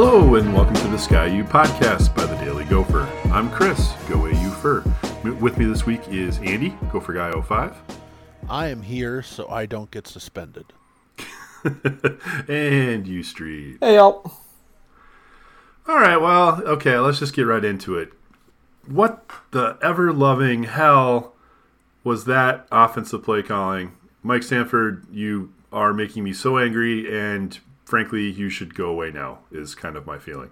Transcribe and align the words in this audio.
Hello 0.00 0.36
and 0.36 0.54
welcome 0.54 0.76
to 0.76 0.86
the 0.86 0.96
Sky 0.96 1.26
U 1.26 1.42
podcast 1.42 2.14
by 2.14 2.24
the 2.24 2.36
Daily 2.36 2.64
Gopher. 2.66 3.02
I'm 3.32 3.50
Chris, 3.50 3.94
Go 4.08 4.28
AU 4.28 4.50
Fur. 4.50 4.84
With 5.40 5.58
me 5.58 5.64
this 5.64 5.86
week 5.86 6.02
is 6.06 6.38
Andy, 6.38 6.78
Gopher 6.92 7.14
Guy 7.14 7.32
05, 7.32 7.76
I 8.48 8.68
am 8.68 8.82
here 8.82 9.22
so 9.22 9.48
I 9.48 9.66
don't 9.66 9.90
get 9.90 10.06
suspended. 10.06 10.66
and 12.48 13.08
you, 13.08 13.24
Street. 13.24 13.78
Hey, 13.80 13.96
y'all. 13.96 14.34
All 15.88 15.96
right, 15.96 16.18
well, 16.18 16.62
okay, 16.64 16.96
let's 16.98 17.18
just 17.18 17.34
get 17.34 17.42
right 17.42 17.64
into 17.64 17.98
it. 17.98 18.12
What 18.86 19.28
the 19.50 19.78
ever 19.82 20.12
loving 20.12 20.62
hell 20.62 21.34
was 22.04 22.24
that 22.26 22.68
offensive 22.70 23.24
play 23.24 23.42
calling? 23.42 23.96
Mike 24.22 24.44
Sanford, 24.44 25.08
you 25.10 25.52
are 25.72 25.92
making 25.92 26.22
me 26.22 26.32
so 26.32 26.56
angry, 26.56 27.12
and 27.12 27.58
frankly, 27.88 28.30
you 28.30 28.50
should 28.50 28.74
go 28.74 28.86
away 28.90 29.10
now, 29.10 29.38
is 29.50 29.74
kind 29.74 29.96
of 29.96 30.06
my 30.06 30.18
feeling. 30.18 30.50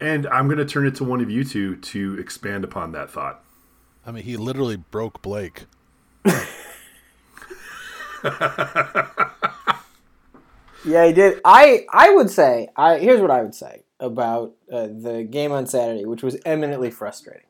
And 0.00 0.26
I'm 0.28 0.46
going 0.46 0.58
to 0.58 0.66
turn 0.66 0.86
it 0.86 0.94
to 0.96 1.04
one 1.04 1.20
of 1.20 1.30
you 1.30 1.42
two 1.44 1.76
to 1.76 2.18
expand 2.18 2.62
upon 2.62 2.92
that 2.92 3.10
thought. 3.10 3.42
I 4.06 4.12
mean, 4.12 4.24
he 4.24 4.36
literally 4.36 4.76
broke 4.76 5.22
Blake. 5.22 5.64
Yeah, 10.84 11.06
he 11.06 11.12
did. 11.12 11.40
I 11.44 11.86
I 11.92 12.10
would 12.14 12.30
say. 12.30 12.68
I 12.76 12.98
here's 12.98 13.20
what 13.20 13.30
I 13.30 13.42
would 13.42 13.54
say 13.54 13.82
about 14.00 14.54
uh, 14.72 14.86
the 14.86 15.26
game 15.28 15.52
on 15.52 15.66
Saturday, 15.66 16.04
which 16.04 16.22
was 16.22 16.36
eminently 16.46 16.90
frustrating. 16.90 17.47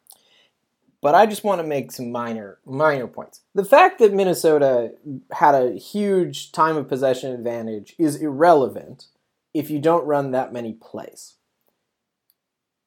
But 1.00 1.14
I 1.14 1.26
just 1.26 1.44
want 1.44 1.60
to 1.60 1.66
make 1.66 1.92
some 1.92 2.10
minor 2.10 2.58
minor 2.66 3.06
points. 3.06 3.42
The 3.54 3.64
fact 3.64 3.98
that 4.00 4.12
Minnesota 4.12 4.92
had 5.32 5.54
a 5.54 5.78
huge 5.78 6.50
time 6.52 6.76
of 6.76 6.88
possession 6.88 7.32
advantage 7.32 7.94
is 7.98 8.16
irrelevant 8.16 9.06
if 9.54 9.70
you 9.70 9.78
don't 9.78 10.06
run 10.06 10.32
that 10.32 10.52
many 10.52 10.72
plays. 10.72 11.34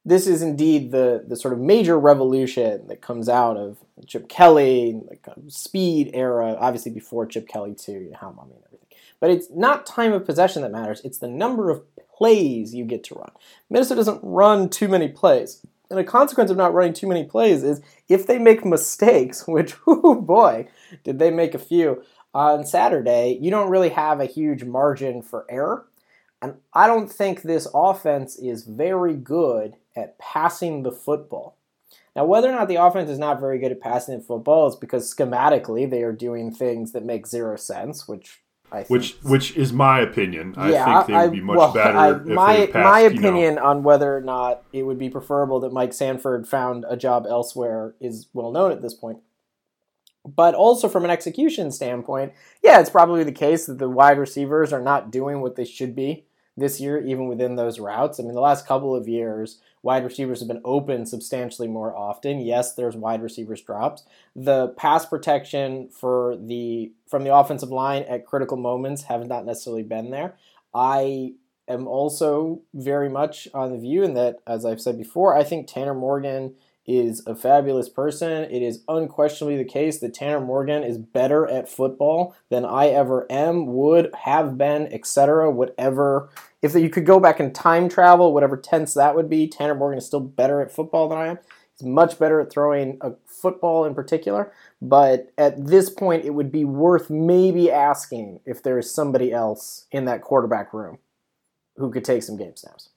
This 0.04 0.28
is 0.28 0.42
indeed 0.42 0.92
the 0.92 1.24
the 1.26 1.38
sort 1.38 1.54
of 1.54 1.60
major 1.60 1.98
revolution 1.98 2.88
that 2.88 3.02
comes 3.02 3.30
out 3.30 3.56
of 3.56 3.78
Chip 4.08 4.28
Kelly, 4.28 5.00
like 5.08 5.26
a 5.28 5.36
speed 5.50 6.12
era, 6.14 6.58
obviously 6.60 6.92
before 6.92 7.26
Chip 7.26 7.48
Kelly 7.48 7.76
too, 7.76 7.94
you 7.94 8.10
know, 8.12 8.18
how 8.20 8.32
mean 8.32 8.58
everything. 8.66 8.88
But 9.20 9.30
it's 9.30 9.48
not 9.52 9.86
time 9.86 10.12
of 10.12 10.26
possession 10.26 10.64
that 10.64 10.72
matters, 10.72 11.02
it's 11.06 11.20
the 11.20 11.28
number 11.28 11.70
of 11.70 11.84
plays 12.22 12.74
you 12.76 12.86
get 12.86 13.04
to 13.06 13.16
run. 13.16 13.32
Minnesota 13.70 14.00
doesn't 14.00 14.20
run 14.24 14.70
too 14.70 14.88
many 14.88 15.08
plays. 15.08 15.66
And 15.92 16.00
a 16.00 16.06
consequence 16.06 16.50
of 16.50 16.58
not 16.58 16.74
running 16.74 16.94
too 16.94 17.08
many 17.08 17.26
plays 17.26 17.64
is 17.64 17.82
if 18.08 18.26
they 18.26 18.40
make 18.40 18.66
mistakes, 18.66 19.48
which, 19.48 19.76
oh 19.86 20.16
boy, 20.16 20.68
did 21.04 21.20
they 21.20 21.30
make 21.30 21.54
a 21.54 21.60
few 21.60 22.04
on 22.34 22.66
Saturday, 22.66 23.38
you 23.42 23.52
don't 23.52 23.70
really 23.70 23.90
have 23.90 24.22
a 24.22 24.26
huge 24.26 24.64
margin 24.64 25.22
for 25.22 25.46
error. 25.50 25.86
And 26.42 26.56
I 26.74 26.88
don't 26.88 27.12
think 27.12 27.42
this 27.42 27.68
offense 27.74 28.38
is 28.38 28.64
very 28.64 29.16
good 29.16 29.76
at 29.96 30.18
passing 30.18 30.84
the 30.84 30.92
football. 30.92 31.58
Now, 32.16 32.26
whether 32.26 32.50
or 32.50 32.54
not 32.54 32.68
the 32.68 32.76
offense 32.76 33.10
is 33.10 33.20
not 33.20 33.40
very 33.40 33.60
good 33.60 33.72
at 33.72 33.82
passing 33.82 34.18
the 34.18 34.24
football 34.24 34.68
is 34.68 34.76
because 34.76 35.14
schematically 35.14 35.90
they 35.90 36.04
are 36.04 36.12
doing 36.12 36.52
things 36.52 36.94
that 36.94 37.06
make 37.06 37.28
zero 37.28 37.58
sense, 37.58 38.08
which 38.08 38.42
Which 38.88 39.18
which 39.24 39.58
is 39.58 39.74
my 39.74 40.00
opinion. 40.00 40.54
I 40.58 40.72
think 40.72 41.08
they 41.08 41.14
I- 41.14 41.24
would 41.26 41.32
be 41.34 41.42
much 41.42 41.58
well, 41.58 41.74
better 41.74 41.98
I- 41.98 42.12
if 42.12 42.26
my 42.26 42.56
passed, 42.68 42.74
my 42.74 43.02
you 43.02 43.10
know- 43.10 43.20
opinion 43.20 43.58
on 43.60 43.84
whether 43.84 44.16
or 44.16 44.22
not 44.22 44.64
it 44.72 44.84
would 44.84 44.98
be 44.98 45.10
preferable 45.10 45.60
that 45.62 45.74
Mike 45.74 45.94
Sanford 45.94 46.48
found 46.48 46.86
a 46.88 46.96
job 46.96 47.26
elsewhere 47.30 47.96
is 48.00 48.28
well 48.34 48.52
known 48.52 48.72
at 48.72 48.82
this 48.82 48.94
point. 48.94 49.20
But 50.26 50.54
also 50.54 50.88
from 50.88 51.04
an 51.04 51.10
execution 51.12 51.72
standpoint, 51.72 52.34
yeah, 52.64 52.80
it's 52.80 52.90
probably 52.92 53.24
the 53.24 53.32
case 53.32 53.66
that 53.66 53.80
the 53.80 53.90
wide 53.90 54.20
receivers 54.20 54.72
are 54.72 54.82
not 54.82 55.12
doing 55.12 55.42
what 55.42 55.56
they 55.56 55.66
should 55.66 55.96
be 55.96 56.26
this 56.56 56.80
year, 56.80 57.00
even 57.00 57.28
within 57.28 57.56
those 57.56 57.80
routes. 57.80 58.20
I 58.20 58.24
mean, 58.24 58.36
the 58.36 58.40
last 58.42 58.68
couple 58.68 58.96
of 58.96 59.08
years, 59.08 59.60
wide 59.84 60.04
receivers 60.04 60.40
have 60.40 60.48
been 60.48 60.62
open 60.64 61.06
substantially 61.06 61.68
more 61.68 61.96
often. 61.96 62.40
Yes, 62.40 62.74
there's 62.74 62.96
wide 62.96 63.22
receivers 63.22 63.62
drops. 63.62 64.04
The 64.36 64.70
pass 64.70 65.06
protection 65.06 65.90
for 65.90 66.38
the 66.38 66.92
from 67.08 67.24
the 67.24 67.36
offensive 67.36 67.70
line 67.70 68.04
at 68.04 68.26
critical 68.26 68.58
moments 68.58 69.04
have 69.04 69.28
not 69.28 69.46
necessarily 69.46 69.84
been 69.84 70.12
there. 70.12 70.36
I 70.74 71.34
am 71.68 71.88
also 71.88 72.62
very 72.74 73.10
much 73.10 73.48
on 73.54 73.72
the 73.72 73.80
view, 73.80 74.04
and 74.04 74.16
that, 74.18 74.40
as 74.46 74.66
I've 74.66 74.82
said 74.82 74.98
before, 74.98 75.36
I 75.36 75.44
think 75.44 75.68
Tanner 75.68 75.94
Morgan 75.94 76.56
is 76.88 77.26
a 77.28 77.36
fabulous 77.36 77.90
person. 77.90 78.44
It 78.44 78.62
is 78.62 78.84
unquestionably 78.88 79.58
the 79.58 79.66
case 79.66 80.00
that 80.00 80.14
Tanner 80.14 80.42
Morgan 80.42 80.84
is 80.84 80.98
better 80.98 81.48
at 81.48 81.70
football 81.70 82.36
than 82.50 82.66
I 82.66 82.88
ever 82.88 83.28
am, 83.32 83.68
would 83.68 84.14
have 84.24 84.58
been, 84.58 84.88
etc. 84.92 85.52
Whatever, 85.52 86.30
if 86.62 86.74
you 86.76 86.90
could 86.90 87.06
go 87.06 87.20
back 87.20 87.40
in 87.40 87.54
time 87.54 87.88
travel, 87.90 88.34
whatever 88.34 88.58
tense 88.58 88.94
that 88.96 89.16
would 89.16 89.30
be, 89.30 89.48
Tanner 89.48 89.76
Morgan 89.76 89.98
is 89.98 90.06
still 90.06 90.20
better 90.20 90.62
at 90.62 90.72
football 90.72 91.08
than 91.08 91.18
I 91.18 91.28
am. 91.28 91.40
He's 91.78 91.88
much 91.88 92.20
better 92.20 92.40
at 92.40 92.52
throwing 92.52 92.98
a 93.02 93.14
football 93.26 93.86
in 93.86 93.96
particular. 93.96 94.52
But 94.82 95.32
at 95.38 95.68
this 95.68 95.90
point, 95.90 96.26
it 96.26 96.32
would 96.32 96.52
be 96.52 96.66
worth 96.66 97.10
maybe 97.10 97.72
asking 97.72 98.42
if 98.46 98.62
there 98.64 98.80
is 98.80 98.94
somebody 98.94 99.32
else 99.32 99.88
in 99.92 100.06
that 100.06 100.22
quarterback 100.22 100.74
room 100.74 100.98
who 101.78 101.92
could 101.92 102.06
take 102.06 102.24
some 102.24 102.38
game 102.38 102.56
snaps. 102.56 102.91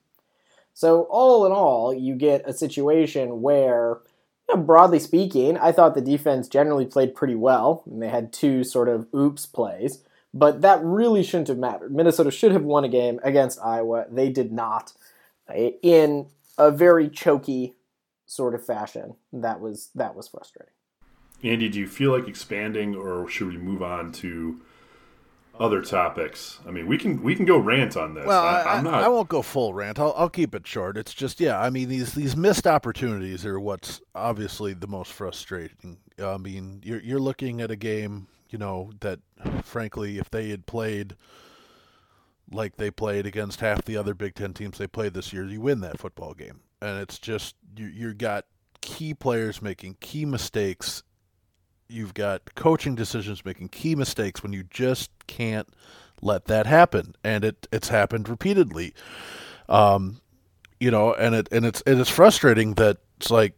So 0.75 1.03
all 1.09 1.47
in 1.47 1.53
all, 1.53 1.95
you 1.95 2.17
get 2.17 2.43
a 2.45 2.53
situation 2.53 3.41
where, 3.41 4.01
you 4.49 4.57
know, 4.57 4.63
broadly 4.63 4.99
speaking, 4.99 5.57
I 5.57 5.73
thought 5.73 5.95
the 5.95 6.01
defense 6.01 6.49
generally 6.49 6.85
played 6.85 7.15
pretty 7.15 7.37
well, 7.37 7.85
and 7.87 8.03
they 8.03 8.09
had 8.09 8.33
two 8.33 8.65
sort 8.65 8.89
of 8.89 9.07
oops 9.15 9.47
plays. 9.47 10.03
But 10.37 10.63
that 10.63 10.83
really 10.83 11.23
shouldn't 11.23 11.47
have 11.47 11.59
mattered. 11.59 11.95
Minnesota 11.95 12.33
should 12.33 12.51
have 12.51 12.65
won 12.65 12.83
a 12.83 12.89
game 12.89 13.21
against 13.23 13.61
Iowa. 13.63 14.07
They 14.11 14.31
did 14.31 14.51
not, 14.51 14.93
in 15.49 16.27
a 16.59 16.73
very 16.73 17.09
choky 17.09 17.77
sort 18.27 18.57
of 18.57 18.67
fashion. 18.67 19.15
That 19.33 19.61
was 19.61 19.91
that 19.95 20.17
was 20.17 20.27
frustrating. 20.27 20.73
Andy, 21.45 21.69
do 21.69 21.79
you 21.79 21.87
feel 21.87 22.11
like 22.11 22.27
expanding, 22.27 22.97
or 22.97 23.29
should 23.29 23.47
we 23.47 23.59
move 23.59 23.81
on 23.81 24.11
to 24.13 24.61
other 25.59 25.83
topics? 25.83 26.59
I 26.67 26.71
mean, 26.71 26.87
we 26.87 26.99
can 26.99 27.23
we 27.23 27.35
can 27.35 27.45
go 27.45 27.59
rant 27.59 27.97
on 27.97 28.15
this. 28.15 28.27
Well, 28.27 28.43
I, 28.43 28.63
I'm 28.63 28.85
not. 28.85 29.03
I 29.03 29.09
won't 29.09 29.29
go 29.29 29.43
full 29.43 29.75
rant. 29.75 29.99
I'll, 29.99 30.15
I'll 30.17 30.29
keep 30.29 30.55
it 30.55 30.67
short. 30.67 30.97
It's 30.97 31.15
just, 31.15 31.41
yeah, 31.41 31.61
I 31.61 31.71
mean, 31.71 31.89
these 31.89 32.15
these 32.15 32.37
missed 32.37 32.67
opportunities 32.67 33.47
are 33.47 33.61
what's 33.61 34.01
obviously 34.15 34.75
the 34.75 34.87
most 34.87 35.13
frustrating. 35.13 35.99
I 36.23 36.37
mean, 36.39 36.81
you're 36.85 37.01
you're 37.01 37.21
looking 37.21 37.61
at 37.61 37.71
a 37.71 37.77
game, 37.77 38.29
you 38.51 38.59
know, 38.59 38.91
that 39.01 39.21
frankly, 39.63 40.19
if 40.19 40.31
they 40.31 40.51
had 40.51 40.67
played 40.67 41.17
like 42.51 42.77
they 42.77 42.91
played 42.91 43.27
against 43.27 43.61
half 43.61 43.85
the 43.85 43.97
other 43.97 44.15
Big 44.15 44.35
Ten 44.35 44.53
teams 44.53 44.79
they 44.79 44.87
played 44.87 45.15
this 45.15 45.33
year, 45.33 45.45
you 45.45 45.61
win 45.61 45.81
that 45.81 45.99
football 45.99 46.35
game. 46.35 46.61
And 46.81 47.01
it's 47.01 47.19
just 47.19 47.55
you 47.77 47.87
you 47.87 48.15
got 48.15 48.47
key 48.81 49.15
players 49.15 49.63
making 49.63 49.97
key 50.01 50.25
mistakes. 50.25 51.03
You've 51.95 52.15
got 52.15 52.55
coaching 52.55 52.95
decisions 52.95 53.45
making 53.45 53.69
key 53.69 53.95
mistakes 53.95 54.43
when 54.43 54.53
you 54.53 54.65
just 54.65 55.11
can't 55.27 55.69
let 56.21 56.47
that 56.47 56.67
happen, 56.67 57.15
and 57.23 57.45
it 57.45 57.67
it's 57.73 57.89
happened 57.89 58.29
repeatedly. 58.29 58.95
Um, 59.69 60.21
you 60.81 60.91
know, 60.91 61.15
and 61.15 61.35
it 61.35 61.49
and 61.53 61.65
it's 61.65 61.83
it 61.87 61.99
is 61.99 62.09
frustrating 62.09 62.75
that 62.75 62.99
it's 63.19 63.31
like 63.31 63.55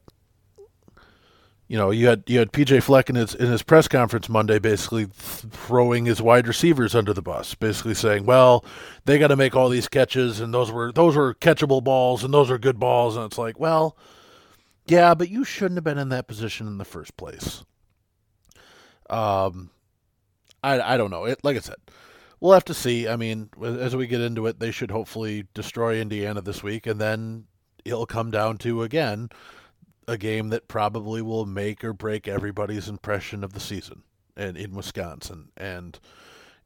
you 1.68 1.76
know, 1.76 1.90
you 1.90 2.06
had 2.06 2.22
you 2.26 2.38
had 2.38 2.52
PJ 2.52 2.82
Fleck 2.82 3.10
in 3.10 3.16
his 3.16 3.34
in 3.34 3.50
his 3.50 3.62
press 3.62 3.88
conference 3.88 4.28
Monday, 4.28 4.60
basically 4.60 5.06
throwing 5.10 6.04
his 6.04 6.22
wide 6.22 6.46
receivers 6.46 6.94
under 6.94 7.12
the 7.12 7.22
bus, 7.22 7.54
basically 7.54 7.94
saying, 7.94 8.24
"Well, 8.24 8.64
they 9.04 9.18
got 9.18 9.28
to 9.28 9.36
make 9.36 9.56
all 9.56 9.68
these 9.68 9.88
catches, 9.88 10.38
and 10.38 10.54
those 10.54 10.70
were 10.70 10.92
those 10.92 11.16
were 11.16 11.34
catchable 11.34 11.82
balls, 11.82 12.22
and 12.22 12.32
those 12.32 12.50
are 12.50 12.58
good 12.58 12.78
balls." 12.78 13.16
And 13.16 13.24
it's 13.24 13.38
like, 13.38 13.58
well, 13.58 13.96
yeah, 14.86 15.14
but 15.14 15.28
you 15.28 15.42
shouldn't 15.44 15.76
have 15.76 15.84
been 15.84 15.98
in 15.98 16.10
that 16.10 16.28
position 16.28 16.68
in 16.68 16.78
the 16.78 16.84
first 16.84 17.16
place. 17.16 17.64
Um, 19.10 19.70
I 20.62 20.94
I 20.94 20.96
don't 20.96 21.10
know. 21.10 21.24
It 21.24 21.44
like 21.44 21.56
I 21.56 21.60
said, 21.60 21.76
we'll 22.40 22.52
have 22.52 22.64
to 22.66 22.74
see. 22.74 23.08
I 23.08 23.16
mean, 23.16 23.50
as 23.62 23.94
we 23.94 24.06
get 24.06 24.20
into 24.20 24.46
it, 24.46 24.58
they 24.60 24.70
should 24.70 24.90
hopefully 24.90 25.46
destroy 25.54 26.00
Indiana 26.00 26.40
this 26.40 26.62
week, 26.62 26.86
and 26.86 27.00
then 27.00 27.46
it'll 27.84 28.06
come 28.06 28.30
down 28.30 28.58
to 28.58 28.82
again 28.82 29.30
a 30.08 30.16
game 30.16 30.50
that 30.50 30.68
probably 30.68 31.22
will 31.22 31.46
make 31.46 31.82
or 31.82 31.92
break 31.92 32.28
everybody's 32.28 32.88
impression 32.88 33.42
of 33.42 33.52
the 33.52 33.60
season 33.60 34.02
and 34.36 34.56
in 34.56 34.74
Wisconsin. 34.74 35.50
And 35.56 35.98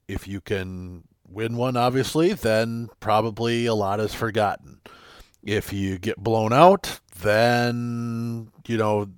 if 0.09 0.29
you 0.29 0.41
can 0.41 1.05
win 1.27 1.57
one, 1.57 1.77
obviously, 1.77 2.33
then 2.33 2.89
probably 3.01 3.67
a 3.67 3.75
lot 3.75 4.01
is 4.01 4.13
forgotten. 4.15 4.81
If 5.43 5.73
you 5.73 5.99
get 5.99 6.19
blown 6.19 6.53
out, 6.53 7.01
then, 7.21 8.51
you 8.67 8.77
know, 8.77 9.09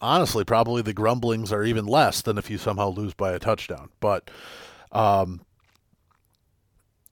honestly, 0.00 0.44
probably 0.44 0.82
the 0.82 0.92
grumblings 0.92 1.52
are 1.52 1.64
even 1.64 1.86
less 1.86 2.22
than 2.22 2.38
if 2.38 2.50
you 2.50 2.58
somehow 2.58 2.88
lose 2.88 3.14
by 3.14 3.32
a 3.32 3.38
touchdown. 3.38 3.90
But, 4.00 4.30
um, 4.92 5.42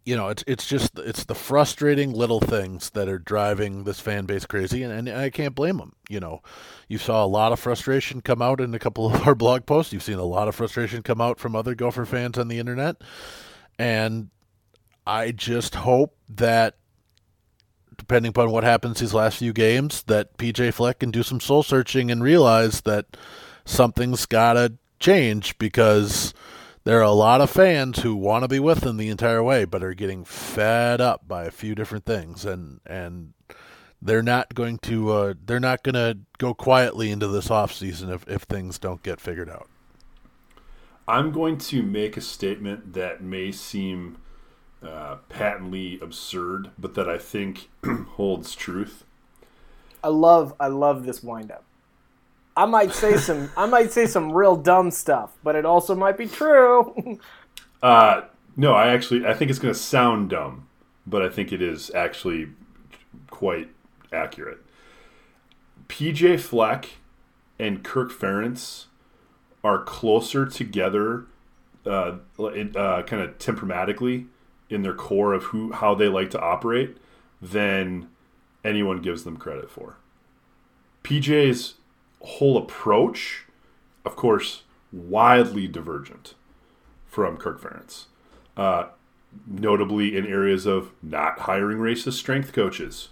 you 0.09 0.17
know, 0.17 0.29
it's 0.29 0.43
it's 0.47 0.67
just 0.67 0.99
it's 0.99 1.25
the 1.25 1.35
frustrating 1.35 2.15
little 2.15 2.41
things 2.41 2.89
that 2.91 3.11
are 3.11 3.19
driving 3.19 3.85
this 3.85 4.01
fan 4.01 4.25
base 4.25 4.47
crazy, 4.47 4.83
and, 4.83 5.07
and 5.07 5.19
I 5.19 5.29
can't 5.29 5.55
blame 5.55 5.77
them. 5.77 5.93
You 6.09 6.19
know, 6.19 6.41
you 6.89 6.97
saw 6.97 7.23
a 7.23 7.27
lot 7.27 7.53
of 7.53 7.61
frustration 7.61 8.23
come 8.23 8.41
out 8.41 8.59
in 8.59 8.75
a 8.75 8.79
couple 8.79 9.07
of 9.15 9.27
our 9.27 9.35
blog 9.35 9.67
posts. 9.67 9.93
You've 9.93 10.03
seen 10.03 10.19
a 10.19 10.25
lot 10.25 10.49
of 10.49 10.55
frustration 10.55 11.03
come 11.03 11.21
out 11.21 11.39
from 11.39 11.55
other 11.55 11.75
Gopher 11.75 12.07
fans 12.07 12.39
on 12.39 12.49
the 12.49 12.59
internet, 12.59 12.97
and 13.79 14.31
I 15.07 15.33
just 15.33 15.75
hope 15.75 16.17
that, 16.31 16.77
depending 18.09 18.31
upon 18.31 18.51
what 18.51 18.65
happens 18.65 19.01
these 19.01 19.13
last 19.13 19.37
few 19.37 19.53
games, 19.53 20.03
that 20.05 20.39
PJ 20.39 20.73
Fleck 20.73 21.01
can 21.01 21.11
do 21.11 21.23
some 21.23 21.41
soul 21.41 21.63
searching 21.63 22.11
and 22.11 22.23
realize 22.23 22.81
that 22.81 23.05
something's 23.67 24.25
gotta 24.25 24.73
change 24.99 25.59
because 25.59 26.33
there 26.85 26.99
are 26.99 27.03
a 27.03 27.11
lot 27.11 27.43
of 27.43 27.51
fans 27.51 27.99
who 27.99 28.17
want 28.17 28.45
to 28.45 28.49
be 28.49 28.59
with 28.59 28.81
them 28.81 28.97
the 28.97 29.11
entire 29.11 29.43
way, 29.43 29.67
but 29.67 29.83
are 29.83 29.93
getting 29.93 30.25
fed 30.25 31.03
up 31.03 31.29
by 31.29 31.45
a 31.45 31.51
few 31.51 31.75
different 31.75 32.07
things, 32.07 32.47
and 32.47 32.81
and 32.87 33.35
they're 34.01 34.23
not 34.23 34.55
going 34.55 34.79
to 34.79 35.11
uh, 35.13 35.35
they're 35.45 35.61
not 35.61 35.83
going 35.83 35.95
to 35.95 36.17
go 36.39 36.55
quietly 36.55 37.11
into 37.11 37.29
this 37.29 37.51
off 37.51 37.75
season 37.75 38.09
if 38.09 38.27
if 38.27 38.45
things 38.45 38.79
don't 38.79 39.03
get 39.03 39.21
figured 39.21 39.51
out. 39.51 39.69
I'm 41.07 41.31
going 41.31 41.59
to 41.59 41.83
make 41.83 42.17
a 42.17 42.23
statement 42.23 42.95
that 42.95 43.23
may 43.23 43.53
seem 43.53 44.17
uh, 44.83 45.17
patently 45.29 45.99
absurd, 46.01 46.71
but 46.79 46.95
that 46.95 47.09
I 47.09 47.19
think 47.19 47.69
holds 47.85 48.55
truth. 48.55 49.05
I 50.03 50.09
love 50.09 50.55
I 50.61 50.69
love 50.69 51.05
this 51.05 51.23
windup. 51.23 51.65
I 52.57 52.67
might 52.67 52.93
say 52.93 53.17
some 53.19 53.51
I 53.57 53.67
might 53.67 53.93
say 53.93 54.07
some 54.07 54.33
real 54.33 54.57
dumb 54.57 54.91
stuff, 54.91 55.37
but 55.43 55.57
it 55.57 55.65
also 55.65 55.95
might 55.95 56.17
be 56.17 56.27
true. 56.27 57.19
uh, 57.83 58.23
no, 58.57 58.73
I 58.75 58.89
actually 58.89 59.27
I 59.27 59.35
think 59.35 59.51
it's 59.51 59.59
going 59.59 59.75
to 59.75 59.81
sound 59.81 60.31
dumb, 60.31 60.69
but 61.07 61.23
I 61.23 61.29
think 61.29 61.53
it 61.53 61.63
is 61.63 61.91
actually 61.95 62.49
quite 63.31 63.69
accurate. 64.13 64.59
PJ 65.89 66.41
Fleck 66.41 66.91
and 67.59 67.83
Kirk 67.83 68.13
Ferentz 68.13 68.85
are 69.65 69.83
closer 69.83 70.47
together, 70.47 71.27
uh, 71.85 72.19
uh, 72.39 73.03
kind 73.03 73.23
of 73.23 73.39
temperamatically 73.39 74.27
in 74.71 74.83
their 74.83 74.95
core 74.95 75.33
of 75.33 75.45
who 75.45 75.73
how 75.73 75.95
they 75.95 76.09
like 76.09 76.31
to 76.31 76.41
operate 76.41 76.97
than 77.41 78.09
anyone 78.65 79.01
gives 79.01 79.25
them 79.25 79.37
credit 79.37 79.71
for. 79.71 79.97
PJ's 81.05 81.75
whole 82.21 82.59
approach, 82.59 83.45
of 84.05 84.17
course, 84.17 84.63
wildly 84.93 85.67
divergent 85.67 86.35
from 87.07 87.37
Kirk 87.37 87.61
Ferentz. 87.61 88.07
Uh, 88.57 88.89
notably 89.47 90.17
in 90.17 90.27
areas 90.27 90.67
of 90.67 90.91
not 91.03 91.41
hiring 91.41 91.79
racist 91.79 92.15
strength 92.15 92.53
coaches 92.53 93.09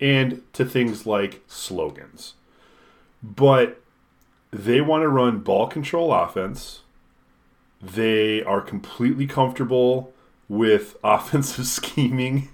and 0.00 0.42
to 0.52 0.64
things 0.64 1.06
like 1.06 1.42
slogans. 1.46 2.34
But 3.22 3.80
they 4.50 4.80
want 4.80 5.02
to 5.02 5.08
run 5.08 5.40
ball 5.40 5.66
control 5.66 6.12
offense. 6.12 6.82
They 7.80 8.42
are 8.42 8.60
completely 8.60 9.26
comfortable 9.26 10.12
with 10.48 10.96
offensive 11.04 11.66
scheming 11.66 12.48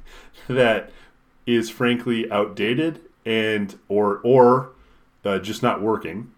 that 0.49 0.91
is 1.47 1.71
frankly 1.71 2.31
outdated 2.31 3.01
and 3.25 3.79
or 3.89 4.21
or 4.23 4.71
uh, 5.25 5.39
just 5.39 5.63
not 5.63 5.81
working, 5.81 6.31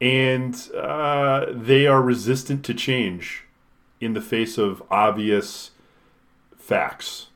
and 0.00 0.70
uh, 0.76 1.46
they 1.50 1.86
are 1.86 2.02
resistant 2.02 2.64
to 2.64 2.74
change 2.74 3.44
in 4.00 4.12
the 4.12 4.20
face 4.20 4.58
of 4.58 4.82
obvious 4.90 5.70
facts. 6.56 7.28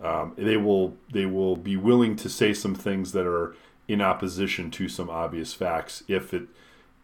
Um, 0.00 0.32
they 0.36 0.56
will 0.56 0.96
they 1.12 1.26
will 1.26 1.56
be 1.56 1.76
willing 1.76 2.16
to 2.16 2.28
say 2.28 2.52
some 2.52 2.74
things 2.74 3.12
that 3.12 3.26
are 3.26 3.54
in 3.88 4.00
opposition 4.00 4.70
to 4.72 4.88
some 4.88 5.08
obvious 5.08 5.54
facts 5.54 6.02
if 6.08 6.34
it 6.34 6.48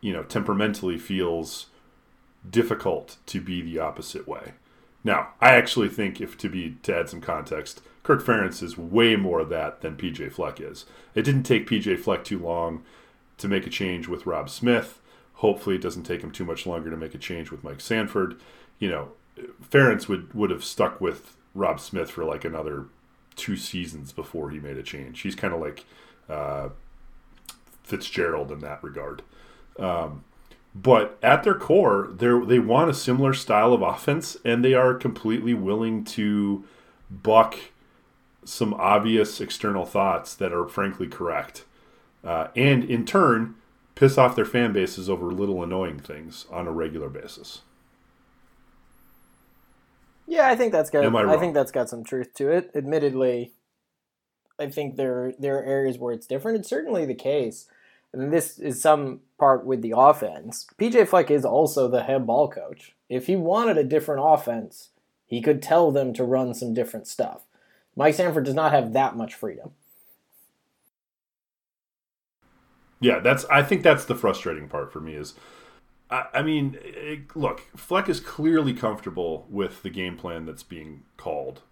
you 0.00 0.12
know 0.12 0.24
temperamentally 0.24 0.98
feels 0.98 1.66
difficult 2.48 3.16
to 3.26 3.40
be 3.40 3.62
the 3.62 3.78
opposite 3.78 4.26
way. 4.26 4.54
Now, 5.04 5.30
I 5.40 5.54
actually 5.54 5.88
think 5.88 6.20
if 6.20 6.38
to 6.38 6.48
be 6.48 6.76
to 6.82 6.96
add 6.96 7.08
some 7.08 7.20
context, 7.20 7.82
Kirk 8.02 8.22
Ferentz 8.22 8.62
is 8.62 8.78
way 8.78 9.16
more 9.16 9.40
of 9.40 9.48
that 9.48 9.80
than 9.80 9.96
PJ 9.96 10.32
Fleck 10.32 10.60
is. 10.60 10.84
It 11.14 11.22
didn't 11.22 11.44
take 11.44 11.68
PJ 11.68 11.98
Fleck 12.00 12.24
too 12.24 12.38
long 12.38 12.82
to 13.38 13.48
make 13.48 13.66
a 13.66 13.70
change 13.70 14.08
with 14.08 14.26
Rob 14.26 14.48
Smith. 14.48 15.00
Hopefully, 15.34 15.76
it 15.76 15.82
doesn't 15.82 16.04
take 16.04 16.22
him 16.22 16.30
too 16.30 16.44
much 16.44 16.66
longer 16.66 16.90
to 16.90 16.96
make 16.96 17.14
a 17.14 17.18
change 17.18 17.50
with 17.50 17.64
Mike 17.64 17.80
Sanford. 17.80 18.40
You 18.78 18.90
know, 18.90 19.08
Ferentz 19.70 20.08
would 20.08 20.32
would 20.34 20.50
have 20.50 20.64
stuck 20.64 21.00
with 21.00 21.36
Rob 21.54 21.80
Smith 21.80 22.10
for 22.10 22.24
like 22.24 22.44
another 22.44 22.86
two 23.34 23.56
seasons 23.56 24.12
before 24.12 24.50
he 24.50 24.58
made 24.58 24.76
a 24.76 24.82
change. 24.82 25.20
He's 25.20 25.34
kind 25.34 25.54
of 25.54 25.60
like 25.60 25.84
uh, 26.28 26.68
Fitzgerald 27.82 28.52
in 28.52 28.60
that 28.60 28.82
regard. 28.82 29.22
Um, 29.78 30.24
but 30.74 31.18
at 31.22 31.42
their 31.42 31.54
core, 31.54 32.08
they 32.12 32.28
they 32.46 32.58
want 32.58 32.90
a 32.90 32.94
similar 32.94 33.34
style 33.34 33.72
of 33.72 33.82
offense, 33.82 34.36
and 34.44 34.64
they 34.64 34.74
are 34.74 34.94
completely 34.94 35.54
willing 35.54 36.04
to 36.04 36.64
buck 37.10 37.56
some 38.44 38.74
obvious 38.74 39.40
external 39.40 39.84
thoughts 39.84 40.34
that 40.34 40.52
are 40.52 40.66
frankly 40.66 41.06
correct 41.06 41.64
uh, 42.24 42.48
and 42.56 42.84
in 42.84 43.04
turn 43.04 43.54
piss 43.94 44.18
off 44.18 44.34
their 44.34 44.44
fan 44.44 44.72
bases 44.72 45.08
over 45.08 45.26
little 45.26 45.62
annoying 45.62 45.98
things 45.98 46.46
on 46.50 46.66
a 46.66 46.72
regular 46.72 47.08
basis. 47.08 47.62
Yeah, 50.26 50.48
I 50.48 50.56
think 50.56 50.72
that's 50.72 50.90
got. 50.90 51.04
Am 51.04 51.14
I 51.16 51.34
I, 51.34 51.36
think 51.36 51.52
that's 51.52 51.72
got 51.72 51.88
some 51.88 52.04
truth 52.04 52.32
to 52.34 52.50
it. 52.50 52.70
Admittedly, 52.74 53.52
I 54.58 54.68
think 54.70 54.96
there 54.96 55.34
there 55.38 55.58
are 55.58 55.64
areas 55.64 55.98
where 55.98 56.14
it's 56.14 56.26
different. 56.26 56.58
It's 56.58 56.68
certainly 56.68 57.04
the 57.04 57.14
case, 57.14 57.66
and 58.12 58.32
this 58.32 58.58
is 58.58 58.80
some 58.80 59.20
part 59.38 59.64
with 59.64 59.82
the 59.82 59.94
offense. 59.96 60.66
PJ 60.78 61.08
Fleck 61.08 61.30
is 61.30 61.44
also 61.44 61.88
the 61.88 62.02
head 62.02 62.26
ball 62.26 62.48
coach. 62.48 62.94
If 63.08 63.26
he 63.26 63.36
wanted 63.36 63.78
a 63.78 63.84
different 63.84 64.22
offense, 64.24 64.90
he 65.26 65.40
could 65.40 65.62
tell 65.62 65.90
them 65.90 66.12
to 66.14 66.24
run 66.24 66.54
some 66.54 66.74
different 66.74 67.06
stuff. 67.06 67.42
Mike 67.96 68.14
Sanford 68.14 68.44
does 68.44 68.54
not 68.54 68.72
have 68.72 68.92
that 68.92 69.16
much 69.16 69.34
freedom. 69.34 69.72
Yeah, 73.00 73.18
that's. 73.18 73.44
I 73.46 73.62
think 73.62 73.82
that's 73.82 74.04
the 74.04 74.14
frustrating 74.14 74.68
part 74.68 74.92
for 74.92 75.00
me 75.00 75.14
is, 75.14 75.34
I, 76.08 76.26
I 76.34 76.42
mean, 76.42 76.78
it, 76.80 77.34
look, 77.34 77.62
Fleck 77.76 78.08
is 78.08 78.20
clearly 78.20 78.72
comfortable 78.72 79.46
with 79.50 79.82
the 79.82 79.90
game 79.90 80.16
plan 80.16 80.46
that's 80.46 80.62
being 80.62 81.02
called. 81.16 81.62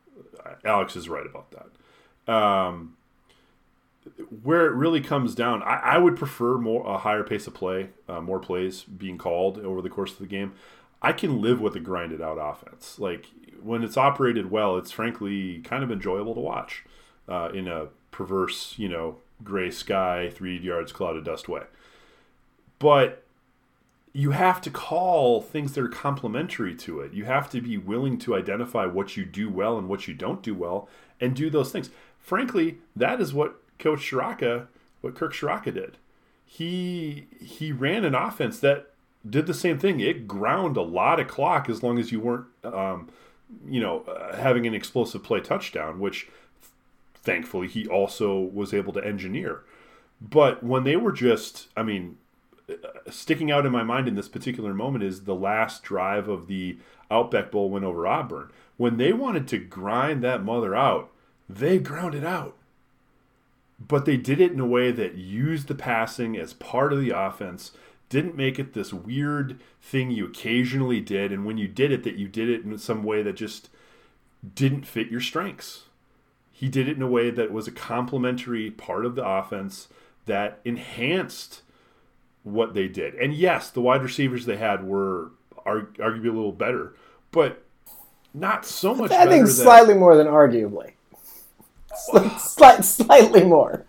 Alex 0.65 0.97
is 0.97 1.09
right 1.09 1.27
about 1.27 1.53
that. 1.53 2.33
Um, 2.33 2.97
where 4.43 4.67
it 4.67 4.73
really 4.73 5.01
comes 5.01 5.35
down, 5.35 5.63
I, 5.63 5.77
I 5.77 5.99
would 5.99 6.17
prefer 6.17 6.59
more 6.59 6.87
a 6.87 6.99
higher 6.99 7.25
pace 7.25 7.47
of 7.47 7.55
play, 7.55 7.91
uh, 8.09 8.21
more 8.21 8.39
plays 8.39 8.83
being 8.83 9.19
called 9.19 9.59
over 9.59 9.83
the 9.83 9.91
course 9.91 10.13
of 10.13 10.19
the 10.19 10.27
game. 10.27 10.53
I 11.03 11.13
can 11.13 11.41
live 11.41 11.61
with 11.61 11.75
a 11.77 11.81
grinded 11.81 12.21
out 12.21 12.37
offense. 12.37 12.99
Like 12.99 13.27
when 13.63 13.83
it's 13.83 13.97
operated 13.97 14.51
well, 14.51 14.77
it's 14.77 14.91
frankly 14.91 15.61
kind 15.61 15.83
of 15.83 15.91
enjoyable 15.91 16.35
to 16.35 16.41
watch 16.41 16.85
uh, 17.29 17.51
in 17.53 17.69
a 17.69 17.89
perverse, 18.11 18.75
you 18.77 18.89
know, 18.89 19.17
gray 19.43 19.71
sky, 19.71 20.31
three 20.33 20.59
yards 20.59 20.93
cloud 20.93 21.17
of 21.17 21.25
dust 21.25 21.49
way. 21.49 21.63
But 22.79 23.25
you 24.13 24.33
have 24.33 24.61
to 24.63 24.71
call 24.71 25.41
things 25.41 25.73
that 25.73 25.85
are 25.85 25.89
complementary 25.89 26.75
to 26.75 27.01
it. 27.01 27.13
You 27.13 27.27
have 27.27 27.49
to 27.51 27.61
be 27.61 27.79
willing 27.79 28.19
to 28.19 28.35
identify 28.35 28.87
what 28.87 29.17
you 29.17 29.25
do 29.25 29.49
well 29.49 29.79
and 29.79 29.89
what 29.89 30.09
you 30.09 30.15
don't 30.15 30.43
do 30.43 30.55
well 30.55 30.89
and 31.21 31.35
do 31.35 31.49
those 31.49 31.71
things. 31.71 31.91
Frankly, 32.19 32.79
that 32.97 33.21
is 33.21 33.33
what 33.33 33.63
Coach 33.81 34.11
Ciarrocca, 34.11 34.69
what 35.01 35.15
Kirk 35.15 35.35
Ciarrocca 35.35 35.75
did. 35.75 35.97
He 36.45 37.27
he 37.41 37.73
ran 37.73 38.05
an 38.05 38.15
offense 38.15 38.61
that 38.61 38.91
did 39.29 39.47
the 39.47 39.55
same 39.55 39.79
thing. 39.79 40.01
It 40.01 40.29
ground 40.29 40.77
a 40.77 40.83
lot 40.83 41.21
of 41.21 41.29
clock 41.29 41.69
as 41.69 41.83
long 41.83 41.99
as 41.99 42.11
you 42.13 42.21
weren't, 42.21 42.47
um, 42.65 43.09
you 43.67 43.81
know, 43.81 44.01
uh, 44.03 44.37
having 44.37 44.67
an 44.67 44.75
explosive 44.75 45.23
play 45.23 45.41
touchdown, 45.41 46.01
which 46.01 46.29
thankfully 47.15 47.69
he 47.69 47.87
also 47.87 48.39
was 48.39 48.73
able 48.73 48.93
to 48.95 49.05
engineer. 49.05 49.63
But 50.21 50.63
when 50.63 50.85
they 50.85 50.97
were 50.97 51.13
just, 51.13 51.69
I 51.77 51.83
mean, 51.83 52.19
uh, 52.69 53.11
sticking 53.11 53.51
out 53.51 53.67
in 53.67 53.73
my 53.73 53.83
mind 53.83 54.09
in 54.09 54.15
this 54.15 54.29
particular 54.29 54.75
moment 54.75 55.05
is 55.05 55.25
the 55.25 55.35
last 55.35 55.83
drive 55.83 56.29
of 56.29 56.47
the 56.47 56.79
Outback 57.11 57.51
Bowl 57.51 57.71
win 57.71 57.85
over 57.85 58.07
Auburn. 58.07 58.51
When 58.77 58.97
they 58.97 59.13
wanted 59.13 59.49
to 59.49 59.59
grind 59.59 60.23
that 60.23 60.43
mother 60.43 60.75
out, 60.75 61.11
they 61.49 61.79
ground 61.79 62.15
it 62.15 62.25
out. 62.25 62.57
But 63.81 64.05
they 64.05 64.17
did 64.17 64.41
it 64.41 64.53
in 64.53 64.61
a 64.61 64.67
way 64.67 64.93
that 64.93 65.15
used 65.15 65.69
the 65.69 65.75
passing 65.75 66.37
as 66.37 66.53
part 66.53 66.93
of 66.93 67.01
the 67.01 67.11
offense, 67.11 67.73
didn't 68.11 68.37
make 68.37 68.59
it 68.59 68.75
this 68.75 68.93
weird 68.93 69.59
thing 69.81 70.11
you 70.11 70.27
occasionally 70.27 71.01
did. 71.01 71.33
And 71.33 71.47
when 71.47 71.57
you 71.57 71.67
did 71.67 71.91
it, 71.91 72.03
that 72.05 72.17
you 72.17 72.29
did 72.29 72.49
it 72.49 72.63
in 72.65 72.77
some 72.77 73.03
way 73.03 73.23
that 73.23 73.37
just 73.37 73.71
didn't 74.55 74.87
fit 74.87 75.09
your 75.09 75.21
strengths. 75.21 75.85
He 76.53 76.69
did 76.69 76.89
it 76.89 76.97
in 76.97 77.03
a 77.03 77.09
way 77.09 77.31
that 77.31 77.53
was 77.53 77.67
a 77.67 77.73
complementary 77.73 78.71
part 78.71 79.07
of 79.07 79.15
the 79.15 79.27
offense 79.27 79.89
that 80.27 80.61
enhanced 80.65 81.63
what 82.43 82.75
they 82.75 82.87
did. 82.87 83.15
And 83.15 83.33
yes, 83.33 83.71
the 83.71 83.81
wide 83.81 84.03
receivers 84.03 84.45
they 84.45 84.57
had 84.59 84.85
were 84.85 85.31
arguably 85.65 86.29
a 86.29 86.33
little 86.33 86.53
better, 86.53 86.95
but 87.33 87.65
not 88.35 88.67
so 88.67 88.95
much. 88.95 89.11
I 89.11 89.27
think 89.27 89.47
slightly 89.47 89.95
more 89.95 90.17
than 90.17 90.27
arguably. 90.27 90.93
Slight, 91.97 92.85
slightly 92.85 93.45
more. 93.45 93.87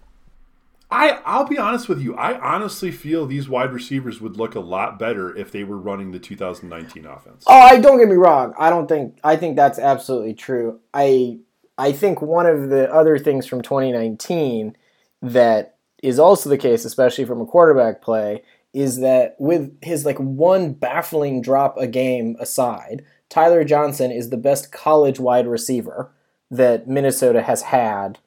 I 0.91 1.21
I'll 1.25 1.45
be 1.45 1.57
honest 1.57 1.87
with 1.87 2.01
you. 2.01 2.15
I 2.15 2.37
honestly 2.39 2.91
feel 2.91 3.25
these 3.25 3.47
wide 3.47 3.71
receivers 3.71 4.19
would 4.19 4.35
look 4.35 4.55
a 4.55 4.59
lot 4.59 4.99
better 4.99 5.35
if 5.35 5.51
they 5.51 5.63
were 5.63 5.77
running 5.77 6.11
the 6.11 6.19
2019 6.19 7.05
offense. 7.05 7.45
Oh, 7.47 7.53
I 7.53 7.79
don't 7.79 7.97
get 7.97 8.09
me 8.09 8.15
wrong. 8.15 8.53
I 8.59 8.69
don't 8.69 8.87
think 8.87 9.17
I 9.23 9.37
think 9.37 9.55
that's 9.55 9.79
absolutely 9.79 10.33
true. 10.33 10.79
I 10.93 11.39
I 11.77 11.93
think 11.93 12.21
one 12.21 12.45
of 12.45 12.69
the 12.69 12.93
other 12.93 13.17
things 13.17 13.47
from 13.47 13.61
2019 13.61 14.75
that 15.21 15.77
is 16.03 16.19
also 16.19 16.49
the 16.49 16.57
case, 16.57 16.83
especially 16.83 17.25
from 17.25 17.39
a 17.39 17.45
quarterback 17.45 18.01
play, 18.01 18.43
is 18.73 18.99
that 18.99 19.35
with 19.39 19.81
his 19.81 20.05
like 20.05 20.17
one 20.17 20.73
baffling 20.73 21.41
drop 21.41 21.77
a 21.77 21.87
game 21.87 22.35
aside, 22.39 23.05
Tyler 23.29 23.63
Johnson 23.63 24.11
is 24.11 24.29
the 24.29 24.37
best 24.37 24.73
college 24.73 25.19
wide 25.19 25.47
receiver 25.47 26.11
that 26.51 26.87
Minnesota 26.87 27.41
has 27.41 27.63
had 27.63 28.19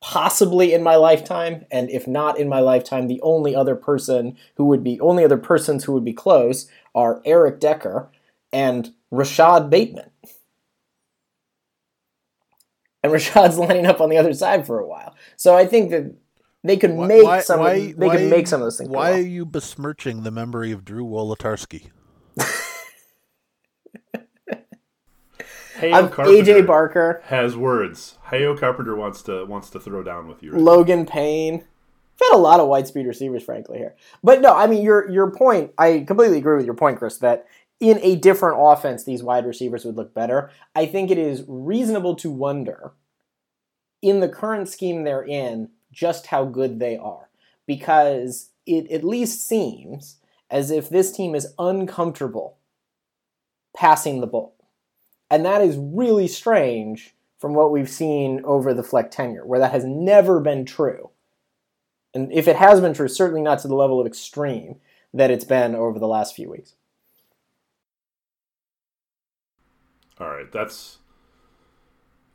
possibly 0.00 0.72
in 0.72 0.82
my 0.82 0.94
lifetime 0.94 1.64
and 1.70 1.90
if 1.90 2.06
not 2.06 2.38
in 2.38 2.48
my 2.48 2.60
lifetime 2.60 3.08
the 3.08 3.20
only 3.22 3.56
other 3.56 3.74
person 3.74 4.36
who 4.56 4.66
would 4.66 4.84
be 4.84 5.00
only 5.00 5.24
other 5.24 5.38
persons 5.38 5.84
who 5.84 5.92
would 5.92 6.04
be 6.04 6.12
close 6.12 6.68
are 6.94 7.22
Eric 7.24 7.58
Decker 7.58 8.08
and 8.52 8.92
Rashad 9.12 9.70
Bateman. 9.70 10.10
And 13.02 13.12
Rashad's 13.12 13.58
lining 13.58 13.86
up 13.86 14.00
on 14.00 14.10
the 14.10 14.18
other 14.18 14.32
side 14.34 14.66
for 14.66 14.78
a 14.78 14.86
while. 14.86 15.14
So 15.36 15.56
I 15.56 15.66
think 15.66 15.90
that 15.90 16.14
they 16.62 16.76
could 16.76 16.94
make 16.94 17.24
why, 17.24 17.40
some 17.40 17.60
why, 17.60 17.72
of, 17.72 17.96
they 17.96 18.08
could 18.08 18.30
make 18.30 18.46
some 18.46 18.60
of 18.60 18.66
those 18.66 18.78
things. 18.78 18.90
Why 18.90 19.12
are 19.12 19.20
you 19.20 19.46
besmirching 19.46 20.22
the 20.22 20.30
memory 20.30 20.72
of 20.72 20.84
Drew 20.84 21.04
Wolitarsky? 25.76 25.92
I'm 25.92 26.08
AJ 26.08 26.66
Barker 26.66 27.22
has 27.26 27.56
words. 27.56 28.16
Hayo 28.28 28.58
Carpenter 28.58 28.96
wants 28.96 29.22
to 29.22 29.44
wants 29.44 29.70
to 29.70 29.80
throw 29.80 30.02
down 30.02 30.28
with 30.28 30.42
you. 30.42 30.52
Right 30.52 30.60
Logan 30.60 31.00
now. 31.00 31.12
Payne. 31.12 31.54
I've 31.54 32.30
had 32.30 32.36
a 32.36 32.38
lot 32.38 32.60
of 32.60 32.68
wide 32.68 32.86
speed 32.86 33.06
receivers, 33.06 33.42
frankly, 33.42 33.78
here. 33.78 33.94
But 34.24 34.40
no, 34.40 34.54
I 34.54 34.66
mean 34.66 34.82
your 34.82 35.10
your 35.10 35.30
point. 35.30 35.72
I 35.78 36.04
completely 36.06 36.38
agree 36.38 36.56
with 36.56 36.66
your 36.66 36.74
point, 36.74 36.98
Chris. 36.98 37.18
That 37.18 37.46
in 37.78 37.98
a 38.02 38.16
different 38.16 38.56
offense, 38.58 39.04
these 39.04 39.22
wide 39.22 39.46
receivers 39.46 39.84
would 39.84 39.96
look 39.96 40.14
better. 40.14 40.50
I 40.74 40.86
think 40.86 41.10
it 41.10 41.18
is 41.18 41.44
reasonable 41.46 42.16
to 42.16 42.30
wonder, 42.30 42.92
in 44.00 44.20
the 44.20 44.28
current 44.28 44.68
scheme 44.68 45.04
they're 45.04 45.24
in, 45.24 45.70
just 45.92 46.28
how 46.28 46.44
good 46.46 46.78
they 46.78 46.96
are, 46.96 47.28
because 47.66 48.50
it 48.66 48.90
at 48.90 49.04
least 49.04 49.46
seems 49.46 50.16
as 50.50 50.70
if 50.70 50.88
this 50.88 51.12
team 51.12 51.34
is 51.34 51.52
uncomfortable 51.58 52.56
passing 53.76 54.20
the 54.20 54.26
ball. 54.26 54.55
And 55.30 55.44
that 55.44 55.62
is 55.62 55.76
really 55.78 56.28
strange 56.28 57.14
from 57.38 57.54
what 57.54 57.70
we've 57.70 57.90
seen 57.90 58.40
over 58.44 58.72
the 58.72 58.82
Fleck 58.82 59.10
tenure, 59.10 59.44
where 59.44 59.60
that 59.60 59.72
has 59.72 59.84
never 59.84 60.40
been 60.40 60.64
true. 60.64 61.10
And 62.14 62.32
if 62.32 62.48
it 62.48 62.56
has 62.56 62.80
been 62.80 62.94
true, 62.94 63.08
certainly 63.08 63.42
not 63.42 63.58
to 63.60 63.68
the 63.68 63.74
level 63.74 64.00
of 64.00 64.06
extreme 64.06 64.76
that 65.12 65.30
it's 65.30 65.44
been 65.44 65.74
over 65.74 65.98
the 65.98 66.08
last 66.08 66.34
few 66.34 66.50
weeks. 66.50 66.74
All 70.18 70.28
right, 70.28 70.50
that's. 70.50 70.98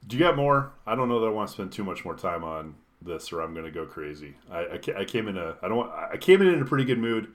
Do 0.06 0.18
you 0.18 0.24
got 0.24 0.36
more? 0.36 0.74
I 0.86 0.96
don't 0.96 1.10
know 1.10 1.20
that 1.20 1.28
I 1.28 1.32
want 1.32 1.50
to 1.50 1.54
spend 1.54 1.72
too 1.72 1.84
much 1.84 2.06
more 2.06 2.16
time 2.16 2.44
on 2.44 2.76
this, 3.02 3.32
or 3.32 3.42
I'm 3.42 3.54
going 3.54 3.66
to 3.66 3.72
go 3.72 3.86
crazy. 3.86 4.36
I, 4.52 4.60
I, 4.60 4.80
I 5.00 5.06
came 5.06 5.28
in 5.28 5.38
a 5.38 5.56
I 5.62 5.68
don't 5.68 5.90
I 5.90 6.18
came 6.18 6.42
in 6.42 6.48
in 6.48 6.62
a 6.62 6.66
pretty 6.66 6.86
good 6.86 7.00
mood. 7.00 7.30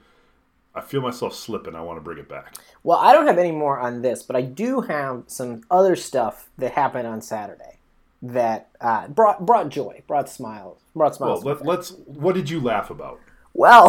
I 0.77 0.83
feel 0.83 1.01
myself 1.01 1.35
slipping. 1.35 1.75
I 1.75 1.81
want 1.81 1.97
to 1.97 2.03
bring 2.03 2.19
it 2.19 2.29
back. 2.29 2.55
Well, 2.83 2.99
I 2.99 3.15
don't 3.15 3.27
have 3.27 3.39
any 3.39 3.51
more 3.51 3.81
on 3.81 4.03
this, 4.03 4.23
but 4.23 4.37
I 4.37 4.43
do 4.43 4.83
have 4.83 5.25
some 5.27 5.63
other 5.71 5.97
stuff 5.97 6.51
that 6.59 6.73
happened 6.73 7.09
on 7.09 7.23
Saturday 7.23 7.79
that 8.21 8.69
uh, 8.81 9.09
brought 9.09 9.47
brought 9.47 9.71
joy, 9.71 10.03
brought 10.07 10.29
smiles, 10.29 10.79
brought 10.95 11.15
smiles. 11.15 11.43
Well, 11.43 11.59
let, 11.65 11.79
us 11.79 11.93
What 12.05 12.35
did 12.35 12.51
you 12.51 12.61
laugh 12.61 12.91
about? 12.91 13.19
Well, 13.55 13.89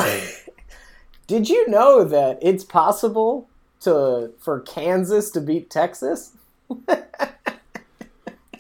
did 1.28 1.50
you 1.50 1.68
know 1.68 2.06
that 2.06 2.40
it's 2.42 2.64
possible 2.64 3.50
to 3.82 4.32
for 4.40 4.62
Kansas 4.62 5.30
to 5.32 5.42
beat 5.42 5.70
Texas? 5.70 6.32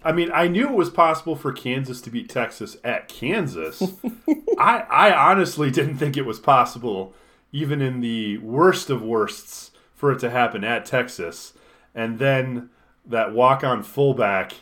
I 0.03 0.11
mean, 0.13 0.31
I 0.33 0.47
knew 0.47 0.67
it 0.67 0.75
was 0.75 0.89
possible 0.89 1.35
for 1.35 1.51
Kansas 1.51 2.01
to 2.01 2.09
beat 2.09 2.29
Texas 2.29 2.77
at 2.83 3.07
Kansas. 3.07 3.81
I 4.59 4.79
I 4.89 5.31
honestly 5.31 5.71
didn't 5.71 5.97
think 5.97 6.17
it 6.17 6.25
was 6.25 6.39
possible 6.39 7.13
even 7.51 7.81
in 7.81 8.01
the 8.01 8.37
worst 8.39 8.89
of 8.89 9.01
worsts, 9.01 9.71
for 9.95 10.11
it 10.11 10.19
to 10.19 10.29
happen 10.29 10.63
at 10.63 10.85
Texas. 10.85 11.53
And 11.95 12.19
then 12.19 12.69
that 13.05 13.33
walk 13.33 13.63
on 13.63 13.83
fullback 13.83 14.53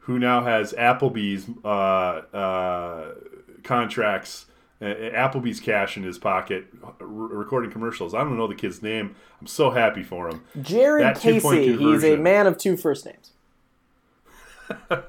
who 0.00 0.18
now 0.18 0.44
has 0.44 0.74
Applebee's 0.74 1.48
uh, 1.64 2.36
uh, 2.36 3.14
contracts, 3.62 4.46
uh, 4.82 4.84
Applebee's 4.84 5.60
cash 5.60 5.96
in 5.96 6.02
his 6.02 6.18
pocket, 6.18 6.66
recording 7.00 7.70
commercials. 7.70 8.14
I 8.14 8.18
don't 8.18 8.36
know 8.36 8.46
the 8.46 8.54
kid's 8.54 8.82
name. 8.82 9.16
I'm 9.40 9.46
so 9.46 9.70
happy 9.70 10.02
for 10.02 10.28
him. 10.28 10.42
Jared 10.60 11.16
Casey. 11.16 11.76
He's 11.76 12.04
a 12.04 12.16
man 12.16 12.46
of 12.46 12.58
two 12.58 12.76
first 12.76 13.06
names. 13.06 13.32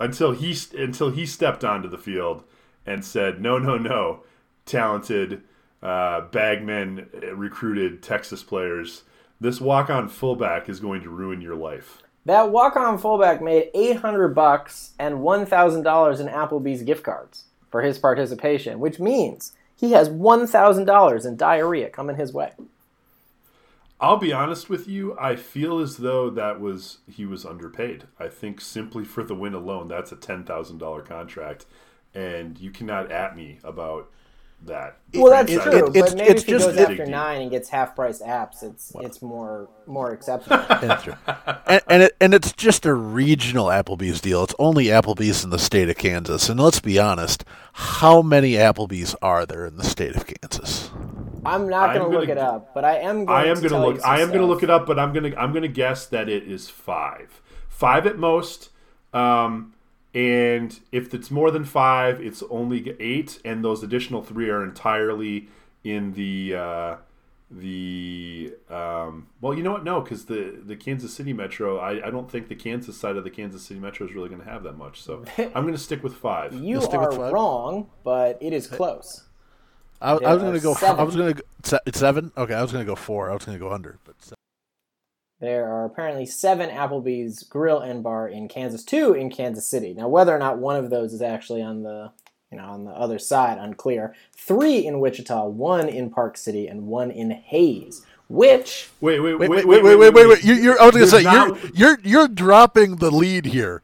until 0.00 0.32
he 0.32 0.56
until 0.76 1.10
he 1.10 1.26
stepped 1.26 1.64
onto 1.64 1.88
the 1.88 1.98
field 1.98 2.44
and 2.86 3.04
said, 3.04 3.40
"No, 3.40 3.58
no, 3.58 3.76
no, 3.76 4.22
talented." 4.64 5.42
Uh, 5.82 6.22
Bagman 6.22 7.08
recruited 7.34 8.02
Texas 8.02 8.42
players. 8.42 9.02
This 9.40 9.60
walk-on 9.60 10.08
fullback 10.08 10.68
is 10.68 10.80
going 10.80 11.02
to 11.02 11.10
ruin 11.10 11.40
your 11.40 11.56
life. 11.56 12.02
That 12.24 12.50
walk-on 12.50 12.98
fullback 12.98 13.42
made 13.42 13.70
800 13.74 14.28
bucks 14.28 14.92
and 14.98 15.16
$1,000 15.16 16.20
in 16.20 16.26
Applebee's 16.28 16.82
gift 16.84 17.02
cards 17.02 17.44
for 17.70 17.82
his 17.82 17.98
participation, 17.98 18.78
which 18.78 19.00
means 19.00 19.52
he 19.74 19.92
has 19.92 20.08
$1,000 20.08 21.26
in 21.26 21.36
diarrhea 21.36 21.90
coming 21.90 22.16
his 22.16 22.32
way. 22.32 22.52
I'll 24.00 24.16
be 24.16 24.32
honest 24.32 24.68
with 24.68 24.88
you, 24.88 25.16
I 25.18 25.36
feel 25.36 25.78
as 25.78 25.98
though 25.98 26.28
that 26.30 26.60
was 26.60 26.98
he 27.08 27.24
was 27.24 27.44
underpaid. 27.44 28.04
I 28.18 28.28
think 28.28 28.60
simply 28.60 29.04
for 29.04 29.22
the 29.22 29.34
win 29.34 29.54
alone, 29.54 29.88
that's 29.88 30.10
a 30.10 30.16
$10,000 30.16 31.04
contract 31.04 31.66
and 32.14 32.58
you 32.58 32.70
cannot 32.70 33.10
at 33.10 33.36
me 33.36 33.58
about 33.64 34.10
that. 34.66 34.98
Well, 35.14 35.30
that's 35.30 35.52
it, 35.52 35.62
true. 35.62 35.72
It, 35.72 35.92
but 35.92 36.16
maybe 36.16 36.30
if 36.30 36.44
he 36.44 36.52
goes 36.52 36.76
after 36.76 37.06
nine 37.06 37.42
and 37.42 37.50
gets 37.50 37.68
half 37.68 37.94
price 37.94 38.22
apps, 38.22 38.62
it's 38.62 38.92
well, 38.94 39.04
it's 39.04 39.20
more 39.20 39.68
more 39.86 40.12
acceptable. 40.14 40.64
That's 40.68 41.04
true. 41.04 41.14
And 41.66 41.82
and, 41.88 42.02
it, 42.04 42.16
and 42.20 42.34
it's 42.34 42.52
just 42.52 42.86
a 42.86 42.94
regional 42.94 43.66
Applebee's 43.66 44.20
deal. 44.20 44.44
It's 44.44 44.54
only 44.58 44.86
Applebee's 44.86 45.44
in 45.44 45.50
the 45.50 45.58
state 45.58 45.88
of 45.88 45.96
Kansas. 45.96 46.48
And 46.48 46.58
let's 46.60 46.80
be 46.80 46.98
honest, 46.98 47.44
how 47.72 48.22
many 48.22 48.52
Applebee's 48.52 49.14
are 49.22 49.46
there 49.46 49.66
in 49.66 49.76
the 49.76 49.84
state 49.84 50.16
of 50.16 50.26
Kansas? 50.26 50.90
I'm 51.44 51.68
not 51.68 51.94
going 51.94 52.10
to 52.10 52.18
look 52.18 52.28
it 52.28 52.38
up, 52.38 52.72
but 52.74 52.84
I 52.84 52.98
am. 52.98 53.24
Going 53.24 53.28
I 53.28 53.46
am 53.46 53.56
going 53.56 53.70
to 53.70 53.78
look. 53.78 54.04
I 54.04 54.20
am 54.20 54.28
going 54.28 54.40
to 54.40 54.46
look 54.46 54.62
it 54.62 54.70
up, 54.70 54.86
but 54.86 54.98
I'm 54.98 55.12
going 55.12 55.32
to. 55.32 55.38
I'm 55.38 55.52
going 55.52 55.62
to 55.62 55.68
guess 55.68 56.06
that 56.06 56.28
it 56.28 56.44
is 56.44 56.68
five. 56.68 57.40
Five 57.68 58.06
at 58.06 58.16
most. 58.16 58.70
Um, 59.12 59.74
and 60.14 60.78
if 60.90 61.14
it's 61.14 61.30
more 61.30 61.50
than 61.50 61.64
five, 61.64 62.20
it's 62.20 62.42
only 62.50 62.94
eight, 63.00 63.40
and 63.44 63.64
those 63.64 63.82
additional 63.82 64.22
three 64.22 64.50
are 64.50 64.62
entirely 64.62 65.48
in 65.84 66.12
the 66.12 66.54
uh, 66.54 66.96
the 67.50 68.54
um, 68.68 69.28
well, 69.40 69.54
you 69.54 69.62
know 69.62 69.72
what? 69.72 69.84
No, 69.84 70.00
because 70.00 70.26
the 70.26 70.60
the 70.62 70.76
Kansas 70.76 71.14
City 71.14 71.32
Metro, 71.32 71.78
I, 71.78 72.06
I 72.06 72.10
don't 72.10 72.30
think 72.30 72.48
the 72.48 72.54
Kansas 72.54 72.96
side 72.96 73.16
of 73.16 73.24
the 73.24 73.30
Kansas 73.30 73.62
City 73.62 73.80
Metro 73.80 74.06
is 74.06 74.14
really 74.14 74.28
going 74.28 74.42
to 74.42 74.48
have 74.48 74.62
that 74.64 74.76
much. 74.76 75.00
So 75.02 75.24
I'm 75.38 75.62
going 75.62 75.72
to 75.72 75.78
stick 75.78 76.02
with 76.02 76.14
five. 76.14 76.52
You 76.52 76.82
are 76.82 77.30
wrong, 77.32 77.88
but 78.04 78.38
it 78.40 78.52
is 78.52 78.66
close. 78.66 79.24
I, 80.00 80.12
I 80.12 80.34
was 80.34 80.42
going 80.42 80.54
to 80.54 80.60
go. 80.60 80.74
Seven. 80.74 81.00
I 81.00 81.02
was 81.04 81.16
going 81.16 81.34
to 81.34 81.42
go 81.42 81.78
seven. 81.92 82.32
Okay, 82.36 82.54
I 82.54 82.60
was 82.60 82.72
going 82.72 82.84
to 82.84 82.90
go 82.90 82.96
four. 82.96 83.30
I 83.30 83.34
was 83.34 83.44
going 83.44 83.56
to 83.56 83.64
go 83.64 83.72
under, 83.72 83.98
but. 84.04 84.20
Seven. 84.20 84.36
There 85.42 85.68
are 85.68 85.84
apparently 85.84 86.24
seven 86.24 86.70
Applebee's 86.70 87.42
Grill 87.42 87.80
and 87.80 88.00
Bar 88.00 88.28
in 88.28 88.46
Kansas, 88.46 88.84
two 88.84 89.12
in 89.12 89.28
Kansas 89.28 89.66
City. 89.66 89.92
Now, 89.92 90.06
whether 90.06 90.32
or 90.32 90.38
not 90.38 90.58
one 90.58 90.76
of 90.76 90.88
those 90.88 91.12
is 91.12 91.20
actually 91.20 91.60
on 91.62 91.82
the 91.82 92.12
you 92.52 92.58
know, 92.58 92.64
on 92.64 92.84
the 92.84 92.92
other 92.92 93.18
side, 93.18 93.58
unclear. 93.58 94.14
Three 94.36 94.86
in 94.86 95.00
Wichita, 95.00 95.46
one 95.48 95.88
in 95.88 96.10
Park 96.10 96.36
City, 96.36 96.68
and 96.68 96.86
one 96.86 97.10
in 97.10 97.32
Hays. 97.32 98.06
Which 98.28 98.90
Wait, 99.00 99.18
wait, 99.18 99.34
Wait, 99.34 99.50
wait, 99.50 99.66
wait, 99.66 99.82
wait, 99.82 100.14
wait, 100.14 100.28
wait. 100.28 100.44
You, 100.44 100.54
you're, 100.54 100.80
I 100.80 100.86
was 100.86 100.94
going 100.94 101.06
to 101.06 101.10
say 101.10 101.22
not- 101.24 101.58
you're 101.58 101.70
you're 101.74 101.98
you're 102.04 102.28
dropping 102.28 102.96
the 102.96 103.10
lead 103.10 103.46
here. 103.46 103.82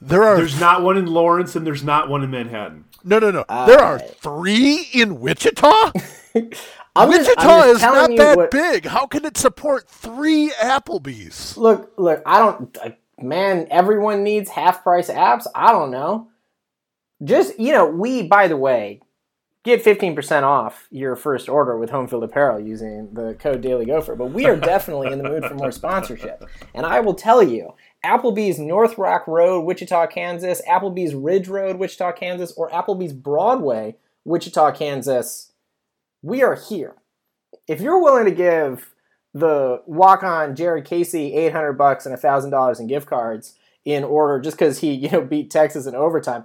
There 0.00 0.24
are 0.24 0.36
There's 0.36 0.58
not 0.58 0.82
one 0.82 0.96
in 0.96 1.06
Lawrence 1.06 1.54
and 1.54 1.64
there's 1.64 1.84
not 1.84 2.08
one 2.08 2.24
in 2.24 2.30
Manhattan. 2.30 2.86
no, 3.04 3.20
no, 3.20 3.30
no. 3.30 3.44
there 3.48 3.78
are 3.78 3.96
uh, 3.96 3.98
three 3.98 4.88
in 4.92 5.20
Wichita. 5.20 5.92
I'm 6.96 7.08
Wichita 7.08 7.34
just 7.42 7.76
is 7.76 7.82
not 7.82 8.16
that 8.16 8.36
what- 8.36 8.50
big. 8.50 8.86
How 8.86 9.06
can 9.06 9.24
it 9.24 9.36
support 9.36 9.88
three 9.88 10.50
Applebee's? 10.60 11.56
Look, 11.56 11.92
look, 11.96 12.22
I 12.26 12.38
don't, 12.38 12.76
man, 13.20 13.66
everyone 13.70 14.22
needs 14.22 14.50
half 14.50 14.82
price 14.82 15.08
apps. 15.10 15.46
I 15.54 15.72
don't 15.72 15.90
know. 15.90 16.28
Just, 17.24 17.58
you 17.58 17.72
know, 17.72 17.86
we, 17.86 18.22
by 18.22 18.46
the 18.48 18.56
way, 18.56 19.00
get 19.64 19.82
15% 19.82 20.42
off 20.42 20.86
your 20.90 21.16
first 21.16 21.48
order 21.48 21.78
with 21.78 21.90
Home 21.90 22.06
Field 22.06 22.22
Apparel 22.24 22.60
using 22.60 23.08
the 23.14 23.34
code 23.34 23.62
Daily 23.62 23.86
Gopher. 23.86 24.14
But 24.14 24.32
we 24.32 24.46
are 24.46 24.56
definitely 24.56 25.10
in 25.12 25.18
the 25.18 25.28
mood 25.28 25.44
for 25.44 25.54
more 25.54 25.72
sponsorship. 25.72 26.44
And 26.74 26.84
I 26.86 27.00
will 27.00 27.14
tell 27.14 27.42
you, 27.42 27.72
Applebee's 28.04 28.58
North 28.58 28.98
Rock 28.98 29.26
Road, 29.26 29.62
Wichita, 29.62 30.06
Kansas, 30.08 30.60
Applebee's 30.68 31.14
Ridge 31.14 31.48
Road, 31.48 31.76
Wichita, 31.78 32.12
Kansas, 32.12 32.52
or 32.52 32.70
Applebee's 32.70 33.12
Broadway, 33.14 33.96
Wichita, 34.24 34.72
Kansas, 34.72 35.45
we 36.22 36.42
are 36.42 36.54
here. 36.54 36.94
If 37.68 37.80
you're 37.80 38.02
willing 38.02 38.24
to 38.24 38.30
give 38.30 38.94
the 39.34 39.82
walk 39.86 40.22
on 40.22 40.56
Jerry 40.56 40.82
Casey 40.82 41.34
800 41.34 41.74
bucks 41.74 42.06
and 42.06 42.16
$1,000 42.16 42.80
in 42.80 42.86
gift 42.86 43.06
cards 43.06 43.54
in 43.84 44.02
order 44.04 44.40
just 44.40 44.56
because 44.56 44.80
he, 44.80 44.92
you 44.94 45.10
know, 45.10 45.20
beat 45.20 45.50
Texas 45.50 45.86
in 45.86 45.94
overtime, 45.94 46.44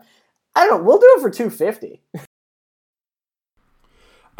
I 0.55 0.65
don't 0.65 0.79
know, 0.79 0.83
we'll 0.83 0.99
do 0.99 1.15
it 1.17 1.21
for 1.21 1.29
250 1.29 2.01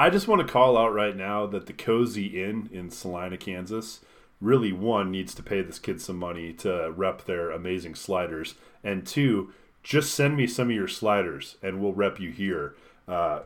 I 0.01 0.09
just 0.09 0.27
want 0.27 0.41
to 0.41 0.51
call 0.51 0.79
out 0.79 0.93
right 0.95 1.15
now 1.15 1.45
that 1.45 1.67
the 1.67 1.73
Cozy 1.73 2.41
Inn 2.43 2.69
in 2.71 2.89
Salina, 2.89 3.37
Kansas, 3.37 3.99
really 4.39 4.71
one 4.71 5.11
needs 5.11 5.35
to 5.35 5.43
pay 5.43 5.61
this 5.61 5.77
kid 5.77 6.01
some 6.01 6.17
money 6.17 6.53
to 6.53 6.91
rep 6.91 7.25
their 7.25 7.51
amazing 7.51 7.93
sliders, 7.93 8.55
and 8.83 9.05
two, 9.05 9.53
just 9.83 10.15
send 10.15 10.35
me 10.35 10.47
some 10.47 10.69
of 10.69 10.75
your 10.75 10.87
sliders 10.87 11.57
and 11.61 11.79
we'll 11.79 11.93
rep 11.93 12.19
you 12.19 12.31
here. 12.31 12.75
Uh, 13.07 13.41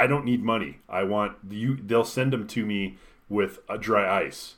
I 0.00 0.06
don't 0.06 0.24
need 0.24 0.42
money. 0.42 0.78
I 0.88 1.04
want 1.04 1.36
you. 1.50 1.76
They'll 1.76 2.04
send 2.04 2.32
them 2.32 2.46
to 2.48 2.64
me 2.64 2.96
with 3.28 3.58
a 3.68 3.76
dry 3.76 4.22
ice. 4.24 4.54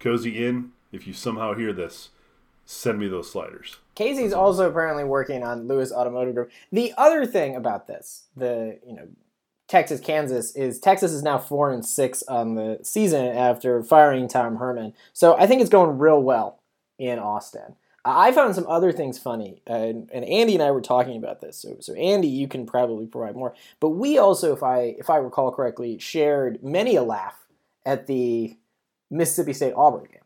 Cozy 0.00 0.44
Inn. 0.44 0.72
if 0.90 1.06
you 1.06 1.12
somehow 1.12 1.54
hear 1.54 1.72
this, 1.72 2.08
send 2.64 2.98
me 2.98 3.06
those 3.06 3.30
sliders. 3.30 3.76
Casey's 3.94 4.32
also 4.32 4.68
apparently 4.68 5.04
working 5.04 5.44
on 5.44 5.68
Lewis 5.68 5.92
Automotive 5.92 6.34
Group. 6.34 6.50
The 6.72 6.92
other 6.98 7.24
thing 7.24 7.54
about 7.54 7.86
this, 7.86 8.24
the 8.36 8.80
you 8.84 8.96
know, 8.96 9.06
Texas 9.68 10.00
Kansas 10.00 10.56
is 10.56 10.80
Texas 10.80 11.12
is 11.12 11.22
now 11.22 11.38
four 11.38 11.70
and 11.70 11.86
six 11.86 12.24
on 12.24 12.56
the 12.56 12.80
season 12.82 13.26
after 13.26 13.84
firing 13.84 14.26
Tom 14.26 14.56
Herman. 14.56 14.92
So 15.12 15.38
I 15.38 15.46
think 15.46 15.60
it's 15.60 15.70
going 15.70 15.98
real 15.98 16.20
well 16.20 16.60
in 16.98 17.20
Austin. 17.20 17.76
I 18.04 18.32
found 18.32 18.54
some 18.54 18.66
other 18.66 18.92
things 18.92 19.18
funny, 19.18 19.62
uh, 19.68 19.74
and, 19.74 20.10
and 20.10 20.24
Andy 20.24 20.54
and 20.54 20.62
I 20.62 20.70
were 20.70 20.80
talking 20.80 21.18
about 21.18 21.40
this. 21.40 21.58
So, 21.58 21.76
so 21.80 21.94
Andy, 21.94 22.28
you 22.28 22.48
can 22.48 22.64
probably 22.64 23.06
provide 23.06 23.36
more. 23.36 23.54
But 23.78 23.90
we 23.90 24.16
also, 24.16 24.54
if 24.54 24.62
I 24.62 24.96
if 24.98 25.10
I 25.10 25.16
recall 25.16 25.52
correctly, 25.52 25.98
shared 25.98 26.62
many 26.62 26.96
a 26.96 27.02
laugh 27.02 27.46
at 27.84 28.06
the 28.06 28.56
Mississippi 29.10 29.52
State 29.52 29.74
Auburn 29.76 30.04
game. 30.04 30.20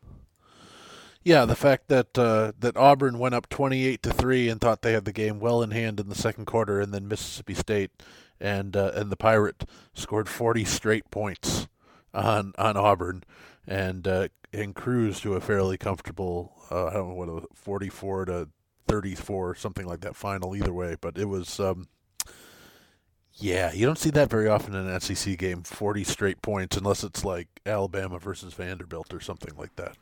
Yeah, 1.23 1.45
the 1.45 1.55
fact 1.55 1.87
that 1.87 2.17
uh, 2.17 2.53
that 2.59 2.77
Auburn 2.77 3.17
went 3.19 3.35
up 3.35 3.49
twenty-eight 3.49 4.03
to 4.03 4.13
three 4.13 4.47
and 4.47 4.61
thought 4.61 4.81
they 4.81 4.93
had 4.93 5.05
the 5.05 5.11
game 5.11 5.39
well 5.39 5.63
in 5.63 5.71
hand 5.71 5.99
in 5.99 6.07
the 6.07 6.15
second 6.15 6.45
quarter, 6.45 6.79
and 6.79 6.93
then 6.93 7.07
Mississippi 7.07 7.55
State 7.55 7.91
and 8.39 8.77
uh, 8.77 8.91
and 8.93 9.11
the 9.11 9.17
Pirate 9.17 9.65
scored 9.93 10.29
forty 10.29 10.63
straight 10.63 11.09
points 11.09 11.67
on 12.13 12.53
on 12.57 12.77
Auburn, 12.77 13.23
and 13.67 14.07
uh, 14.07 14.27
and 14.53 14.75
cruised 14.75 15.23
to 15.23 15.33
a 15.35 15.41
fairly 15.41 15.77
comfortable 15.77 16.55
uh, 16.71 16.87
I 16.87 16.93
don't 16.93 17.09
know 17.09 17.15
what 17.15 17.29
it 17.29 17.33
was, 17.33 17.45
forty-four 17.53 18.25
to 18.25 18.49
thirty-four, 18.87 19.55
something 19.55 19.85
like 19.85 20.01
that 20.01 20.15
final. 20.15 20.55
Either 20.55 20.73
way, 20.73 20.95
but 20.99 21.17
it 21.17 21.25
was. 21.25 21.59
Um, 21.59 21.87
yeah, 23.37 23.73
you 23.73 23.85
don't 23.85 23.97
see 23.97 24.11
that 24.11 24.29
very 24.29 24.47
often 24.47 24.73
in 24.73 24.87
an 24.87 24.99
SEC 25.01 25.37
game, 25.37 25.63
40 25.63 26.05
straight 26.05 26.41
points, 26.41 26.77
unless 26.77 27.03
it's 27.03 27.25
like 27.25 27.49
Alabama 27.65 28.17
versus 28.17 28.53
Vanderbilt 28.53 29.13
or 29.13 29.19
something 29.19 29.53
like 29.57 29.75
that. 29.75 29.97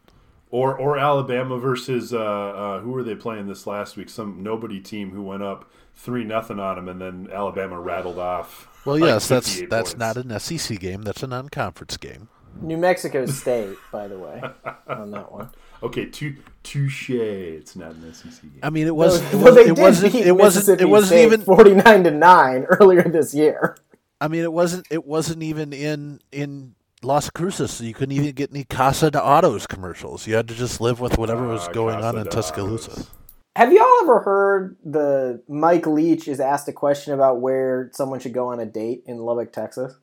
Or 0.51 0.77
or 0.77 0.99
Alabama 0.99 1.57
versus 1.57 2.13
uh, 2.13 2.19
uh, 2.19 2.79
who 2.81 2.91
were 2.91 3.01
they 3.01 3.15
playing 3.15 3.47
this 3.47 3.65
last 3.65 3.97
week? 3.97 4.07
Some 4.07 4.43
nobody 4.43 4.79
team 4.79 5.09
who 5.09 5.23
went 5.23 5.41
up 5.41 5.71
three 5.95 6.23
nothing 6.23 6.59
on 6.59 6.75
them, 6.75 6.87
and 6.87 7.01
then 7.01 7.33
Alabama 7.33 7.79
rattled 7.79 8.19
off. 8.19 8.67
Well, 8.85 8.99
like 8.99 9.07
yes, 9.07 9.27
that's 9.27 9.49
58 9.49 9.69
that's 9.71 9.93
points. 9.95 9.99
not 9.99 10.17
an 10.17 10.39
SEC 10.39 10.79
game. 10.79 11.01
That's 11.01 11.23
a 11.23 11.27
non-conference 11.27 11.97
game. 11.97 12.29
New 12.61 12.77
Mexico 12.77 13.25
State, 13.25 13.75
by 13.91 14.07
the 14.07 14.17
way, 14.17 14.41
on 14.87 15.11
that 15.11 15.31
one. 15.31 15.49
Okay, 15.83 16.05
tou- 16.05 16.37
touche. 16.63 17.09
It's 17.09 17.75
not 17.75 17.91
an 17.91 18.13
SEC 18.13 18.41
game. 18.43 18.59
I 18.63 18.69
mean, 18.69 18.87
it 18.87 18.95
was 18.95 19.21
Though- 19.31 19.37
it, 19.39 19.43
was, 19.43 19.55
they 19.55 19.61
it 19.63 19.75
did 19.75 19.77
wasn't 19.79 20.13
beat 20.13 20.25
it 20.25 20.31
wasn't 20.31 20.61
Mississippi 20.67 20.81
it 20.83 20.85
wasn't 20.89 21.09
State 21.09 21.25
even. 21.25 21.41
forty 21.41 21.73
nine 21.73 22.03
to 22.05 22.11
nine 22.11 22.63
earlier 22.79 23.01
this 23.03 23.33
year. 23.33 23.75
I 24.21 24.29
mean, 24.29 24.43
it 24.43 24.53
wasn't 24.53 24.87
it 24.89 25.03
wasn't 25.05 25.43
even 25.43 25.73
in 25.73 26.21
in 26.31 26.75
Las 27.01 27.29
Cruces. 27.31 27.69
So 27.71 27.83
you 27.83 27.93
couldn't 27.93 28.13
even 28.15 28.31
get 28.31 28.51
any 28.51 28.63
Casa 28.63 29.11
de 29.11 29.21
Autos 29.21 29.67
commercials. 29.67 30.25
You 30.25 30.35
had 30.35 30.47
to 30.47 30.53
just 30.55 30.79
live 30.79 31.01
with 31.01 31.17
whatever 31.17 31.45
was 31.49 31.67
Ah, 31.67 31.71
going 31.73 32.01
on 32.01 32.17
in 32.17 32.27
Tuscaloosa. 32.27 32.91
Autos. 32.91 33.09
Have 33.57 33.73
y'all 33.73 33.85
ever 34.03 34.21
heard 34.21 34.77
the 34.85 35.43
Mike 35.49 35.85
Leach 35.85 36.29
is 36.29 36.39
asked 36.39 36.69
a 36.69 36.73
question 36.73 37.13
about 37.13 37.41
where 37.41 37.89
someone 37.93 38.21
should 38.21 38.33
go 38.33 38.47
on 38.53 38.61
a 38.61 38.65
date 38.65 39.03
in 39.05 39.17
Lubbock, 39.17 39.51
Texas? 39.51 39.93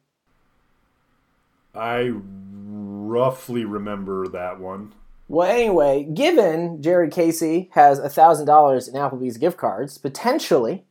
I 1.75 2.13
roughly 2.13 3.65
remember 3.65 4.29
that 4.29 4.61
one. 4.61 4.93
Well, 5.29 5.49
anyway, 5.49 6.09
given 6.13 6.83
Jerry 6.83 7.09
Casey 7.09 7.71
has 7.75 8.01
thousand 8.13 8.47
dollars 8.47 8.89
in 8.89 8.95
Applebee's 8.95 9.39
gift 9.39 9.57
cards, 9.57 9.97
potentially 9.97 10.85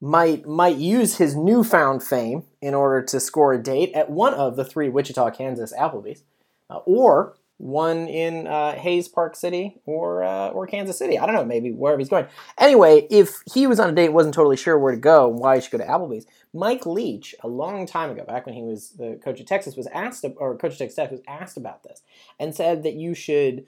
might 0.00 0.46
might 0.46 0.76
use 0.76 1.16
his 1.16 1.34
newfound 1.34 2.02
fame 2.02 2.44
in 2.60 2.74
order 2.74 3.02
to 3.06 3.20
score 3.20 3.54
a 3.54 3.62
date 3.62 3.92
at 3.94 4.10
one 4.10 4.34
of 4.34 4.56
the 4.56 4.64
three 4.64 4.88
Wichita, 4.88 5.30
Kansas 5.30 5.72
Applebee's, 5.72 6.24
uh, 6.68 6.78
or 6.84 7.36
one 7.60 8.08
in 8.08 8.46
uh, 8.46 8.74
Hays 8.74 9.06
Park 9.06 9.36
City 9.36 9.80
or 9.84 10.24
uh, 10.24 10.48
or 10.48 10.66
Kansas 10.66 10.98
City. 10.98 11.18
I 11.18 11.26
don't 11.26 11.34
know, 11.34 11.44
maybe 11.44 11.70
wherever 11.70 11.98
he's 11.98 12.08
going. 12.08 12.26
Anyway, 12.58 13.06
if 13.10 13.42
he 13.52 13.66
was 13.66 13.78
on 13.78 13.90
a 13.90 13.92
date, 13.92 14.10
wasn't 14.10 14.34
totally 14.34 14.56
sure 14.56 14.78
where 14.78 14.92
to 14.92 14.98
go 14.98 15.30
and 15.30 15.38
why 15.38 15.56
he 15.56 15.60
should 15.62 15.72
go 15.72 15.78
to 15.78 15.84
Applebee's. 15.84 16.26
Mike 16.52 16.84
Leach, 16.84 17.34
a 17.42 17.48
long 17.48 17.86
time 17.86 18.10
ago, 18.10 18.24
back 18.24 18.46
when 18.46 18.54
he 18.54 18.62
was 18.62 18.90
the 18.90 19.20
coach 19.22 19.40
of 19.40 19.46
Texas, 19.46 19.76
was 19.76 19.86
asked, 19.88 20.24
or 20.36 20.56
coach 20.56 20.72
of 20.72 20.78
Texas 20.78 21.10
was 21.10 21.20
asked 21.28 21.56
about 21.56 21.84
this, 21.84 22.02
and 22.38 22.54
said 22.54 22.82
that 22.82 22.94
you 22.94 23.14
should, 23.14 23.66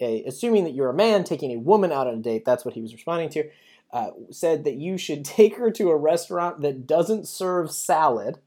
uh, 0.00 0.18
assuming 0.26 0.64
that 0.64 0.74
you're 0.74 0.90
a 0.90 0.94
man 0.94 1.22
taking 1.22 1.52
a 1.52 1.60
woman 1.60 1.92
out 1.92 2.08
on 2.08 2.14
a 2.14 2.22
date, 2.22 2.44
that's 2.44 2.64
what 2.64 2.74
he 2.74 2.80
was 2.80 2.92
responding 2.92 3.28
to. 3.30 3.48
Uh, 3.92 4.10
said 4.30 4.64
that 4.64 4.74
you 4.74 4.98
should 4.98 5.24
take 5.24 5.56
her 5.56 5.70
to 5.70 5.90
a 5.90 5.96
restaurant 5.96 6.60
that 6.60 6.86
doesn't 6.86 7.28
serve 7.28 7.70
salad 7.70 8.38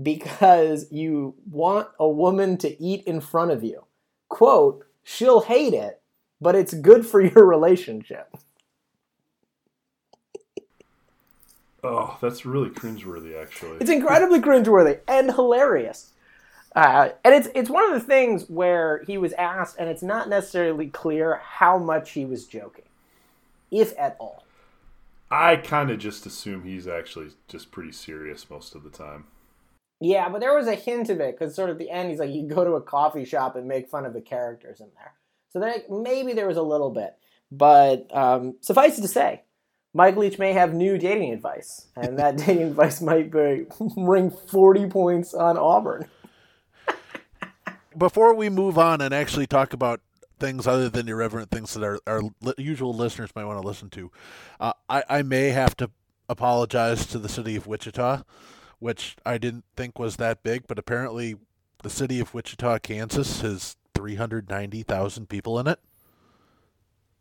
because 0.00 0.90
you 0.90 1.34
want 1.50 1.88
a 2.00 2.08
woman 2.08 2.56
to 2.56 2.82
eat 2.82 3.04
in 3.04 3.20
front 3.20 3.50
of 3.50 3.62
you. 3.62 3.84
Quote, 4.28 4.86
she'll 5.04 5.42
hate 5.42 5.74
it, 5.74 6.00
but 6.40 6.56
it's 6.56 6.74
good 6.74 7.06
for 7.06 7.20
your 7.20 7.46
relationship. 7.46 8.34
Oh, 11.84 12.16
that's 12.20 12.46
really 12.46 12.70
cringeworthy, 12.70 13.40
actually. 13.40 13.78
It's 13.80 13.90
incredibly 13.90 14.40
cringeworthy 14.40 15.00
and 15.08 15.32
hilarious. 15.32 16.12
Uh, 16.74 17.10
and 17.24 17.34
it's 17.34 17.48
it's 17.54 17.68
one 17.68 17.84
of 17.84 17.92
the 17.92 18.06
things 18.06 18.48
where 18.48 19.02
he 19.06 19.18
was 19.18 19.32
asked, 19.34 19.76
and 19.78 19.88
it's 19.88 20.02
not 20.02 20.28
necessarily 20.28 20.86
clear 20.86 21.40
how 21.42 21.76
much 21.78 22.12
he 22.12 22.24
was 22.24 22.46
joking, 22.46 22.86
if 23.70 23.92
at 23.98 24.16
all. 24.18 24.44
I 25.30 25.56
kind 25.56 25.90
of 25.90 25.98
just 25.98 26.24
assume 26.24 26.62
he's 26.62 26.86
actually 26.86 27.30
just 27.48 27.72
pretty 27.72 27.92
serious 27.92 28.48
most 28.48 28.74
of 28.74 28.84
the 28.84 28.90
time. 28.90 29.24
Yeah, 30.00 30.28
but 30.28 30.40
there 30.40 30.54
was 30.54 30.66
a 30.66 30.74
hint 30.74 31.10
of 31.10 31.20
it 31.20 31.38
because 31.38 31.54
sort 31.54 31.70
of 31.70 31.76
at 31.76 31.78
the 31.78 31.90
end 31.90 32.10
he's 32.10 32.18
like, 32.18 32.30
you 32.30 32.46
go 32.46 32.64
to 32.64 32.72
a 32.72 32.82
coffee 32.82 33.24
shop 33.24 33.54
and 33.54 33.68
make 33.68 33.88
fun 33.88 34.04
of 34.04 34.12
the 34.12 34.20
characters 34.20 34.80
in 34.80 34.88
there. 34.96 35.14
So 35.50 35.60
then 35.60 36.02
maybe 36.02 36.32
there 36.32 36.48
was 36.48 36.56
a 36.56 36.62
little 36.62 36.90
bit, 36.90 37.14
but 37.50 38.14
um, 38.14 38.56
suffice 38.60 38.98
it 38.98 39.02
to 39.02 39.08
say, 39.08 39.42
Mike 39.94 40.16
Leach 40.16 40.38
may 40.38 40.52
have 40.52 40.72
new 40.72 40.96
dating 40.96 41.32
advice, 41.32 41.86
and 41.96 42.18
that 42.18 42.36
dating 42.38 42.62
advice 42.62 43.00
might 43.00 43.30
be 43.30 43.66
ring 43.96 44.30
forty 44.30 44.86
points 44.86 45.34
on 45.34 45.56
Auburn. 45.56 46.08
Before 47.96 48.34
we 48.34 48.48
move 48.48 48.78
on 48.78 49.02
and 49.02 49.12
actually 49.12 49.46
talk 49.46 49.74
about 49.74 50.00
things 50.38 50.66
other 50.66 50.88
than 50.88 51.08
irreverent 51.08 51.50
things 51.50 51.74
that 51.74 51.84
our, 51.84 52.00
our 52.06 52.22
li- 52.40 52.54
usual 52.56 52.94
listeners 52.94 53.30
might 53.36 53.44
want 53.44 53.60
to 53.60 53.66
listen 53.66 53.90
to, 53.90 54.10
uh, 54.58 54.72
I, 54.88 55.04
I 55.08 55.22
may 55.22 55.50
have 55.50 55.76
to 55.76 55.90
apologize 56.26 57.04
to 57.06 57.18
the 57.18 57.28
city 57.28 57.54
of 57.54 57.66
Wichita, 57.66 58.22
which 58.78 59.16
I 59.26 59.36
didn't 59.36 59.64
think 59.76 59.98
was 59.98 60.16
that 60.16 60.42
big, 60.42 60.66
but 60.66 60.78
apparently 60.78 61.36
the 61.82 61.90
city 61.90 62.18
of 62.18 62.32
Wichita, 62.32 62.78
Kansas 62.78 63.42
has 63.42 63.76
390,000 63.94 65.28
people 65.28 65.58
in 65.58 65.66
it. 65.66 65.78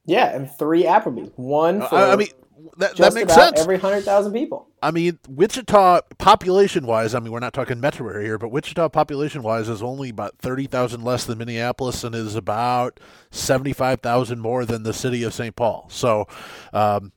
Yeah, 0.05 0.35
and 0.35 0.49
three 0.49 0.83
Applebee's, 0.83 1.31
one 1.35 1.81
for 1.81 1.95
I, 1.95 2.13
I 2.13 2.15
mean, 2.15 2.29
that, 2.77 2.95
that 2.97 3.13
makes 3.13 3.31
about 3.33 3.55
sense. 3.55 3.59
every 3.61 3.77
hundred 3.77 4.03
thousand 4.03 4.33
people. 4.33 4.67
I 4.81 4.91
mean, 4.91 5.19
Wichita 5.27 6.01
population 6.17 6.85
wise, 6.85 7.13
I 7.13 7.19
mean, 7.19 7.31
we're 7.31 7.39
not 7.39 7.53
talking 7.53 7.79
metro 7.79 8.07
area 8.09 8.25
here, 8.27 8.37
but 8.37 8.49
Wichita 8.49 8.89
population 8.89 9.43
wise 9.43 9.69
is 9.69 9.83
only 9.83 10.09
about 10.09 10.37
30,000 10.39 11.03
less 11.03 11.25
than 11.25 11.37
Minneapolis 11.37 12.03
and 12.03 12.15
is 12.15 12.35
about 12.35 12.99
75,000 13.29 14.39
more 14.39 14.65
than 14.65 14.83
the 14.83 14.93
city 14.93 15.23
of 15.23 15.33
St. 15.33 15.55
Paul. 15.55 15.87
So, 15.89 16.27
um, 16.73 17.11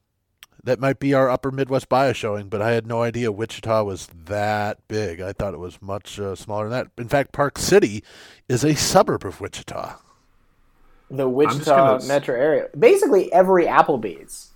that 0.64 0.80
might 0.80 0.98
be 0.98 1.12
our 1.12 1.28
upper 1.28 1.50
Midwest 1.50 1.88
bias 1.90 2.16
showing, 2.16 2.48
but 2.48 2.62
I 2.62 2.72
had 2.72 2.86
no 2.86 3.02
idea 3.02 3.30
Wichita 3.30 3.84
was 3.84 4.08
that 4.24 4.78
big. 4.88 5.20
I 5.20 5.32
thought 5.32 5.52
it 5.52 5.60
was 5.60 5.80
much 5.82 6.18
uh, 6.18 6.34
smaller 6.34 6.68
than 6.68 6.72
that. 6.72 6.88
In 6.96 7.08
fact, 7.08 7.32
Park 7.32 7.58
City 7.58 8.02
is 8.48 8.64
a 8.64 8.74
suburb 8.74 9.26
of 9.26 9.40
Wichita. 9.42 9.96
The 11.10 11.28
Wichita 11.28 11.98
gonna- 11.98 12.04
metro 12.06 12.34
area. 12.34 12.68
Basically, 12.78 13.30
every 13.32 13.66
Applebee's 13.66 14.53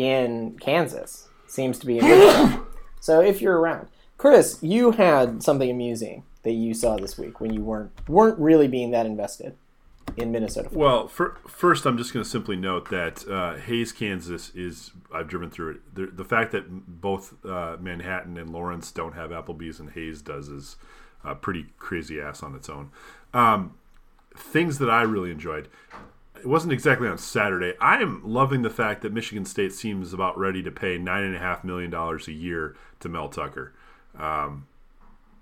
in 0.00 0.58
Kansas 0.58 1.28
seems 1.46 1.78
to 1.78 1.86
be 1.86 1.98
in 1.98 2.06
Wichita. 2.06 2.60
so 3.00 3.20
if 3.20 3.42
you're 3.42 3.58
around, 3.58 3.88
Chris, 4.16 4.58
you 4.62 4.92
had 4.92 5.42
something 5.42 5.70
amusing 5.70 6.24
that 6.42 6.52
you 6.52 6.72
saw 6.72 6.96
this 6.96 7.18
week 7.18 7.40
when 7.40 7.52
you 7.52 7.62
weren't 7.62 7.90
weren't 8.08 8.38
really 8.38 8.66
being 8.66 8.90
that 8.92 9.04
invested 9.04 9.56
in 10.16 10.32
Minnesota. 10.32 10.70
football. 10.70 10.82
Well, 10.82 11.08
fir- 11.08 11.36
first, 11.46 11.84
I'm 11.84 11.98
just 11.98 12.12
going 12.12 12.24
to 12.24 12.28
simply 12.28 12.56
note 12.56 12.88
that 12.90 13.28
uh, 13.28 13.56
Hays, 13.56 13.92
Kansas 13.92 14.50
is, 14.54 14.90
I've 15.12 15.28
driven 15.28 15.50
through 15.50 15.72
it. 15.72 15.94
The, 15.94 16.06
the 16.06 16.24
fact 16.24 16.52
that 16.52 16.64
both 16.68 17.34
uh, 17.44 17.76
Manhattan 17.78 18.36
and 18.36 18.50
Lawrence 18.50 18.90
don't 18.90 19.12
have 19.12 19.30
Applebee's 19.30 19.78
and 19.78 19.90
Hays 19.90 20.22
does 20.22 20.48
is 20.48 20.76
uh, 21.24 21.34
pretty 21.34 21.66
crazy 21.78 22.20
ass 22.20 22.42
on 22.42 22.54
its 22.54 22.68
own. 22.68 22.90
Um, 23.32 23.74
things 24.36 24.78
that 24.78 24.90
I 24.90 25.02
really 25.02 25.30
enjoyed. 25.30 25.68
It 26.40 26.46
wasn't 26.46 26.72
exactly 26.72 27.06
on 27.06 27.18
Saturday. 27.18 27.74
I 27.80 28.00
am 28.00 28.22
loving 28.24 28.62
the 28.62 28.70
fact 28.70 29.02
that 29.02 29.12
Michigan 29.12 29.44
State 29.44 29.72
seems 29.72 30.12
about 30.12 30.38
ready 30.38 30.62
to 30.62 30.70
pay 30.70 30.98
$9.5 30.98 31.64
million 31.64 31.92
a 31.94 32.30
year 32.30 32.76
to 33.00 33.08
Mel 33.08 33.28
Tucker. 33.28 33.74
Um, 34.18 34.66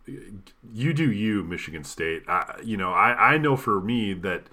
you 0.06 0.92
do 0.92 1.10
you, 1.10 1.44
Michigan 1.44 1.84
State. 1.84 2.24
I, 2.28 2.58
you 2.64 2.76
know, 2.76 2.92
I, 2.92 3.34
I 3.34 3.38
know 3.38 3.56
for 3.56 3.80
me 3.80 4.14
that 4.14 4.44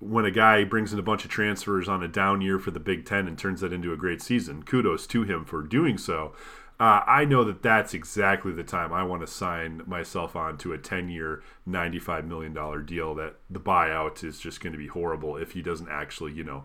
when 0.00 0.24
a 0.24 0.30
guy 0.30 0.64
brings 0.64 0.92
in 0.92 0.98
a 0.98 1.02
bunch 1.02 1.24
of 1.24 1.30
transfers 1.30 1.88
on 1.88 2.02
a 2.02 2.08
down 2.08 2.40
year 2.40 2.58
for 2.58 2.70
the 2.70 2.80
Big 2.80 3.04
Ten 3.04 3.28
and 3.28 3.38
turns 3.38 3.60
that 3.60 3.72
into 3.72 3.92
a 3.92 3.96
great 3.96 4.20
season, 4.20 4.62
kudos 4.62 5.06
to 5.08 5.22
him 5.22 5.44
for 5.44 5.62
doing 5.62 5.98
so. 5.98 6.34
Uh, 6.82 7.04
I 7.06 7.24
know 7.24 7.44
that 7.44 7.62
that's 7.62 7.94
exactly 7.94 8.50
the 8.50 8.64
time 8.64 8.92
I 8.92 9.04
want 9.04 9.22
to 9.22 9.28
sign 9.28 9.82
myself 9.86 10.34
on 10.34 10.58
to 10.58 10.72
a 10.72 10.78
10 10.78 11.10
year, 11.10 11.40
$95 11.68 12.26
million 12.26 12.84
deal 12.84 13.14
that 13.14 13.36
the 13.48 13.60
buyout 13.60 14.24
is 14.24 14.40
just 14.40 14.60
going 14.60 14.72
to 14.72 14.78
be 14.80 14.88
horrible 14.88 15.36
if 15.36 15.52
he 15.52 15.62
doesn't 15.62 15.88
actually, 15.88 16.32
you 16.32 16.42
know, 16.42 16.64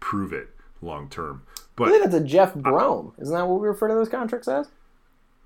prove 0.00 0.32
it 0.32 0.54
long 0.80 1.10
term. 1.10 1.42
But 1.76 1.84
I 1.84 1.86
believe 1.88 2.04
it's 2.06 2.14
a 2.14 2.20
Jeff 2.24 2.54
Brohm. 2.54 3.12
Isn't 3.20 3.34
that 3.34 3.46
what 3.46 3.60
we 3.60 3.68
refer 3.68 3.88
to 3.88 3.94
those 3.94 4.08
contracts 4.08 4.48
as? 4.48 4.70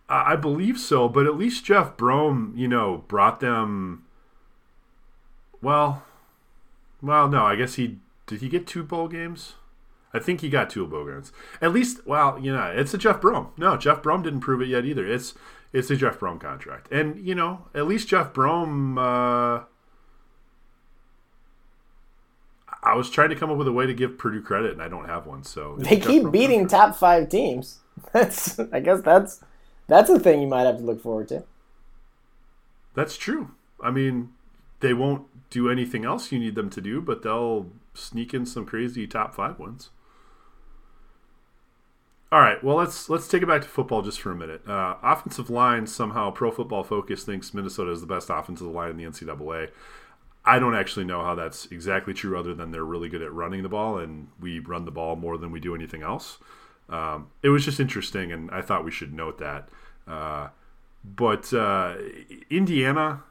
I 0.08 0.34
I 0.34 0.36
believe 0.36 0.78
so, 0.78 1.08
but 1.08 1.26
at 1.26 1.36
least 1.36 1.64
Jeff 1.64 1.96
Brohm, 1.96 2.56
you 2.56 2.68
know, 2.68 3.02
brought 3.08 3.40
them. 3.40 4.04
Well, 5.60 6.04
well, 7.02 7.26
no, 7.26 7.44
I 7.44 7.56
guess 7.56 7.74
he 7.74 7.98
did. 8.28 8.40
He 8.40 8.48
get 8.48 8.68
two 8.68 8.84
bowl 8.84 9.08
games. 9.08 9.54
I 10.14 10.18
think 10.18 10.40
he 10.42 10.48
got 10.50 10.68
two 10.70 10.86
bowl 10.86 11.06
games. 11.06 11.32
At 11.60 11.72
least, 11.72 12.06
well, 12.06 12.38
you 12.38 12.52
know, 12.52 12.66
it's 12.74 12.92
a 12.94 12.98
Jeff 12.98 13.20
Brohm. 13.20 13.56
No, 13.56 13.76
Jeff 13.76 14.02
Brohm 14.02 14.22
didn't 14.22 14.40
prove 14.40 14.60
it 14.60 14.68
yet 14.68 14.84
either. 14.84 15.06
It's 15.06 15.34
it's 15.72 15.90
a 15.90 15.96
Jeff 15.96 16.18
Brohm 16.20 16.38
contract, 16.40 16.90
and 16.92 17.18
you 17.26 17.34
know, 17.34 17.66
at 17.74 17.86
least 17.86 18.08
Jeff 18.08 18.32
Brohm. 18.32 18.98
Uh, 18.98 19.64
I 22.84 22.94
was 22.94 23.08
trying 23.10 23.28
to 23.30 23.36
come 23.36 23.50
up 23.50 23.56
with 23.58 23.68
a 23.68 23.72
way 23.72 23.86
to 23.86 23.94
give 23.94 24.18
Purdue 24.18 24.42
credit, 24.42 24.72
and 24.72 24.82
I 24.82 24.88
don't 24.88 25.06
have 25.06 25.26
one. 25.26 25.44
So 25.44 25.76
They 25.78 25.98
keep 25.98 26.24
Brohm 26.24 26.32
beating 26.32 26.66
contract. 26.66 26.92
top 26.92 26.96
five 26.96 27.28
teams. 27.28 27.78
That's 28.12 28.58
I 28.58 28.80
guess 28.80 29.02
that's 29.02 29.40
that's 29.86 30.08
a 30.10 30.18
thing 30.18 30.40
you 30.40 30.46
might 30.46 30.62
have 30.64 30.78
to 30.78 30.82
look 30.82 31.02
forward 31.02 31.28
to. 31.28 31.44
That's 32.94 33.16
true. 33.16 33.52
I 33.82 33.90
mean, 33.90 34.30
they 34.80 34.94
won't 34.94 35.26
do 35.50 35.68
anything 35.70 36.04
else 36.04 36.32
you 36.32 36.38
need 36.38 36.54
them 36.54 36.70
to 36.70 36.80
do, 36.80 37.00
but 37.00 37.22
they'll 37.22 37.70
sneak 37.94 38.32
in 38.32 38.46
some 38.46 38.64
crazy 38.64 39.06
top 39.06 39.34
five 39.34 39.58
wins. 39.58 39.90
All 42.32 42.40
right, 42.40 42.64
well 42.64 42.76
let's 42.76 43.10
let's 43.10 43.28
take 43.28 43.42
it 43.42 43.46
back 43.46 43.60
to 43.60 43.68
football 43.68 44.00
just 44.00 44.18
for 44.18 44.30
a 44.30 44.34
minute. 44.34 44.66
Uh, 44.66 44.94
offensive 45.02 45.50
line 45.50 45.86
somehow 45.86 46.30
Pro 46.30 46.50
Football 46.50 46.82
Focus 46.82 47.24
thinks 47.24 47.52
Minnesota 47.52 47.90
is 47.90 48.00
the 48.00 48.06
best 48.06 48.30
offensive 48.30 48.68
line 48.68 48.88
in 48.88 48.96
the 48.96 49.04
NCAA. 49.04 49.68
I 50.42 50.58
don't 50.58 50.74
actually 50.74 51.04
know 51.04 51.22
how 51.22 51.34
that's 51.34 51.66
exactly 51.66 52.14
true, 52.14 52.38
other 52.38 52.54
than 52.54 52.70
they're 52.70 52.86
really 52.86 53.10
good 53.10 53.20
at 53.20 53.34
running 53.34 53.62
the 53.62 53.68
ball, 53.68 53.98
and 53.98 54.28
we 54.40 54.60
run 54.60 54.86
the 54.86 54.90
ball 54.90 55.14
more 55.14 55.36
than 55.36 55.52
we 55.52 55.60
do 55.60 55.74
anything 55.74 56.02
else. 56.02 56.38
Um, 56.88 57.28
it 57.42 57.50
was 57.50 57.66
just 57.66 57.78
interesting, 57.78 58.32
and 58.32 58.50
I 58.50 58.62
thought 58.62 58.82
we 58.82 58.90
should 58.90 59.12
note 59.12 59.38
that. 59.38 59.68
Uh, 60.08 60.48
but 61.04 61.52
uh, 61.52 61.96
Indiana, 62.48 63.24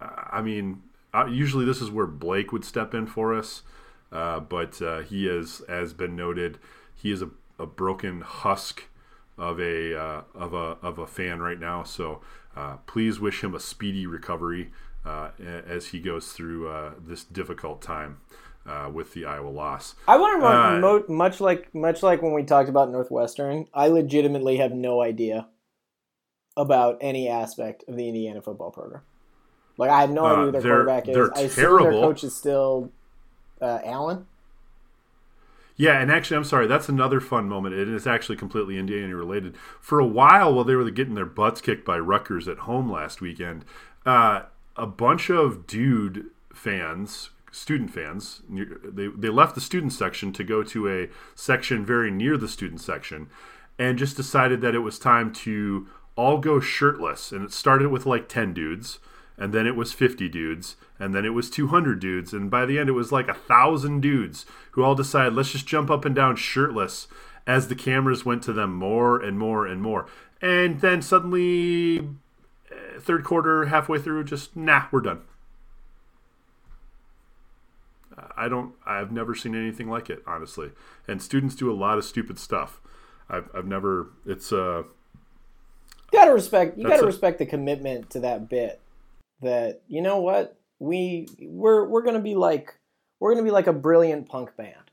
I 0.00 0.40
mean, 0.40 0.82
uh, 1.12 1.26
usually 1.26 1.66
this 1.66 1.82
is 1.82 1.90
where 1.90 2.06
Blake 2.06 2.52
would 2.52 2.64
step 2.64 2.94
in 2.94 3.06
for 3.06 3.34
us, 3.34 3.62
uh, 4.10 4.40
but 4.40 4.80
uh, 4.80 5.00
he 5.00 5.28
is, 5.28 5.60
has 5.68 5.92
been 5.92 6.16
noted, 6.16 6.58
he 6.94 7.12
is 7.12 7.20
a, 7.20 7.28
a 7.58 7.66
broken 7.66 8.20
husk 8.22 8.84
of 9.38 9.60
a 9.60 9.94
uh, 9.98 10.22
of 10.34 10.54
a 10.54 10.76
of 10.82 10.98
a 10.98 11.06
fan 11.06 11.40
right 11.40 11.58
now. 11.60 11.82
So 11.82 12.20
uh, 12.56 12.76
please 12.86 13.20
wish 13.20 13.42
him 13.44 13.54
a 13.54 13.60
speedy 13.60 14.06
recovery 14.06 14.72
uh, 15.04 15.30
as 15.66 15.88
he 15.88 16.00
goes 16.00 16.32
through 16.32 16.68
uh, 16.68 16.92
this 16.98 17.22
difficult 17.24 17.82
time 17.82 18.18
uh, 18.66 18.90
with 18.92 19.12
the 19.14 19.24
Iowa 19.26 19.48
loss. 19.48 19.94
I 20.08 20.16
want 20.16 20.40
to 20.40 20.46
Uh, 20.46 20.78
mo- 20.80 21.04
much 21.08 21.40
like 21.40 21.74
much 21.74 22.02
like 22.02 22.22
when 22.22 22.32
we 22.32 22.42
talked 22.44 22.68
about 22.68 22.90
Northwestern. 22.90 23.66
I 23.74 23.88
legitimately 23.88 24.56
have 24.56 24.72
no 24.72 25.02
idea 25.02 25.48
about 26.56 26.96
any 27.02 27.28
aspect 27.28 27.84
of 27.88 27.96
the 27.96 28.08
Indiana 28.08 28.40
football 28.40 28.70
program. 28.70 29.02
Like 29.76 29.90
I 29.90 30.00
have 30.00 30.10
no 30.10 30.24
Uh, 30.24 30.32
idea 30.32 30.44
who 30.46 30.50
their 30.52 30.60
quarterback 30.62 31.08
is. 31.08 31.14
they're 31.14 31.36
I 31.36 31.40
assume 31.42 31.82
their 31.82 31.92
coach 31.92 32.24
is 32.24 32.34
still 32.34 32.90
uh, 33.60 33.78
Allen. 33.84 34.26
Yeah, 35.76 36.00
and 36.00 36.10
actually, 36.10 36.38
I'm 36.38 36.44
sorry. 36.44 36.66
That's 36.66 36.88
another 36.88 37.20
fun 37.20 37.48
moment. 37.48 37.74
and 37.74 37.82
It 37.82 37.94
is 37.94 38.06
actually 38.06 38.36
completely 38.36 38.78
Indiana 38.78 39.14
related. 39.14 39.56
For 39.80 40.00
a 40.00 40.06
while, 40.06 40.54
while 40.54 40.64
they 40.64 40.74
were 40.74 40.90
getting 40.90 41.14
their 41.14 41.26
butts 41.26 41.60
kicked 41.60 41.84
by 41.84 41.98
Rutgers 41.98 42.48
at 42.48 42.60
home 42.60 42.90
last 42.90 43.20
weekend, 43.20 43.64
uh, 44.06 44.42
a 44.76 44.86
bunch 44.86 45.30
of 45.30 45.66
dude 45.66 46.30
fans, 46.52 47.30
student 47.50 47.90
fans, 47.90 48.42
they 48.48 49.08
they 49.08 49.28
left 49.28 49.54
the 49.54 49.60
student 49.60 49.92
section 49.92 50.32
to 50.32 50.44
go 50.44 50.62
to 50.62 50.88
a 50.88 51.08
section 51.34 51.84
very 51.84 52.10
near 52.10 52.38
the 52.38 52.48
student 52.48 52.80
section, 52.80 53.28
and 53.78 53.98
just 53.98 54.16
decided 54.16 54.62
that 54.62 54.74
it 54.74 54.80
was 54.80 54.98
time 54.98 55.32
to 55.32 55.86
all 56.16 56.38
go 56.38 56.58
shirtless. 56.58 57.32
And 57.32 57.44
it 57.44 57.52
started 57.52 57.90
with 57.90 58.06
like 58.06 58.28
ten 58.28 58.54
dudes 58.54 58.98
and 59.38 59.52
then 59.52 59.66
it 59.66 59.76
was 59.76 59.92
50 59.92 60.28
dudes, 60.28 60.76
and 60.98 61.14
then 61.14 61.24
it 61.24 61.34
was 61.34 61.50
200 61.50 62.00
dudes, 62.00 62.32
and 62.32 62.50
by 62.50 62.64
the 62.66 62.78
end 62.78 62.88
it 62.88 62.92
was 62.92 63.12
like 63.12 63.28
a 63.28 63.34
thousand 63.34 64.00
dudes 64.00 64.46
who 64.72 64.82
all 64.82 64.94
decided 64.94 65.34
let's 65.34 65.52
just 65.52 65.66
jump 65.66 65.90
up 65.90 66.04
and 66.04 66.14
down 66.14 66.36
shirtless 66.36 67.08
as 67.46 67.68
the 67.68 67.74
cameras 67.74 68.24
went 68.24 68.42
to 68.42 68.52
them 68.52 68.74
more 68.74 69.20
and 69.20 69.38
more 69.38 69.66
and 69.66 69.82
more, 69.82 70.06
and 70.40 70.80
then 70.80 71.00
suddenly, 71.02 71.98
uh, 72.70 73.00
third 73.00 73.24
quarter, 73.24 73.66
halfway 73.66 73.98
through, 73.98 74.24
just 74.24 74.56
nah, 74.56 74.86
we're 74.90 75.00
done. 75.00 75.22
I 78.36 78.48
don't. 78.48 78.74
I've 78.86 79.12
never 79.12 79.34
seen 79.34 79.54
anything 79.54 79.88
like 79.88 80.10
it, 80.10 80.22
honestly. 80.26 80.72
And 81.08 81.22
students 81.22 81.54
do 81.54 81.70
a 81.70 81.74
lot 81.74 81.98
of 81.98 82.04
stupid 82.04 82.38
stuff. 82.38 82.80
I've, 83.28 83.48
I've 83.54 83.66
never. 83.66 84.08
It's 84.24 84.52
uh. 84.52 84.84
You 86.12 86.18
gotta 86.18 86.32
respect. 86.32 86.78
You 86.78 86.86
gotta 86.86 87.02
a- 87.02 87.06
respect 87.06 87.38
the 87.38 87.46
commitment 87.46 88.10
to 88.10 88.20
that 88.20 88.48
bit. 88.48 88.80
That 89.42 89.82
you 89.88 90.00
know 90.02 90.18
what 90.20 90.58
we 90.78 91.28
we're 91.40 91.84
we're 91.86 92.02
gonna 92.02 92.20
be 92.20 92.34
like 92.34 92.78
we're 93.20 93.32
gonna 93.32 93.44
be 93.44 93.50
like 93.50 93.66
a 93.66 93.72
brilliant 93.72 94.28
punk 94.28 94.56
band. 94.56 94.90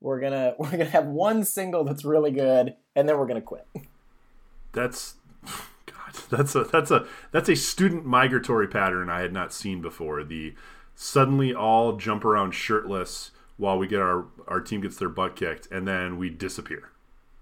We're 0.00 0.20
gonna 0.20 0.54
we're 0.58 0.70
gonna 0.70 0.84
have 0.84 1.06
one 1.06 1.44
single 1.44 1.84
that's 1.84 2.04
really 2.04 2.30
good, 2.30 2.74
and 2.94 3.08
then 3.08 3.18
we're 3.18 3.26
gonna 3.26 3.40
quit. 3.40 3.66
That's 4.72 5.14
God. 5.86 6.14
That's 6.30 6.54
a 6.56 6.64
that's 6.64 6.90
a 6.90 7.06
that's 7.30 7.48
a 7.48 7.54
student 7.54 8.04
migratory 8.04 8.66
pattern 8.66 9.08
I 9.08 9.20
had 9.20 9.32
not 9.32 9.52
seen 9.52 9.80
before. 9.80 10.24
The 10.24 10.54
suddenly 10.96 11.54
all 11.54 11.96
jump 11.96 12.24
around 12.24 12.52
shirtless 12.52 13.30
while 13.56 13.78
we 13.78 13.86
get 13.86 14.00
our 14.00 14.26
our 14.48 14.60
team 14.60 14.80
gets 14.80 14.96
their 14.96 15.08
butt 15.08 15.36
kicked, 15.36 15.68
and 15.70 15.86
then 15.86 16.18
we 16.18 16.28
disappear 16.28 16.90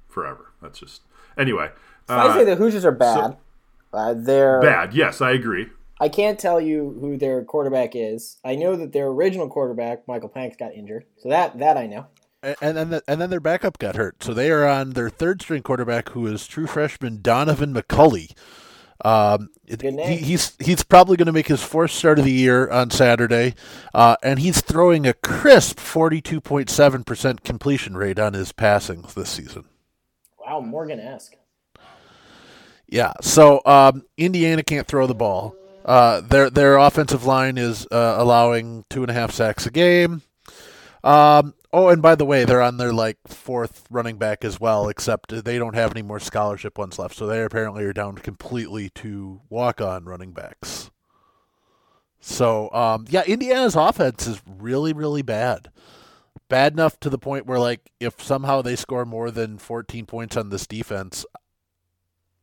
forever. 0.09 0.53
That's 0.61 0.79
just 0.79 1.01
anyway. 1.39 1.71
I 2.09 2.35
say 2.35 2.43
Uh, 2.43 2.45
the 2.45 2.57
Hoosiers 2.57 2.85
are 2.85 2.93
bad. 2.93 3.39
uh, 3.95 4.15
they're 4.15 4.61
bad. 4.61 4.93
Yes, 4.93 5.23
I 5.23 5.31
agree. 5.31 5.69
I 6.03 6.09
can't 6.09 6.37
tell 6.37 6.61
you 6.61 6.99
who 7.01 7.17
their 7.17 7.45
quarterback 7.45 7.93
is. 7.95 8.39
I 8.45 8.57
know 8.57 8.75
that 8.75 8.93
their 8.93 9.07
original 9.07 9.49
quarterback, 9.49 10.09
Michael 10.09 10.29
Penix, 10.29 10.59
got 10.59 10.75
injured. 10.75 11.05
So 11.19 11.29
that 11.29 11.61
that 11.61 11.77
I 11.77 11.87
know. 11.87 12.07
And 12.43 12.57
and 12.61 12.77
then 12.77 12.91
the, 12.91 13.03
and 13.07 13.21
then 13.21 13.31
their 13.31 13.39
backup 13.39 13.79
got 13.79 13.95
hurt, 13.95 14.21
so 14.21 14.35
they 14.35 14.51
are 14.51 14.67
on 14.67 14.95
their 14.95 15.09
third 15.09 15.41
string 15.41 15.63
quarterback, 15.63 16.09
who 16.09 16.27
is 16.27 16.49
true 16.49 16.67
freshman 16.67 17.23
Donovan 17.23 17.73
McCulley. 17.73 18.37
Um, 19.05 19.51
Good 19.69 19.95
name. 19.95 20.09
he, 20.09 20.17
he's 20.17 20.57
he's 20.59 20.83
probably 20.83 21.17
going 21.17 21.27
to 21.27 21.33
make 21.33 21.47
his 21.47 21.63
fourth 21.63 21.93
start 21.93 22.19
of 22.19 22.25
the 22.25 22.33
year 22.33 22.69
on 22.69 22.91
Saturday, 22.91 23.55
uh, 23.95 24.17
and 24.25 24.41
he's 24.41 24.61
throwing 24.61 25.07
a 25.07 25.13
crisp 25.13 25.79
forty 25.79 26.21
two 26.21 26.41
point 26.41 26.69
seven 26.69 27.05
percent 27.05 27.45
completion 27.45 27.97
rate 27.97 28.19
on 28.19 28.33
his 28.33 28.51
passing 28.51 29.05
this 29.15 29.31
season. 29.31 29.67
Wow, 30.45 30.59
Morgan 30.59 30.99
esque. 30.99 31.37
Yeah. 32.89 33.13
So 33.23 33.63
um, 33.65 34.05
Indiana 34.17 34.65
can't 34.65 34.89
throw 34.89 35.07
the 35.07 35.15
ball. 35.15 35.55
Uh, 35.85 36.21
their 36.21 36.49
their 36.51 36.77
offensive 36.77 37.25
line 37.25 37.59
is 37.59 37.87
uh, 37.91 38.17
allowing 38.19 38.85
two 38.89 39.03
and 39.03 39.11
a 39.11 39.15
half 39.15 39.33
sacks 39.33 39.67
a 39.67 39.71
game. 39.71 40.23
Um, 41.03 41.55
oh, 41.73 41.89
and 41.89 42.01
by 42.01 42.15
the 42.15 42.25
way, 42.25 42.45
they're 42.45 42.63
on 42.63 42.77
their 42.77 42.93
like 42.93 43.19
fourth 43.27 43.85
running 43.91 44.17
back 44.17 44.45
as 44.45 44.61
well, 44.61 44.89
except 44.89 45.45
they 45.45 45.59
don't 45.59 45.75
have 45.75 45.91
any 45.91 46.03
more 46.03 46.21
scholarship 46.21 46.79
ones 46.79 46.99
left. 46.99 47.17
So 47.17 47.27
they 47.27 47.43
apparently 47.43 47.85
are 47.85 47.93
down 47.93 48.17
completely 48.17 48.91
to 48.91 49.41
walk 49.49 49.81
on 49.81 50.05
running 50.05 50.33
backs. 50.33 50.91
So 52.21 52.73
um, 52.73 53.07
yeah, 53.09 53.25
Indiana's 53.25 53.75
offense 53.75 54.27
is 54.27 54.41
really 54.47 54.93
really 54.93 55.23
bad. 55.23 55.71
Bad 56.49 56.75
enough 56.75 57.01
to 57.01 57.11
the 57.11 57.19
point 57.19 57.47
where 57.47 57.59
like 57.59 57.91
if 57.99 58.23
somehow 58.23 58.63
they 58.63 58.77
score 58.77 59.05
more 59.05 59.31
than 59.31 59.59
14 59.59 60.07
points 60.07 60.37
on 60.37 60.51
this 60.51 60.67
defense, 60.67 61.27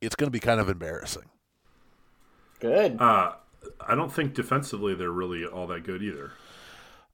it's 0.01 0.15
going 0.15 0.27
to 0.27 0.31
be 0.31 0.39
kind 0.39 0.59
of 0.59 0.67
embarrassing. 0.67 1.29
Good. 2.59 2.99
Uh, 2.99 3.33
I 3.79 3.95
don't 3.95 4.11
think 4.11 4.33
defensively 4.33 4.93
they're 4.95 5.11
really 5.11 5.45
all 5.45 5.67
that 5.67 5.83
good 5.83 6.03
either. 6.03 6.31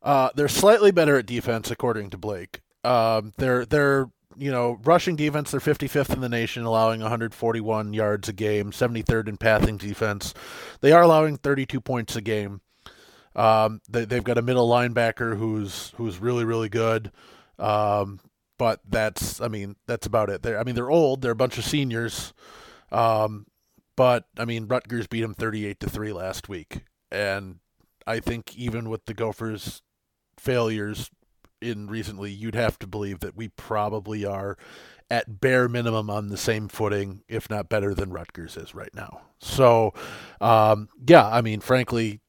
Uh, 0.02 0.30
they're 0.36 0.48
slightly 0.48 0.92
better 0.92 1.18
at 1.18 1.26
defense, 1.26 1.72
according 1.72 2.12
to 2.12 2.18
Blake. 2.18 2.62
Um, 2.84 3.34
they're 3.38 3.66
they're 3.66 4.10
you 4.38 4.52
know 4.52 4.80
rushing 4.84 5.16
defense. 5.16 5.52
They're 5.52 5.60
55th 5.60 6.14
in 6.14 6.22
the 6.22 6.30
nation, 6.30 6.64
allowing 6.64 7.02
141 7.02 7.94
yards 7.94 8.30
a 8.30 8.34
game, 8.34 8.72
73rd 8.72 9.28
in 9.30 9.38
passing 9.38 9.78
defense. 9.78 10.34
They 10.82 10.92
are 10.92 11.02
allowing 11.02 11.38
32 11.38 11.82
points 11.82 12.16
a 12.16 12.22
game. 12.22 12.62
Um, 13.36 13.82
they, 13.90 14.06
they've 14.06 14.24
got 14.24 14.38
a 14.38 14.42
middle 14.42 14.70
linebacker 14.70 15.38
who's 15.38 15.92
who's 15.98 16.20
really 16.20 16.46
really 16.46 16.70
good. 16.70 17.12
Um, 17.58 18.20
but 18.58 18.80
that's 18.88 19.42
I 19.42 19.48
mean 19.48 19.76
that's 19.88 20.08
about 20.08 20.30
it. 20.30 20.44
They're 20.44 20.60
I 20.60 20.64
mean 20.64 20.76
they're 20.76 20.92
old. 20.92 21.22
They're 21.22 21.32
a 21.32 21.36
bunch 21.36 21.58
of 21.58 21.66
seniors. 21.66 22.34
Um, 22.92 23.48
but 23.96 24.26
I 24.38 24.46
mean 24.46 24.68
Rutgers 24.68 25.08
beat 25.08 25.22
them 25.22 25.34
38 25.34 25.80
to 25.80 25.90
three 25.90 26.14
last 26.14 26.50
week, 26.50 26.84
and 27.12 27.60
I 28.08 28.20
think 28.20 28.56
even 28.56 28.90
with 28.90 29.06
the 29.06 29.14
Gophers' 29.14 29.82
failures 30.38 31.10
in 31.62 31.88
recently, 31.88 32.32
you'd 32.32 32.56
have 32.56 32.78
to 32.80 32.88
believe 32.88 33.20
that 33.22 33.36
we 33.36 33.48
probably 33.50 34.26
are 34.26 34.58
at 35.10 35.40
bare 35.40 35.68
minimum 35.68 36.10
on 36.10 36.30
the 36.30 36.38
same 36.38 36.68
footing, 36.68 37.22
if 37.28 37.50
not 37.50 37.70
better 37.70 37.94
than 37.94 38.12
Rutgers 38.12 38.58
is 38.58 38.74
right 38.74 38.94
now. 38.94 39.22
So, 39.40 39.94
um, 40.42 40.90
yeah, 41.08 41.28
I 41.28 41.42
mean, 41.42 41.60
frankly, 41.60 42.22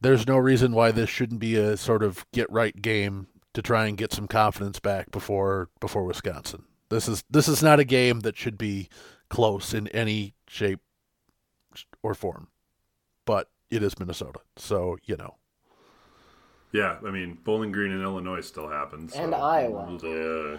there's 0.00 0.26
no 0.26 0.36
reason 0.36 0.72
why 0.72 0.92
this 0.92 1.10
shouldn't 1.10 1.40
be 1.40 1.56
a 1.56 1.76
sort 1.76 2.02
of 2.02 2.26
get 2.32 2.50
right 2.50 2.80
game 2.80 3.28
to 3.54 3.62
try 3.62 3.86
and 3.86 3.96
get 3.96 4.12
some 4.12 4.28
confidence 4.28 4.78
back 4.78 5.10
before 5.10 5.70
before 5.80 6.04
Wisconsin. 6.04 6.64
This 6.88 7.08
is 7.08 7.24
this 7.30 7.48
is 7.48 7.62
not 7.62 7.80
a 7.80 7.84
game 7.84 8.20
that 8.20 8.36
should 8.36 8.58
be 8.58 8.88
close 9.28 9.74
in 9.74 9.88
any 9.88 10.34
shape 10.48 10.80
or 12.02 12.14
form, 12.14 12.48
but 13.24 13.50
it 13.70 13.82
is 13.82 13.98
Minnesota, 13.98 14.40
so 14.56 14.96
you 15.04 15.16
know. 15.16 15.36
Yeah, 16.72 16.98
I 17.06 17.10
mean 17.10 17.38
Bowling 17.44 17.72
Green 17.72 17.92
in 17.92 18.02
Illinois 18.02 18.40
still 18.40 18.68
happens, 18.68 19.14
And 19.14 19.34
Iowa. 19.34 19.98
Yeah. 20.02 20.54
Uh, 20.54 20.58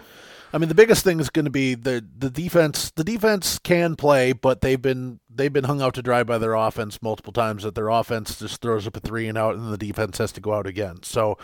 I 0.52 0.56
mean, 0.56 0.68
the 0.70 0.74
biggest 0.74 1.04
thing 1.04 1.20
is 1.20 1.28
going 1.28 1.44
to 1.44 1.50
be 1.50 1.74
the 1.74 2.04
the 2.16 2.30
defense. 2.30 2.90
The 2.90 3.04
defense 3.04 3.58
can 3.58 3.96
play, 3.96 4.32
but 4.32 4.62
they've 4.62 4.80
been 4.80 5.20
they've 5.28 5.52
been 5.52 5.64
hung 5.64 5.82
out 5.82 5.94
to 5.94 6.02
dry 6.02 6.22
by 6.22 6.38
their 6.38 6.54
offense 6.54 7.02
multiple 7.02 7.32
times. 7.32 7.64
That 7.64 7.74
their 7.74 7.88
offense 7.88 8.38
just 8.38 8.62
throws 8.62 8.86
up 8.86 8.96
a 8.96 9.00
three 9.00 9.28
and 9.28 9.36
out, 9.36 9.56
and 9.56 9.72
the 9.72 9.78
defense 9.78 10.18
has 10.18 10.32
to 10.32 10.40
go 10.40 10.54
out 10.54 10.66
again. 10.66 11.02
So, 11.02 11.36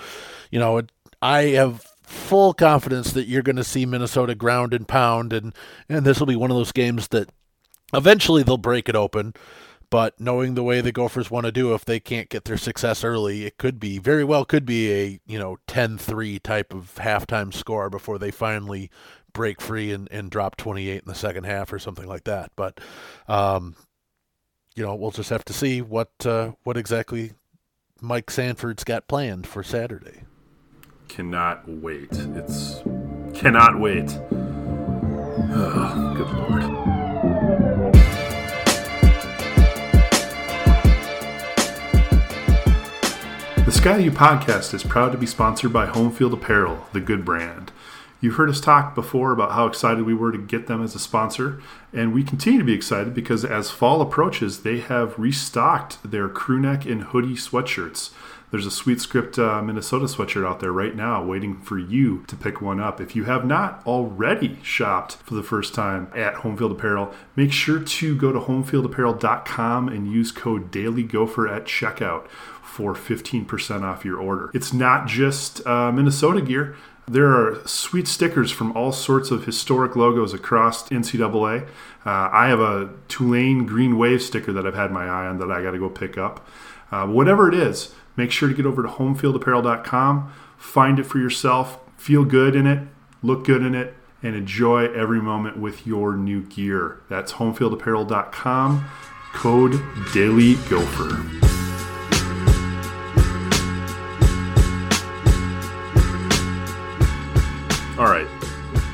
you 0.50 0.58
know, 0.58 0.78
it, 0.78 0.90
I 1.20 1.42
have 1.48 1.86
full 2.04 2.54
confidence 2.54 3.12
that 3.12 3.26
you're 3.26 3.42
going 3.42 3.56
to 3.56 3.64
see 3.64 3.86
Minnesota 3.86 4.34
ground 4.34 4.72
and 4.72 4.86
pound, 4.86 5.32
and 5.32 5.54
and 5.88 6.04
this 6.04 6.20
will 6.20 6.26
be 6.26 6.36
one 6.36 6.50
of 6.50 6.56
those 6.56 6.72
games 6.72 7.08
that 7.08 7.30
eventually 7.92 8.42
they'll 8.42 8.56
break 8.56 8.88
it 8.88 8.96
open. 8.96 9.34
But 9.90 10.18
knowing 10.18 10.54
the 10.54 10.64
way 10.64 10.80
the 10.80 10.92
Gophers 10.92 11.30
want 11.30 11.46
to 11.46 11.52
do, 11.52 11.72
if 11.74 11.84
they 11.84 12.00
can't 12.00 12.28
get 12.28 12.44
their 12.44 12.56
success 12.56 13.04
early, 13.04 13.44
it 13.44 13.58
could 13.58 13.78
be 13.78 13.98
very 13.98 14.24
well 14.24 14.44
could 14.44 14.66
be 14.66 14.92
a 14.92 15.20
you 15.26 15.38
know 15.38 15.58
10-3 15.68 16.42
type 16.42 16.74
of 16.74 16.94
halftime 16.96 17.52
score 17.54 17.88
before 17.90 18.18
they 18.18 18.30
finally 18.30 18.90
break 19.32 19.60
free 19.60 19.92
and, 19.92 20.08
and 20.10 20.30
drop 20.30 20.56
28 20.56 21.02
in 21.02 21.02
the 21.06 21.14
second 21.14 21.44
half 21.44 21.72
or 21.72 21.78
something 21.78 22.06
like 22.06 22.24
that. 22.24 22.50
But 22.56 22.80
um, 23.28 23.76
you 24.74 24.84
know 24.84 24.94
we'll 24.94 25.10
just 25.10 25.30
have 25.30 25.44
to 25.46 25.52
see 25.52 25.80
what 25.80 26.10
uh, 26.24 26.52
what 26.64 26.76
exactly 26.76 27.32
Mike 28.00 28.30
Sanford's 28.30 28.84
got 28.84 29.08
planned 29.08 29.46
for 29.46 29.62
Saturday. 29.62 30.22
Cannot 31.08 31.68
wait. 31.68 32.08
It's 32.12 32.82
cannot 33.34 33.78
wait. 33.78 34.18
Oh, 35.56 36.14
good 36.16 36.30
lord. 36.30 36.62
The 43.64 43.72
Sky 43.72 43.98
U 43.98 44.10
podcast 44.10 44.74
is 44.74 44.82
proud 44.82 45.12
to 45.12 45.18
be 45.18 45.26
sponsored 45.26 45.72
by 45.72 45.86
Homefield 45.86 46.32
Apparel, 46.32 46.86
the 46.92 47.00
good 47.00 47.24
brand. 47.24 47.70
You've 48.20 48.36
heard 48.36 48.48
us 48.48 48.60
talk 48.60 48.94
before 48.94 49.32
about 49.32 49.52
how 49.52 49.66
excited 49.66 50.06
we 50.06 50.14
were 50.14 50.32
to 50.32 50.38
get 50.38 50.66
them 50.66 50.82
as 50.82 50.94
a 50.94 50.98
sponsor, 50.98 51.60
and 51.92 52.14
we 52.14 52.24
continue 52.24 52.58
to 52.58 52.64
be 52.64 52.72
excited 52.72 53.12
because 53.12 53.44
as 53.44 53.70
fall 53.70 54.00
approaches, 54.00 54.62
they 54.62 54.80
have 54.80 55.18
restocked 55.18 55.98
their 56.10 56.30
crewneck 56.30 56.90
and 56.90 57.02
hoodie 57.04 57.34
sweatshirts. 57.34 58.10
There's 58.50 58.66
a 58.66 58.70
Sweet 58.70 59.00
Script 59.00 59.38
uh, 59.38 59.60
Minnesota 59.62 60.04
sweatshirt 60.06 60.46
out 60.46 60.60
there 60.60 60.72
right 60.72 60.94
now 60.94 61.24
waiting 61.24 61.60
for 61.60 61.78
you 61.78 62.24
to 62.28 62.36
pick 62.36 62.60
one 62.60 62.78
up. 62.78 63.00
If 63.00 63.16
you 63.16 63.24
have 63.24 63.44
not 63.44 63.82
already 63.84 64.58
shopped 64.62 65.16
for 65.16 65.34
the 65.34 65.42
first 65.42 65.74
time 65.74 66.08
at 66.14 66.34
Homefield 66.36 66.70
Apparel, 66.72 67.12
make 67.34 67.52
sure 67.52 67.80
to 67.80 68.16
go 68.16 68.32
to 68.32 68.38
homefieldapparel.com 68.38 69.88
and 69.88 70.10
use 70.10 70.30
code 70.30 70.70
DailyGopher 70.70 71.50
at 71.50 71.64
checkout 71.64 72.28
for 72.62 72.94
15% 72.94 73.82
off 73.82 74.04
your 74.04 74.18
order. 74.18 74.50
It's 74.54 74.72
not 74.72 75.06
just 75.06 75.64
uh, 75.66 75.92
Minnesota 75.92 76.40
gear. 76.40 76.76
There 77.06 77.28
are 77.28 77.60
sweet 77.66 78.08
stickers 78.08 78.50
from 78.50 78.72
all 78.72 78.90
sorts 78.90 79.30
of 79.30 79.44
historic 79.44 79.94
logos 79.94 80.32
across 80.32 80.88
NCAA. 80.88 81.66
Uh, 82.06 82.28
I 82.32 82.48
have 82.48 82.60
a 82.60 82.90
Tulane 83.08 83.66
Green 83.66 83.98
Wave 83.98 84.22
sticker 84.22 84.52
that 84.52 84.66
I've 84.66 84.74
had 84.74 84.90
my 84.90 85.04
eye 85.04 85.26
on 85.26 85.38
that 85.38 85.50
I 85.50 85.62
got 85.62 85.72
to 85.72 85.78
go 85.78 85.90
pick 85.90 86.16
up. 86.16 86.48
Uh, 86.90 87.06
whatever 87.06 87.48
it 87.48 87.54
is, 87.54 87.94
make 88.16 88.30
sure 88.30 88.48
to 88.48 88.54
get 88.54 88.66
over 88.66 88.82
to 88.82 88.88
homefieldapparel.com, 88.88 90.32
find 90.56 90.98
it 90.98 91.04
for 91.04 91.18
yourself, 91.18 91.78
feel 91.96 92.24
good 92.24 92.56
in 92.56 92.66
it, 92.66 92.86
look 93.22 93.44
good 93.44 93.62
in 93.62 93.74
it, 93.74 93.94
and 94.22 94.34
enjoy 94.34 94.86
every 94.92 95.20
moment 95.20 95.58
with 95.58 95.86
your 95.86 96.16
new 96.16 96.42
gear. 96.42 97.00
That's 97.08 97.34
homefieldapparel.com, 97.34 98.84
code 99.32 99.72
DailyGopher. 100.12 101.40
All 107.96 108.06
right, 108.06 108.26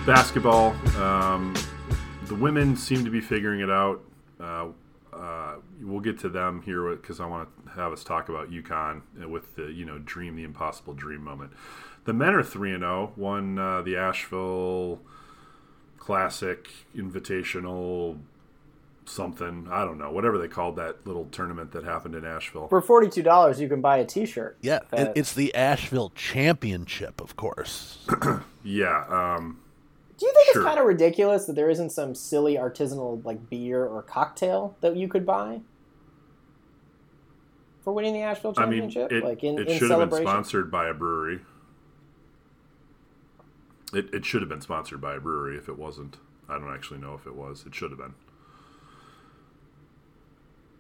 basketball. 0.04 0.76
Um, 1.00 1.54
the 2.24 2.34
women 2.34 2.76
seem 2.76 3.02
to 3.04 3.10
be 3.10 3.20
figuring 3.20 3.60
it 3.60 3.70
out. 3.70 4.02
Uh, 4.38 4.68
uh, 5.20 5.56
we'll 5.82 6.00
get 6.00 6.18
to 6.20 6.28
them 6.28 6.62
here 6.62 6.94
because 6.96 7.20
I 7.20 7.26
want 7.26 7.48
to 7.66 7.72
have 7.72 7.92
us 7.92 8.02
talk 8.02 8.28
about 8.28 8.50
UConn 8.50 9.02
with 9.28 9.56
the 9.56 9.64
you 9.64 9.84
know 9.84 9.98
dream 9.98 10.36
the 10.36 10.44
impossible 10.44 10.94
dream 10.94 11.22
moment. 11.22 11.52
The 12.04 12.12
men 12.12 12.34
are 12.34 12.42
three 12.42 12.72
and 12.72 12.82
zero. 12.82 13.12
Won 13.16 13.58
uh, 13.58 13.82
the 13.82 13.96
Asheville 13.96 15.00
Classic 15.98 16.68
Invitational 16.96 18.18
something. 19.04 19.68
I 19.70 19.84
don't 19.84 19.98
know 19.98 20.10
whatever 20.10 20.38
they 20.38 20.48
called 20.48 20.76
that 20.76 21.06
little 21.06 21.26
tournament 21.26 21.72
that 21.72 21.84
happened 21.84 22.14
in 22.14 22.24
Asheville. 22.24 22.68
For 22.68 22.80
forty 22.80 23.08
two 23.08 23.22
dollars, 23.22 23.60
you 23.60 23.68
can 23.68 23.80
buy 23.80 23.98
a 23.98 24.06
T 24.06 24.24
shirt. 24.24 24.56
Yeah, 24.62 24.80
it, 24.92 25.12
it's 25.16 25.34
the 25.34 25.54
Asheville 25.54 26.10
Championship, 26.14 27.20
of 27.20 27.36
course. 27.36 28.06
Yeah. 28.62 29.06
Um, 29.08 29.58
Do 30.20 30.26
you 30.26 30.32
think 30.34 30.52
Sure. 30.52 30.62
it's 30.62 30.66
kind 30.68 30.78
of 30.78 30.84
ridiculous 30.84 31.46
that 31.46 31.54
there 31.54 31.70
isn't 31.70 31.90
some 31.90 32.14
silly 32.14 32.56
artisanal 32.56 33.24
like 33.24 33.48
beer 33.48 33.82
or 33.86 34.02
cocktail 34.02 34.76
that 34.82 34.94
you 34.94 35.08
could 35.08 35.24
buy 35.24 35.62
for 37.82 37.94
winning 37.94 38.12
the 38.12 38.20
Asheville 38.20 38.52
championship? 38.52 39.08
I 39.10 39.14
mean, 39.14 39.22
it, 39.22 39.26
like 39.26 39.42
in, 39.42 39.58
it 39.58 39.68
in 39.68 39.78
should 39.78 39.90
have 39.90 40.10
been 40.10 40.20
sponsored 40.20 40.70
by 40.70 40.88
a 40.88 40.94
brewery. 40.94 41.40
It, 43.94 44.12
it 44.12 44.26
should 44.26 44.42
have 44.42 44.50
been 44.50 44.60
sponsored 44.60 45.00
by 45.00 45.14
a 45.14 45.20
brewery 45.20 45.56
if 45.56 45.70
it 45.70 45.78
wasn't. 45.78 46.18
I 46.50 46.58
don't 46.58 46.72
actually 46.72 47.00
know 47.00 47.14
if 47.14 47.26
it 47.26 47.34
was. 47.34 47.64
It 47.66 47.74
should 47.74 47.90
have 47.90 47.98
been. 47.98 48.12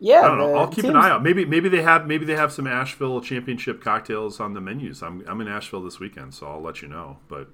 Yeah, 0.00 0.20
I 0.20 0.28
don't 0.28 0.38
know. 0.38 0.54
I'll 0.54 0.68
keep 0.68 0.84
an 0.84 0.96
eye 0.96 1.08
out. 1.08 1.22
Maybe 1.22 1.46
maybe 1.46 1.70
they 1.70 1.82
have 1.82 2.06
maybe 2.06 2.26
they 2.26 2.36
have 2.36 2.52
some 2.52 2.66
Asheville 2.66 3.22
championship 3.22 3.82
cocktails 3.82 4.38
on 4.38 4.52
the 4.52 4.60
menus. 4.60 5.02
I'm 5.02 5.24
I'm 5.26 5.40
in 5.40 5.48
Asheville 5.48 5.82
this 5.82 5.98
weekend, 5.98 6.34
so 6.34 6.46
I'll 6.46 6.60
let 6.60 6.82
you 6.82 6.88
know. 6.88 7.18
But 7.28 7.48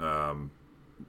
um, 0.00 0.50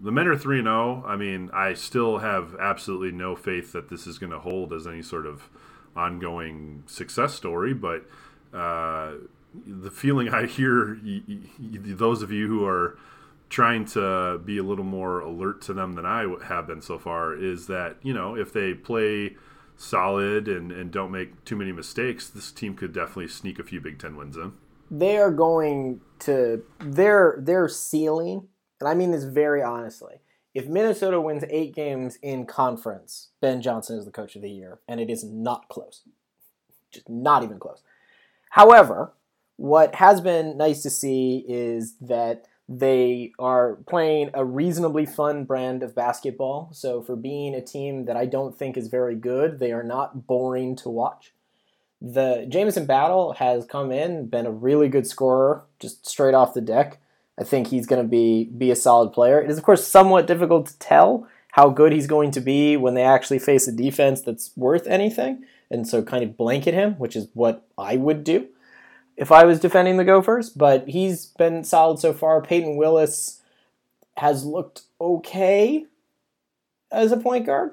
the 0.01 0.11
men 0.11 0.27
are 0.27 0.37
three 0.37 0.59
and 0.59 0.65
zero. 0.65 1.03
I 1.05 1.15
mean, 1.15 1.49
I 1.53 1.73
still 1.73 2.19
have 2.19 2.55
absolutely 2.59 3.11
no 3.11 3.35
faith 3.35 3.71
that 3.73 3.89
this 3.89 4.07
is 4.07 4.17
going 4.17 4.31
to 4.31 4.39
hold 4.39 4.73
as 4.73 4.87
any 4.87 5.01
sort 5.01 5.25
of 5.25 5.49
ongoing 5.95 6.83
success 6.87 7.33
story. 7.33 7.73
But 7.73 8.05
uh, 8.53 9.13
the 9.65 9.91
feeling 9.91 10.29
I 10.29 10.45
hear, 10.45 10.99
y- 11.03 11.21
y- 11.27 11.43
those 11.59 12.21
of 12.21 12.31
you 12.31 12.47
who 12.47 12.65
are 12.65 12.97
trying 13.49 13.85
to 13.85 14.39
be 14.43 14.57
a 14.57 14.63
little 14.63 14.85
more 14.85 15.19
alert 15.19 15.61
to 15.61 15.73
them 15.73 15.93
than 15.93 16.05
I 16.05 16.25
have 16.45 16.65
been 16.65 16.81
so 16.81 16.97
far 16.97 17.35
is 17.35 17.67
that 17.67 17.97
you 18.01 18.11
know 18.13 18.35
if 18.35 18.51
they 18.51 18.73
play 18.73 19.35
solid 19.77 20.47
and, 20.47 20.71
and 20.71 20.91
don't 20.91 21.11
make 21.11 21.43
too 21.45 21.55
many 21.55 21.71
mistakes, 21.71 22.29
this 22.29 22.51
team 22.51 22.75
could 22.75 22.93
definitely 22.93 23.27
sneak 23.27 23.59
a 23.59 23.63
few 23.63 23.79
Big 23.79 23.99
Ten 23.99 24.15
wins 24.15 24.37
in. 24.37 24.53
They 24.89 25.17
are 25.17 25.31
going 25.31 26.01
to 26.19 26.63
their 26.79 27.37
their 27.39 27.67
ceiling, 27.67 28.47
and 28.83 28.89
I 28.89 28.95
mean 28.95 29.11
this 29.11 29.23
very 29.23 29.63
honestly. 29.63 30.15
If 30.53 30.67
Minnesota 30.67 31.21
wins 31.21 31.45
eight 31.49 31.73
games 31.73 32.17
in 32.21 32.45
conference, 32.45 33.29
Ben 33.41 33.61
Johnson 33.61 33.97
is 33.97 34.05
the 34.05 34.11
coach 34.11 34.35
of 34.35 34.41
the 34.41 34.51
year, 34.51 34.79
and 34.87 34.99
it 34.99 35.09
is 35.09 35.23
not 35.23 35.69
close. 35.69 36.01
Just 36.91 37.07
not 37.09 37.43
even 37.43 37.59
close. 37.59 37.81
However, 38.49 39.13
what 39.55 39.95
has 39.95 40.19
been 40.19 40.57
nice 40.57 40.83
to 40.83 40.89
see 40.89 41.45
is 41.47 41.95
that 42.01 42.45
they 42.67 43.31
are 43.39 43.75
playing 43.87 44.31
a 44.33 44.43
reasonably 44.43 45.05
fun 45.05 45.45
brand 45.45 45.81
of 45.81 45.95
basketball. 45.95 46.69
So, 46.73 47.01
for 47.01 47.15
being 47.15 47.55
a 47.55 47.61
team 47.61 48.05
that 48.05 48.17
I 48.17 48.25
don't 48.25 48.57
think 48.57 48.75
is 48.75 48.89
very 48.89 49.15
good, 49.15 49.59
they 49.59 49.71
are 49.71 49.83
not 49.83 50.27
boring 50.27 50.75
to 50.77 50.89
watch. 50.89 51.33
The 52.01 52.45
Jamison 52.49 52.85
Battle 52.85 53.33
has 53.33 53.65
come 53.65 53.91
in, 53.91 54.27
been 54.27 54.45
a 54.45 54.51
really 54.51 54.89
good 54.89 55.07
scorer, 55.07 55.63
just 55.79 56.05
straight 56.05 56.33
off 56.33 56.53
the 56.53 56.61
deck. 56.61 56.99
I 57.39 57.43
think 57.43 57.67
he's 57.67 57.87
going 57.87 58.01
to 58.01 58.07
be 58.07 58.45
be 58.45 58.71
a 58.71 58.75
solid 58.75 59.11
player. 59.11 59.41
It 59.41 59.49
is, 59.49 59.57
of 59.57 59.63
course, 59.63 59.87
somewhat 59.87 60.27
difficult 60.27 60.67
to 60.67 60.79
tell 60.79 61.27
how 61.53 61.69
good 61.69 61.91
he's 61.91 62.07
going 62.07 62.31
to 62.31 62.41
be 62.41 62.77
when 62.77 62.93
they 62.93 63.03
actually 63.03 63.39
face 63.39 63.67
a 63.67 63.71
defense 63.71 64.21
that's 64.21 64.51
worth 64.55 64.87
anything, 64.87 65.45
and 65.69 65.87
so 65.87 66.01
kind 66.01 66.23
of 66.23 66.37
blanket 66.37 66.73
him, 66.73 66.93
which 66.95 67.15
is 67.15 67.27
what 67.33 67.65
I 67.77 67.97
would 67.97 68.23
do 68.23 68.47
if 69.15 69.31
I 69.31 69.45
was 69.45 69.59
defending 69.59 69.97
the 69.97 70.03
Gophers, 70.03 70.49
but 70.49 70.87
he's 70.87 71.27
been 71.27 71.63
solid 71.63 71.99
so 71.99 72.13
far. 72.13 72.41
Payton 72.41 72.77
Willis 72.77 73.41
has 74.17 74.45
looked 74.45 74.83
okay 74.99 75.85
as 76.91 77.11
a 77.11 77.17
point 77.17 77.45
guard. 77.45 77.71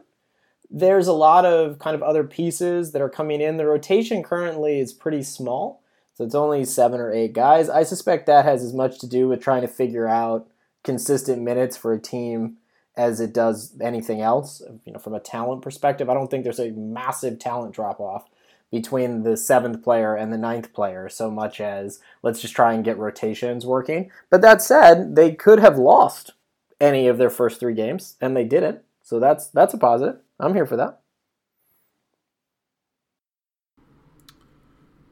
There's 0.71 1.09
a 1.09 1.13
lot 1.13 1.45
of 1.45 1.79
kind 1.79 1.95
of 1.95 2.03
other 2.03 2.25
pieces 2.25 2.93
that 2.93 3.03
are 3.03 3.11
coming 3.11 3.41
in. 3.41 3.57
The 3.57 3.67
rotation 3.67 4.23
currently 4.23 4.79
is 4.79 4.93
pretty 4.93 5.23
small, 5.23 5.83
so 6.15 6.25
it's 6.25 6.35
only 6.35 6.65
seven 6.65 7.01
or 7.01 7.13
eight 7.13 7.33
guys. 7.33 7.69
I 7.69 7.83
suspect 7.83 8.27
that 8.27 8.45
has 8.45 8.63
as 8.63 8.75
much 8.75 8.99
to 9.01 9.09
do 9.09 9.29
with 9.29 9.43
trying 9.43 9.63
to 9.63 9.69
figure 9.69 10.07
out 10.07 10.49
consistent 10.85 11.43
minutes 11.43 11.77
for 11.77 11.93
a 11.93 12.01
team 12.01 12.57
as 12.97 13.21
it 13.21 13.33
does 13.33 13.75
anything 13.81 14.21
else. 14.21 14.63
You 14.85 14.93
know, 14.93 14.99
from 14.99 15.15
a 15.15 15.21
talent 15.21 15.63
perspective, 15.63 16.11
I 16.11 16.15
don't 16.15 16.31
think 16.31 16.45
there's 16.45 16.61
a 16.61 16.73
massive 16.73 17.39
talent 17.39 17.75
drop 17.75 18.01
off 18.01 18.29
between 18.71 19.23
the 19.23 19.37
seventh 19.37 19.83
player 19.83 20.15
and 20.15 20.33
the 20.33 20.39
ninth 20.39 20.73
player 20.73 21.09
so 21.09 21.31
much 21.31 21.61
as 21.61 22.01
let's 22.23 22.41
just 22.41 22.55
try 22.55 22.73
and 22.73 22.85
get 22.85 22.99
rotations 22.99 23.67
working. 23.67 24.11
But 24.31 24.43
that 24.43 24.63
said, 24.63 25.17
they 25.17 25.33
could 25.33 25.59
have 25.59 25.79
lost 25.79 26.33
any 26.81 27.09
of 27.09 27.19
their 27.19 27.31
first 27.31 27.61
three 27.61 27.75
games, 27.75 28.17
and 28.21 28.37
they 28.37 28.45
didn't. 28.45 28.81
So 29.03 29.19
that's 29.19 29.49
that's 29.49 29.75
a 29.75 29.79
positive. 29.79 30.21
I'm 30.39 30.55
here 30.55 30.67
for 30.67 30.77
that. 30.77 31.01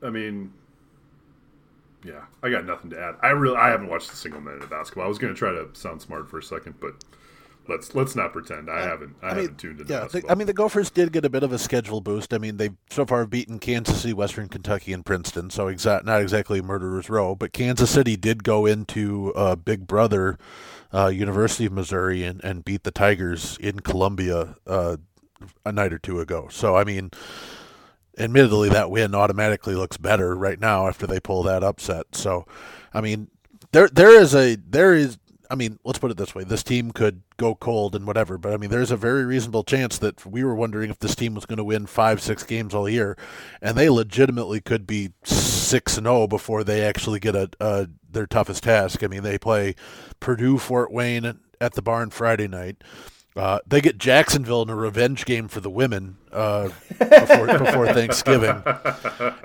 I 0.02 0.10
mean, 0.10 0.52
yeah, 2.08 2.24
I 2.42 2.50
got 2.50 2.64
nothing 2.64 2.90
to 2.90 3.00
add. 3.00 3.16
I 3.22 3.28
really 3.30 3.56
I 3.56 3.68
haven't 3.68 3.88
watched 3.88 4.10
a 4.10 4.16
single 4.16 4.40
minute 4.40 4.62
of 4.62 4.70
basketball. 4.70 5.04
I 5.04 5.08
was 5.08 5.18
going 5.18 5.34
to 5.34 5.38
try 5.38 5.52
to 5.52 5.68
sound 5.74 6.00
smart 6.00 6.28
for 6.28 6.38
a 6.38 6.42
second, 6.42 6.76
but 6.80 6.94
let's 7.68 7.94
let's 7.94 8.16
not 8.16 8.32
pretend. 8.32 8.70
I 8.70 8.80
haven't 8.80 9.16
I, 9.22 9.26
I 9.26 9.28
mean, 9.34 9.42
haven't 9.42 9.58
tuned 9.58 9.80
in. 9.80 9.86
Yeah, 9.88 10.06
the, 10.10 10.24
I 10.28 10.34
mean 10.34 10.46
the 10.46 10.54
Gophers 10.54 10.90
did 10.90 11.12
get 11.12 11.26
a 11.26 11.28
bit 11.28 11.42
of 11.42 11.52
a 11.52 11.58
schedule 11.58 12.00
boost. 12.00 12.32
I 12.32 12.38
mean 12.38 12.56
they 12.56 12.70
so 12.90 13.04
far 13.04 13.20
have 13.20 13.30
beaten 13.30 13.58
Kansas 13.58 14.00
City, 14.00 14.14
Western 14.14 14.48
Kentucky, 14.48 14.94
and 14.94 15.04
Princeton. 15.04 15.50
So 15.50 15.68
exact 15.68 16.06
not 16.06 16.22
exactly 16.22 16.62
murderers 16.62 17.10
row, 17.10 17.34
but 17.34 17.52
Kansas 17.52 17.90
City 17.90 18.16
did 18.16 18.42
go 18.42 18.64
into 18.64 19.34
uh, 19.34 19.56
Big 19.56 19.86
Brother, 19.86 20.38
uh, 20.92 21.08
University 21.08 21.66
of 21.66 21.72
Missouri, 21.72 22.24
and, 22.24 22.42
and 22.42 22.64
beat 22.64 22.84
the 22.84 22.90
Tigers 22.90 23.58
in 23.60 23.80
Columbia 23.80 24.56
uh, 24.66 24.96
a 25.66 25.72
night 25.72 25.92
or 25.92 25.98
two 25.98 26.20
ago. 26.20 26.48
So 26.50 26.74
I 26.76 26.84
mean. 26.84 27.10
Admittedly, 28.18 28.68
that 28.70 28.90
win 28.90 29.14
automatically 29.14 29.74
looks 29.74 29.96
better 29.96 30.34
right 30.34 30.58
now 30.58 30.88
after 30.88 31.06
they 31.06 31.20
pull 31.20 31.42
that 31.44 31.62
upset. 31.62 32.06
So, 32.12 32.46
I 32.92 33.00
mean, 33.00 33.28
there 33.72 33.88
there 33.88 34.10
is 34.10 34.34
a 34.34 34.56
there 34.56 34.94
is 34.94 35.18
I 35.50 35.54
mean, 35.54 35.78
let's 35.82 35.98
put 35.98 36.10
it 36.10 36.16
this 36.16 36.34
way: 36.34 36.44
this 36.44 36.62
team 36.62 36.90
could 36.90 37.22
go 37.38 37.54
cold 37.54 37.94
and 37.94 38.06
whatever, 38.06 38.36
but 38.36 38.52
I 38.52 38.56
mean, 38.58 38.70
there's 38.70 38.90
a 38.90 38.96
very 38.96 39.24
reasonable 39.24 39.64
chance 39.64 39.96
that 39.98 40.26
we 40.26 40.44
were 40.44 40.54
wondering 40.54 40.90
if 40.90 40.98
this 40.98 41.14
team 41.14 41.34
was 41.34 41.46
going 41.46 41.56
to 41.56 41.64
win 41.64 41.86
five, 41.86 42.20
six 42.20 42.42
games 42.42 42.74
all 42.74 42.88
year, 42.88 43.16
and 43.62 43.76
they 43.76 43.88
legitimately 43.88 44.60
could 44.60 44.86
be 44.86 45.10
six 45.24 45.96
and 45.96 46.06
zero 46.06 46.22
oh 46.22 46.26
before 46.26 46.64
they 46.64 46.82
actually 46.82 47.20
get 47.20 47.34
a, 47.34 47.48
a 47.60 47.88
their 48.10 48.26
toughest 48.26 48.64
task. 48.64 49.02
I 49.02 49.06
mean, 49.06 49.22
they 49.22 49.38
play 49.38 49.74
Purdue, 50.20 50.58
Fort 50.58 50.92
Wayne 50.92 51.40
at 51.60 51.74
the 51.74 51.82
barn 51.82 52.10
Friday 52.10 52.48
night. 52.48 52.84
Uh, 53.38 53.60
they 53.64 53.80
get 53.80 53.98
Jacksonville 53.98 54.62
in 54.62 54.68
a 54.68 54.74
revenge 54.74 55.24
game 55.24 55.46
for 55.46 55.60
the 55.60 55.70
women 55.70 56.16
uh, 56.32 56.70
before, 56.98 57.46
before 57.58 57.86
Thanksgiving, 57.92 58.64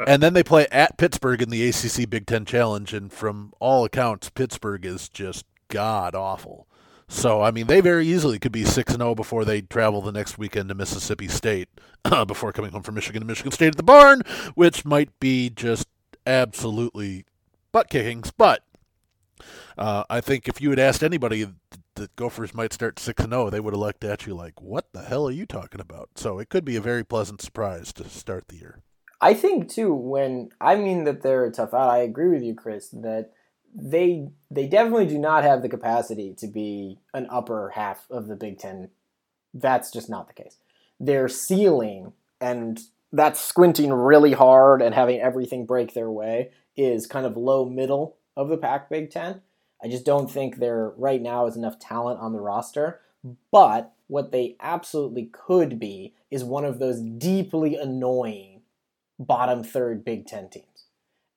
and 0.07 0.21
then 0.21 0.33
they 0.33 0.41
play 0.41 0.65
at 0.71 0.97
Pittsburgh 0.97 1.43
in 1.43 1.49
the 1.51 1.69
ACC 1.69 2.09
Big 2.09 2.25
Ten 2.25 2.43
Challenge. 2.43 2.91
And 2.91 3.13
from 3.13 3.53
all 3.59 3.85
accounts, 3.85 4.31
Pittsburgh 4.31 4.83
is 4.83 5.09
just 5.09 5.45
god 5.67 6.15
awful. 6.15 6.67
So 7.07 7.43
I 7.43 7.51
mean, 7.51 7.67
they 7.67 7.81
very 7.81 8.07
easily 8.07 8.39
could 8.39 8.51
be 8.51 8.65
six 8.65 8.93
and 8.93 9.01
zero 9.01 9.11
oh 9.11 9.15
before 9.15 9.45
they 9.45 9.61
travel 9.61 10.01
the 10.01 10.11
next 10.11 10.39
weekend 10.39 10.69
to 10.69 10.75
Mississippi 10.75 11.27
State, 11.27 11.69
before 12.27 12.51
coming 12.51 12.71
home 12.71 12.81
from 12.81 12.95
Michigan 12.95 13.21
to 13.21 13.27
Michigan 13.27 13.51
State 13.51 13.67
at 13.67 13.77
the 13.77 13.83
barn, 13.83 14.23
which 14.55 14.83
might 14.83 15.19
be 15.19 15.51
just 15.51 15.87
absolutely 16.25 17.25
butt 17.71 17.89
kickings. 17.89 18.31
But 18.31 18.63
uh, 19.77 20.03
I 20.09 20.19
think 20.19 20.47
if 20.47 20.61
you 20.61 20.71
had 20.71 20.79
asked 20.79 21.03
anybody 21.03 21.47
Gophers 22.15 22.53
might 22.53 22.73
start 22.73 22.99
six 22.99 23.23
and 23.23 23.33
zero, 23.33 23.47
oh, 23.47 23.49
they 23.49 23.59
would 23.59 23.73
have 23.73 23.79
looked 23.79 24.03
at 24.03 24.25
you 24.25 24.33
like, 24.33 24.61
"What 24.61 24.91
the 24.93 25.03
hell 25.03 25.27
are 25.27 25.31
you 25.31 25.45
talking 25.45 25.81
about?" 25.81 26.09
So 26.15 26.39
it 26.39 26.49
could 26.49 26.65
be 26.65 26.75
a 26.75 26.81
very 26.81 27.03
pleasant 27.03 27.41
surprise 27.41 27.93
to 27.93 28.07
start 28.09 28.47
the 28.47 28.57
year. 28.57 28.79
I 29.21 29.33
think 29.33 29.69
too. 29.69 29.93
When 29.93 30.49
I 30.59 30.75
mean 30.75 31.05
that 31.05 31.21
they're 31.21 31.45
a 31.45 31.51
tough 31.51 31.73
out, 31.73 31.89
I 31.89 31.99
agree 31.99 32.29
with 32.29 32.43
you, 32.43 32.53
Chris. 32.53 32.89
That 32.89 33.31
they 33.73 34.27
they 34.51 34.67
definitely 34.67 35.07
do 35.07 35.17
not 35.17 35.43
have 35.43 35.61
the 35.61 35.69
capacity 35.69 36.33
to 36.39 36.47
be 36.47 36.99
an 37.13 37.27
upper 37.29 37.69
half 37.69 38.05
of 38.09 38.27
the 38.27 38.35
Big 38.35 38.59
Ten. 38.59 38.89
That's 39.53 39.91
just 39.91 40.09
not 40.09 40.27
the 40.27 40.33
case. 40.33 40.57
Their 40.99 41.29
ceiling, 41.29 42.13
and 42.41 42.79
that's 43.11 43.39
squinting 43.39 43.93
really 43.93 44.33
hard 44.33 44.81
and 44.81 44.93
having 44.93 45.19
everything 45.19 45.65
break 45.65 45.93
their 45.93 46.11
way, 46.11 46.51
is 46.75 47.07
kind 47.07 47.25
of 47.25 47.37
low 47.37 47.65
middle 47.65 48.17
of 48.35 48.49
the 48.49 48.57
pack 48.57 48.89
Big 48.89 49.09
Ten. 49.09 49.41
I 49.83 49.89
just 49.89 50.05
don't 50.05 50.31
think 50.31 50.57
there 50.57 50.93
right 50.97 51.21
now 51.21 51.45
is 51.45 51.57
enough 51.57 51.77
talent 51.77 52.19
on 52.19 52.31
the 52.33 52.39
roster. 52.39 53.01
But 53.51 53.93
what 54.07 54.31
they 54.31 54.55
absolutely 54.59 55.29
could 55.31 55.79
be 55.79 56.13
is 56.29 56.43
one 56.43 56.65
of 56.65 56.79
those 56.79 57.01
deeply 57.01 57.75
annoying 57.75 58.61
bottom 59.19 59.63
third 59.63 60.03
Big 60.03 60.25
Ten 60.25 60.49
teams. 60.49 60.85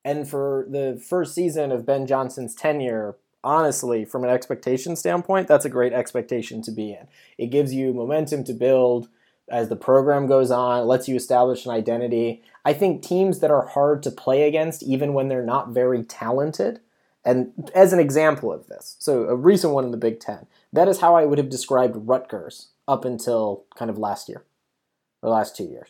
And 0.04 0.28
for 0.28 0.66
the 0.68 1.02
first 1.04 1.35
season 1.35 1.72
of 1.72 1.87
Ben 1.87 2.06
Johnson's 2.06 2.54
tenure, 2.54 3.16
honestly, 3.42 4.04
from 4.04 4.24
an 4.24 4.30
expectation 4.30 4.96
standpoint, 4.96 5.48
that's 5.48 5.64
a 5.64 5.70
great 5.70 5.92
expectation 5.92 6.62
to 6.62 6.70
be 6.70 6.92
in. 6.92 7.09
It 7.38 7.48
gives 7.48 7.74
you 7.74 7.92
momentum 7.92 8.44
to 8.44 8.52
build 8.52 9.09
as 9.48 9.68
the 9.68 9.76
program 9.76 10.26
goes 10.26 10.50
on, 10.50 10.80
it 10.80 10.87
lets 10.87 11.09
you 11.09 11.14
establish 11.14 11.64
an 11.64 11.72
identity. 11.72 12.42
I 12.64 12.72
think 12.72 13.02
teams 13.02 13.38
that 13.40 13.50
are 13.50 13.66
hard 13.66 14.02
to 14.02 14.11
play 14.11 14.48
against, 14.48 14.82
even 14.82 15.14
when 15.14 15.28
they're 15.28 15.44
not 15.44 15.68
very 15.68 16.02
talented, 16.02 16.80
and 17.26 17.70
as 17.74 17.92
an 17.92 17.98
example 17.98 18.52
of 18.52 18.68
this, 18.68 18.96
so 19.00 19.24
a 19.24 19.34
recent 19.34 19.72
one 19.72 19.84
in 19.84 19.90
the 19.90 19.96
Big 19.96 20.20
Ten, 20.20 20.46
that 20.72 20.86
is 20.86 21.00
how 21.00 21.16
I 21.16 21.24
would 21.24 21.38
have 21.38 21.50
described 21.50 21.96
Rutgers 21.96 22.68
up 22.86 23.04
until 23.04 23.64
kind 23.76 23.90
of 23.90 23.98
last 23.98 24.28
year 24.28 24.44
or 25.22 25.30
last 25.30 25.56
two 25.56 25.64
years. 25.64 25.88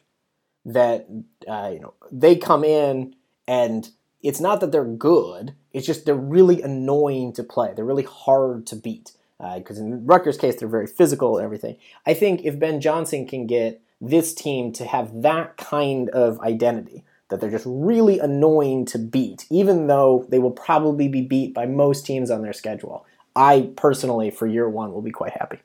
That 0.64 1.06
uh, 1.46 1.70
you 1.72 1.80
know 1.80 1.94
they 2.10 2.36
come 2.36 2.64
in 2.64 3.14
and 3.46 3.90
it's 4.22 4.40
not 4.40 4.60
that 4.60 4.72
they're 4.72 4.84
good. 4.84 5.54
It's 5.72 5.86
just 5.86 6.06
they're 6.06 6.14
really 6.14 6.62
annoying 6.62 7.34
to 7.34 7.44
play. 7.44 7.72
They're 7.76 7.84
really 7.84 8.02
hard 8.02 8.66
to 8.68 8.76
beat. 8.76 9.12
Because 9.38 9.78
uh, 9.78 9.82
in 9.82 10.06
Rutgers' 10.06 10.38
case, 10.38 10.56
they're 10.56 10.66
very 10.66 10.86
physical 10.86 11.36
and 11.36 11.44
everything. 11.44 11.76
I 12.06 12.14
think 12.14 12.44
if 12.44 12.58
Ben 12.58 12.80
Johnson 12.80 13.26
can 13.26 13.46
get 13.46 13.82
this 14.00 14.34
team 14.34 14.72
to 14.72 14.86
have 14.86 15.22
that 15.22 15.58
kind 15.58 16.08
of 16.08 16.40
identity, 16.40 17.04
that 17.28 17.40
they're 17.40 17.50
just 17.50 17.66
really 17.66 18.18
annoying 18.18 18.84
to 18.86 18.98
beat, 18.98 19.46
even 19.50 19.86
though 19.86 20.26
they 20.28 20.38
will 20.38 20.50
probably 20.50 21.08
be 21.08 21.22
beat 21.22 21.52
by 21.54 21.66
most 21.66 22.06
teams 22.06 22.30
on 22.30 22.42
their 22.42 22.52
schedule, 22.52 23.04
I 23.34 23.70
personally, 23.76 24.30
for 24.30 24.46
year 24.46 24.68
one, 24.68 24.92
will 24.92 25.02
be 25.02 25.10
quite 25.10 25.32
happy. 25.32 25.58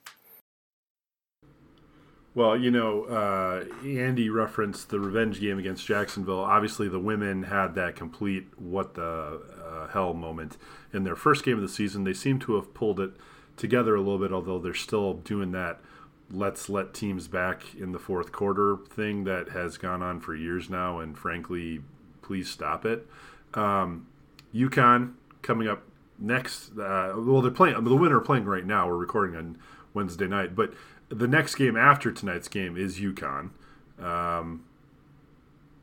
Well, 2.34 2.56
you 2.58 2.72
know, 2.72 3.04
uh, 3.04 3.66
Andy 3.86 4.30
referenced 4.30 4.90
the 4.90 5.00
revenge 5.00 5.42
game 5.42 5.60
against 5.60 5.86
Jacksonville. 5.86 6.40
Obviously, 6.40 6.88
the 6.88 7.00
women 7.00 7.44
had 7.44 7.76
that 7.76 7.98
complete 7.98 8.48
what 8.58 8.94
the 8.94 9.42
uh, 9.66 9.88
hell 9.90 10.14
moment 10.14 10.58
in 10.94 11.04
their 11.04 11.18
first 11.18 11.44
game 11.44 11.56
of 11.56 11.62
the 11.62 11.70
season. 11.70 12.06
They 12.06 12.14
seem 12.14 12.40
to 12.40 12.56
have 12.56 12.74
pulled 12.74 13.02
it 13.02 13.12
together 13.58 13.96
a 13.96 14.00
little 14.00 14.18
bit, 14.18 14.32
although 14.32 14.60
they're 14.60 14.74
still 14.74 15.16
doing 15.16 15.52
that 15.52 15.82
let's 16.32 16.70
let 16.70 16.94
teams 16.94 17.28
back 17.28 17.76
in 17.76 17.92
the 17.92 18.00
fourth 18.00 18.32
quarter 18.32 18.78
thing 18.90 19.24
that 19.26 19.50
has 19.50 19.78
gone 19.78 20.02
on 20.02 20.20
for 20.20 20.36
years 20.36 20.70
now. 20.70 21.00
And 21.00 21.18
frankly, 21.18 21.82
please 22.22 22.50
stop 22.50 22.86
it. 22.86 23.08
Um, 23.54 24.08
UConn 24.54 25.14
coming 25.42 25.68
up 25.68 25.84
next, 26.18 26.72
uh, 26.72 27.14
well, 27.18 27.42
they're 27.42 27.52
playing. 27.52 27.84
The 27.84 27.96
winner 27.96 28.20
playing 28.20 28.46
right 28.46 28.66
now. 28.66 28.88
We're 28.88 28.98
recording 28.98 29.36
on 29.36 29.58
Wednesday 29.94 30.28
night, 30.28 30.56
but 30.56 30.74
the 31.10 31.28
next 31.28 31.56
game 31.56 31.76
after 31.76 32.12
tonight's 32.12 32.48
game 32.48 32.78
is 32.78 33.00
UConn. 33.00 33.50
Um, 34.00 34.64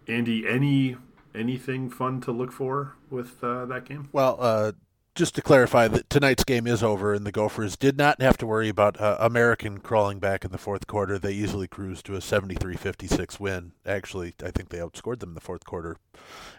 Andy, 0.07 0.49
any 0.49 0.97
anything 1.35 1.91
fun 1.91 2.21
to 2.23 2.33
look 2.33 2.51
for 2.51 2.95
with 3.11 3.43
uh, 3.45 3.67
that 3.67 3.85
game? 3.85 4.09
Well, 4.13 4.39
uh, 4.41 4.73
just 5.19 5.35
to 5.35 5.43
clarify 5.43 5.89
that 5.89 6.09
tonight's 6.09 6.45
game 6.45 6.69
is 6.69 6.81
over, 6.81 7.13
and 7.13 7.27
the 7.27 7.33
Gophers 7.33 7.77
did 7.77 7.99
not 7.99 8.23
have 8.23 8.39
to 8.39 8.47
worry 8.47 8.69
about 8.69 9.01
uh, 9.01 9.17
American 9.19 9.79
crawling 9.79 10.21
back 10.21 10.45
in 10.45 10.53
the 10.53 10.59
fourth 10.59 10.87
quarter. 10.87 11.19
They 11.19 11.33
easily 11.33 11.67
cruised 11.67 12.07
to 12.07 12.15
a 12.15 12.21
73-56 12.21 13.41
win. 13.41 13.73
Actually, 13.85 14.35
I 14.43 14.53
think 14.53 14.69
they 14.69 14.79
outscored 14.79 15.19
them 15.19 15.31
in 15.31 15.35
the 15.35 15.41
fourth 15.41 15.65
quarter, 15.65 15.97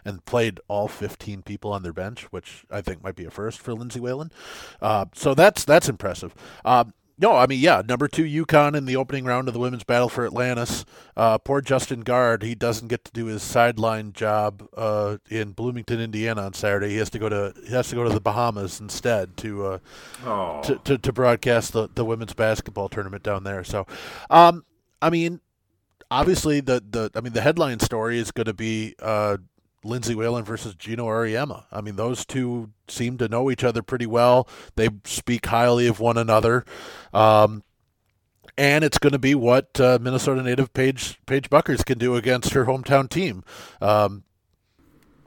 and 0.04 0.22
played 0.26 0.60
all 0.68 0.88
15 0.88 1.40
people 1.40 1.72
on 1.72 1.82
their 1.82 1.94
bench, 1.94 2.24
which 2.24 2.66
I 2.70 2.82
think 2.82 3.02
might 3.02 3.16
be 3.16 3.24
a 3.24 3.30
first 3.30 3.60
for 3.60 3.72
Lindsay 3.72 3.98
Whalen. 3.98 4.30
Uh, 4.82 5.06
so 5.14 5.34
that's 5.34 5.64
that's 5.64 5.88
impressive. 5.88 6.34
Um, 6.62 6.92
no, 7.20 7.36
I 7.36 7.46
mean, 7.46 7.60
yeah, 7.60 7.82
number 7.86 8.08
two 8.08 8.24
UConn 8.24 8.74
in 8.74 8.86
the 8.86 8.96
opening 8.96 9.24
round 9.24 9.46
of 9.46 9.54
the 9.54 9.60
women's 9.60 9.84
battle 9.84 10.08
for 10.08 10.24
Atlantis. 10.24 10.84
Uh, 11.16 11.36
poor 11.38 11.60
Justin 11.60 12.00
Gaard, 12.00 12.42
he 12.42 12.54
doesn't 12.54 12.88
get 12.88 13.04
to 13.04 13.12
do 13.12 13.26
his 13.26 13.42
sideline 13.42 14.12
job 14.12 14.66
uh, 14.76 15.18
in 15.28 15.52
Bloomington, 15.52 16.00
Indiana 16.00 16.42
on 16.42 16.54
Saturday. 16.54 16.90
He 16.90 16.96
has 16.96 17.10
to 17.10 17.18
go 17.18 17.28
to 17.28 17.54
he 17.64 17.72
has 17.72 17.88
to 17.90 17.94
go 17.94 18.04
to 18.04 18.10
the 18.10 18.20
Bahamas 18.20 18.80
instead 18.80 19.36
to 19.38 19.66
uh, 19.66 19.78
Oh, 20.24 20.60
to, 20.62 20.76
to, 20.84 20.98
to 20.98 21.12
broadcast 21.12 21.72
the, 21.72 21.88
the 21.94 22.04
women's 22.04 22.34
basketball 22.34 22.88
tournament 22.88 23.22
down 23.22 23.44
there. 23.44 23.64
So, 23.64 23.86
um, 24.28 24.64
I 25.02 25.10
mean, 25.10 25.40
obviously 26.10 26.60
the, 26.60 26.82
the 26.90 27.10
I 27.14 27.20
mean 27.20 27.32
the 27.32 27.40
headline 27.40 27.80
story 27.80 28.18
is 28.18 28.30
going 28.32 28.46
to 28.46 28.54
be 28.54 28.94
Lindsay 29.84 30.14
Whalen 30.14 30.44
versus 30.44 30.74
Geno 30.74 31.06
Auriemma. 31.06 31.64
I 31.72 31.80
mean, 31.80 31.96
those 31.96 32.24
two 32.26 32.70
seem 32.88 33.18
to 33.18 33.28
know 33.28 33.50
each 33.50 33.64
other 33.64 33.82
pretty 33.82 34.06
well. 34.06 34.48
They 34.76 34.88
speak 35.04 35.46
highly 35.46 35.86
of 35.86 36.00
one 36.00 36.18
another. 36.18 36.64
Um, 37.14 37.62
and 38.58 38.84
it's 38.84 38.98
going 38.98 39.12
to 39.12 39.18
be 39.18 39.34
what 39.34 39.80
uh, 39.80 39.98
Minnesota 40.00 40.42
native 40.42 40.72
Paige 40.74 41.18
Paige 41.24 41.48
Bueckers 41.48 41.84
can 41.84 41.98
do 41.98 42.14
against 42.16 42.52
her 42.52 42.66
hometown 42.66 43.08
team. 43.08 43.42
Um, 43.80 44.24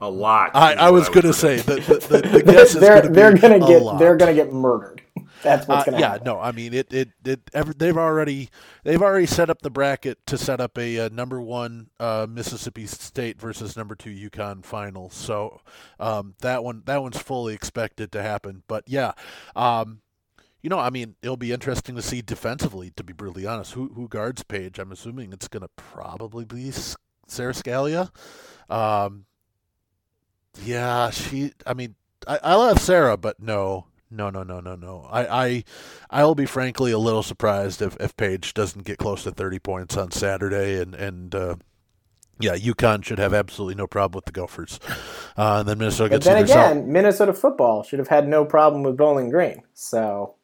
a 0.04 0.10
lot. 0.10 0.52
I, 0.54 0.74
I 0.74 0.90
what 0.90 0.92
was 0.92 1.08
going 1.08 1.26
to 1.26 1.32
say 1.34 1.56
that 1.60 1.86
the, 1.86 1.98
the, 1.98 2.28
the 2.28 2.42
guess 2.46 2.74
is 2.74 2.80
they're 2.80 3.00
going 3.02 3.12
to 3.12 3.12
they're 3.12 3.34
gonna 3.36 3.60
get 3.60 3.82
lot. 3.82 3.98
they're 3.98 4.16
gonna 4.16 4.34
get 4.34 4.52
murdered. 4.52 5.02
That's 5.42 5.68
what's 5.68 5.82
Uh, 5.82 5.84
gonna 5.84 5.98
happen. 5.98 6.00
yeah, 6.00 6.10
happen. 6.12 6.24
no, 6.24 6.40
I 6.40 6.52
mean 6.52 6.74
it. 6.74 6.92
It. 6.92 7.10
It. 7.24 7.40
Ever, 7.52 7.74
they've 7.74 7.96
already 7.96 8.50
they've 8.84 9.02
already 9.02 9.26
set 9.26 9.50
up 9.50 9.62
the 9.62 9.70
bracket 9.70 10.18
to 10.26 10.38
set 10.38 10.60
up 10.60 10.78
a, 10.78 10.98
uh 11.00 11.08
number 11.12 11.40
one 11.40 11.90
uh, 12.00 12.26
Mississippi 12.28 12.86
State 12.86 13.40
versus 13.40 13.76
number 13.76 13.94
two 13.94 14.10
UConn 14.10 14.64
final. 14.64 15.10
So 15.10 15.60
um, 16.00 16.34
that 16.40 16.64
one 16.64 16.82
that 16.86 17.02
one's 17.02 17.18
fully 17.18 17.54
expected 17.54 18.12
to 18.12 18.22
happen. 18.22 18.62
But 18.68 18.84
yeah, 18.86 19.12
um, 19.56 20.00
you 20.62 20.70
know, 20.70 20.78
I 20.78 20.90
mean, 20.90 21.16
it'll 21.22 21.36
be 21.36 21.52
interesting 21.52 21.94
to 21.96 22.02
see 22.02 22.22
defensively. 22.22 22.90
To 22.96 23.04
be 23.04 23.12
brutally 23.12 23.46
honest, 23.46 23.72
who 23.72 23.88
who 23.94 24.08
guards 24.08 24.42
Paige? 24.44 24.78
I'm 24.78 24.92
assuming 24.92 25.32
it's 25.32 25.48
going 25.48 25.62
to 25.62 25.70
probably 25.76 26.44
be 26.46 26.68
S- 26.70 26.96
Sara 27.26 27.52
Scalia. 27.52 28.10
Um, 28.70 29.26
yeah, 30.62 31.10
she. 31.10 31.52
I 31.66 31.74
mean, 31.74 31.94
I, 32.26 32.38
I 32.42 32.54
love 32.54 32.78
Sara, 32.80 33.16
but 33.16 33.40
no, 33.40 33.86
no, 34.10 34.30
no, 34.30 34.42
no, 34.42 34.60
no, 34.60 34.76
no. 34.76 35.06
I, 35.10 35.44
I, 35.44 35.64
I'll 36.10 36.34
be 36.34 36.46
frankly 36.46 36.92
a 36.92 36.98
little 36.98 37.22
surprised 37.22 37.82
if, 37.82 37.96
if 38.00 38.16
Paige 38.16 38.54
doesn't 38.54 38.84
get 38.84 38.98
close 38.98 39.24
to 39.24 39.30
30 39.30 39.58
points 39.58 39.96
on 39.96 40.10
Saturday, 40.10 40.80
and 40.80 40.94
and 40.94 41.34
uh, 41.34 41.56
yeah, 42.40 42.56
UConn 42.56 43.04
should 43.04 43.18
have 43.18 43.34
absolutely 43.34 43.74
no 43.74 43.86
problem 43.86 44.16
with 44.18 44.26
the 44.26 44.32
Gophers. 44.32 44.78
Uh, 45.36 45.58
and 45.60 45.68
then 45.68 45.78
Minnesota 45.78 46.10
But 46.10 46.16
gets 46.16 46.26
then 46.26 46.36
either 46.38 46.46
South- 46.46 46.72
again, 46.72 46.92
Minnesota 46.92 47.32
football 47.32 47.82
should 47.82 47.98
have 47.98 48.08
had 48.08 48.28
no 48.28 48.44
problem 48.44 48.82
with 48.84 48.96
Bowling 48.96 49.30
Green. 49.30 49.62
So 49.74 50.36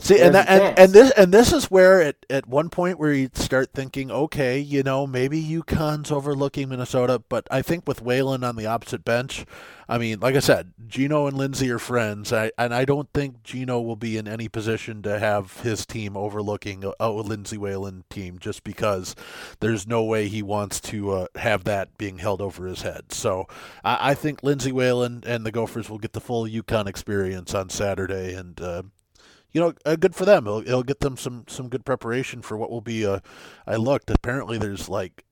See, 0.00 0.20
and 0.20 0.32
that, 0.36 0.48
and, 0.48 0.78
and 0.78 0.92
this 0.92 1.10
and 1.12 1.34
this 1.34 1.52
is 1.52 1.72
where 1.72 2.00
at, 2.00 2.16
at 2.30 2.46
one 2.46 2.70
point 2.70 3.00
where 3.00 3.12
you 3.12 3.30
start 3.34 3.72
thinking, 3.74 4.12
okay, 4.12 4.58
you 4.58 4.84
know, 4.84 5.08
maybe 5.08 5.42
UConn's 5.42 6.12
overlooking 6.12 6.68
Minnesota, 6.68 7.20
but 7.28 7.48
I 7.50 7.62
think 7.62 7.86
with 7.86 8.00
Whalen 8.00 8.44
on 8.44 8.54
the 8.54 8.66
opposite 8.66 9.04
bench, 9.04 9.44
I 9.88 9.98
mean, 9.98 10.20
like 10.20 10.36
I 10.36 10.38
said, 10.38 10.72
Geno 10.86 11.26
and 11.26 11.36
Lindsay 11.36 11.68
are 11.70 11.80
friends, 11.80 12.32
I, 12.32 12.52
and 12.56 12.72
I 12.72 12.84
don't 12.84 13.12
think 13.12 13.42
Geno 13.42 13.80
will 13.80 13.96
be 13.96 14.16
in 14.16 14.28
any 14.28 14.48
position 14.48 15.02
to 15.02 15.18
have 15.18 15.62
his 15.62 15.84
team 15.84 16.16
overlooking 16.16 16.84
a, 16.84 16.92
a 17.00 17.10
Lindsay 17.10 17.58
Whalen 17.58 18.04
team 18.08 18.38
just 18.38 18.62
because 18.62 19.16
there's 19.58 19.84
no 19.84 20.04
way 20.04 20.28
he 20.28 20.42
wants 20.42 20.78
to 20.82 21.10
uh, 21.10 21.26
have 21.34 21.64
that 21.64 21.98
being 21.98 22.18
held 22.18 22.40
over 22.40 22.66
his 22.66 22.82
head. 22.82 23.12
So 23.12 23.48
I, 23.82 24.10
I 24.10 24.14
think 24.14 24.44
Lindsay 24.44 24.70
Whalen 24.70 25.24
and 25.26 25.44
the 25.44 25.50
Gophers 25.50 25.90
will 25.90 25.98
get 25.98 26.12
the 26.12 26.20
full 26.20 26.44
UConn 26.44 26.86
experience 26.86 27.52
on 27.52 27.68
Saturday, 27.68 28.34
and. 28.34 28.60
Uh, 28.60 28.82
you 29.52 29.60
know, 29.60 29.74
uh, 29.84 29.96
good 29.96 30.14
for 30.14 30.24
them. 30.24 30.46
It'll, 30.46 30.60
it'll 30.60 30.82
get 30.82 31.00
them 31.00 31.16
some 31.16 31.44
some 31.48 31.68
good 31.68 31.84
preparation 31.84 32.42
for 32.42 32.56
what 32.56 32.70
will 32.70 32.80
be. 32.80 33.06
Uh, 33.06 33.20
I 33.66 33.76
looked. 33.76 34.10
Apparently, 34.10 34.58
there's 34.58 34.88
like 34.88 35.24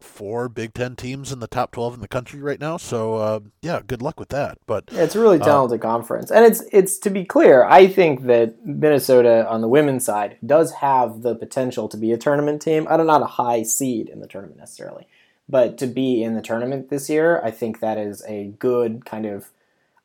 four 0.00 0.48
Big 0.48 0.74
Ten 0.74 0.96
teams 0.96 1.30
in 1.30 1.38
the 1.38 1.46
top 1.46 1.70
twelve 1.70 1.94
in 1.94 2.00
the 2.00 2.08
country 2.08 2.40
right 2.40 2.58
now. 2.58 2.76
So 2.76 3.14
uh, 3.14 3.40
yeah, 3.62 3.80
good 3.86 4.02
luck 4.02 4.18
with 4.18 4.30
that. 4.30 4.58
But 4.66 4.84
Yeah, 4.90 5.02
it's 5.02 5.14
a 5.14 5.20
really 5.20 5.38
talented 5.38 5.80
conference, 5.80 6.30
and 6.30 6.44
it's 6.44 6.62
it's 6.72 6.98
to 6.98 7.10
be 7.10 7.24
clear. 7.24 7.64
I 7.64 7.86
think 7.86 8.26
that 8.26 8.66
Minnesota 8.66 9.46
on 9.48 9.60
the 9.60 9.68
women's 9.68 10.04
side 10.04 10.36
does 10.44 10.72
have 10.72 11.22
the 11.22 11.34
potential 11.34 11.88
to 11.88 11.96
be 11.96 12.12
a 12.12 12.18
tournament 12.18 12.62
team. 12.62 12.86
I 12.90 12.96
don't 12.96 13.06
not 13.06 13.22
a 13.22 13.26
high 13.26 13.62
seed 13.62 14.08
in 14.08 14.20
the 14.20 14.26
tournament 14.26 14.58
necessarily, 14.58 15.06
but 15.48 15.78
to 15.78 15.86
be 15.86 16.22
in 16.22 16.34
the 16.34 16.42
tournament 16.42 16.90
this 16.90 17.08
year, 17.08 17.40
I 17.44 17.50
think 17.50 17.80
that 17.80 17.98
is 17.98 18.24
a 18.26 18.52
good 18.58 19.04
kind 19.04 19.26
of. 19.26 19.50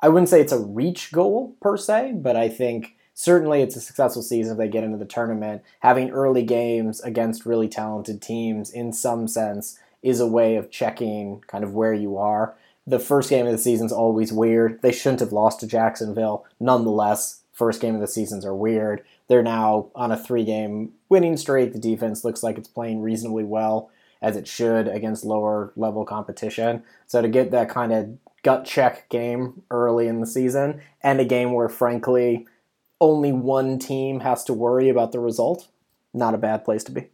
I 0.01 0.09
wouldn't 0.09 0.29
say 0.29 0.41
it's 0.41 0.51
a 0.51 0.59
reach 0.59 1.11
goal 1.11 1.55
per 1.61 1.77
se, 1.77 2.13
but 2.17 2.35
I 2.35 2.47
think 2.49 2.94
certainly 3.15 3.63
it's 3.63 3.75
a 3.75 3.81
successful 3.81 4.21
season 4.21 4.51
if 4.51 4.57
they 4.59 4.67
get 4.67 4.83
into 4.83 4.97
the 4.97 5.05
tournament. 5.05 5.63
Having 5.79 6.11
early 6.11 6.43
games 6.43 7.01
against 7.01 7.47
really 7.47 7.67
talented 7.67 8.21
teams, 8.21 8.69
in 8.69 8.93
some 8.93 9.27
sense, 9.27 9.79
is 10.03 10.19
a 10.19 10.27
way 10.27 10.55
of 10.55 10.69
checking 10.69 11.41
kind 11.47 11.63
of 11.63 11.73
where 11.73 11.93
you 11.93 12.15
are 12.17 12.55
the 12.87 12.99
first 12.99 13.29
game 13.29 13.45
of 13.45 13.51
the 13.51 13.57
season's 13.57 13.91
always 13.91 14.31
weird. 14.31 14.81
They 14.81 14.91
shouldn't 14.91 15.21
have 15.21 15.33
lost 15.33 15.59
to 15.61 15.67
Jacksonville. 15.67 16.45
Nonetheless, 16.59 17.41
first 17.51 17.81
game 17.81 17.95
of 17.95 18.01
the 18.01 18.07
seasons 18.07 18.45
are 18.45 18.55
weird. 18.55 19.03
They're 19.27 19.43
now 19.43 19.89
on 19.95 20.11
a 20.11 20.17
three 20.17 20.43
game 20.43 20.91
winning 21.09 21.37
streak. 21.37 21.73
The 21.73 21.79
defense 21.79 22.23
looks 22.23 22.43
like 22.43 22.57
it's 22.57 22.67
playing 22.67 23.01
reasonably 23.01 23.43
well, 23.43 23.89
as 24.21 24.37
it 24.37 24.47
should, 24.47 24.87
against 24.87 25.25
lower 25.25 25.73
level 25.75 26.05
competition. 26.05 26.83
So 27.07 27.21
to 27.21 27.27
get 27.27 27.51
that 27.51 27.69
kind 27.69 27.91
of 27.91 28.17
gut 28.43 28.65
check 28.65 29.09
game 29.09 29.63
early 29.71 30.07
in 30.07 30.21
the 30.21 30.27
season, 30.27 30.81
and 31.01 31.19
a 31.19 31.25
game 31.25 31.53
where, 31.53 31.69
frankly, 31.69 32.45
only 33.01 33.31
one 33.31 33.79
team 33.79 34.21
has 34.21 34.43
to 34.45 34.53
worry 34.53 34.89
about 34.89 35.11
the 35.11 35.19
result, 35.19 35.67
not 36.13 36.33
a 36.33 36.37
bad 36.37 36.63
place 36.65 36.83
to 36.85 36.91
be. 36.91 37.09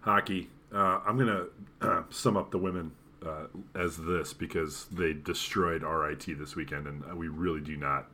hockey. 0.00 0.50
Uh, 0.72 1.00
I'm 1.06 1.16
gonna 1.18 1.46
uh, 1.80 2.02
sum 2.10 2.36
up 2.36 2.50
the 2.50 2.58
women 2.58 2.92
uh, 3.26 3.46
as 3.74 3.96
this 3.96 4.32
because 4.34 4.86
they 4.86 5.12
destroyed 5.12 5.82
RIT 5.82 6.26
this 6.38 6.54
weekend, 6.56 6.86
and 6.86 7.18
we 7.18 7.28
really 7.28 7.60
do 7.60 7.76
not 7.76 8.06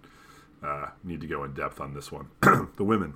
uh, 0.62 0.86
need 1.02 1.20
to 1.20 1.26
go 1.26 1.44
in 1.44 1.52
depth 1.52 1.80
on 1.80 1.94
this 1.94 2.10
one. 2.12 2.28
the 2.76 2.84
women, 2.84 3.14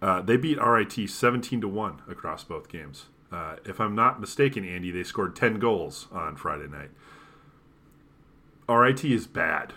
uh, 0.00 0.20
they 0.22 0.36
beat 0.36 0.58
RIT 0.60 1.10
17 1.10 1.60
to 1.60 1.68
one 1.68 2.00
across 2.08 2.44
both 2.44 2.68
games. 2.68 3.06
Uh, 3.32 3.56
if 3.64 3.80
I'm 3.80 3.94
not 3.94 4.20
mistaken, 4.20 4.64
Andy, 4.64 4.90
they 4.90 5.02
scored 5.02 5.34
10 5.34 5.58
goals 5.58 6.06
on 6.12 6.36
Friday 6.36 6.68
night. 6.68 6.90
RIT 8.68 9.04
is 9.04 9.26
bad. 9.26 9.74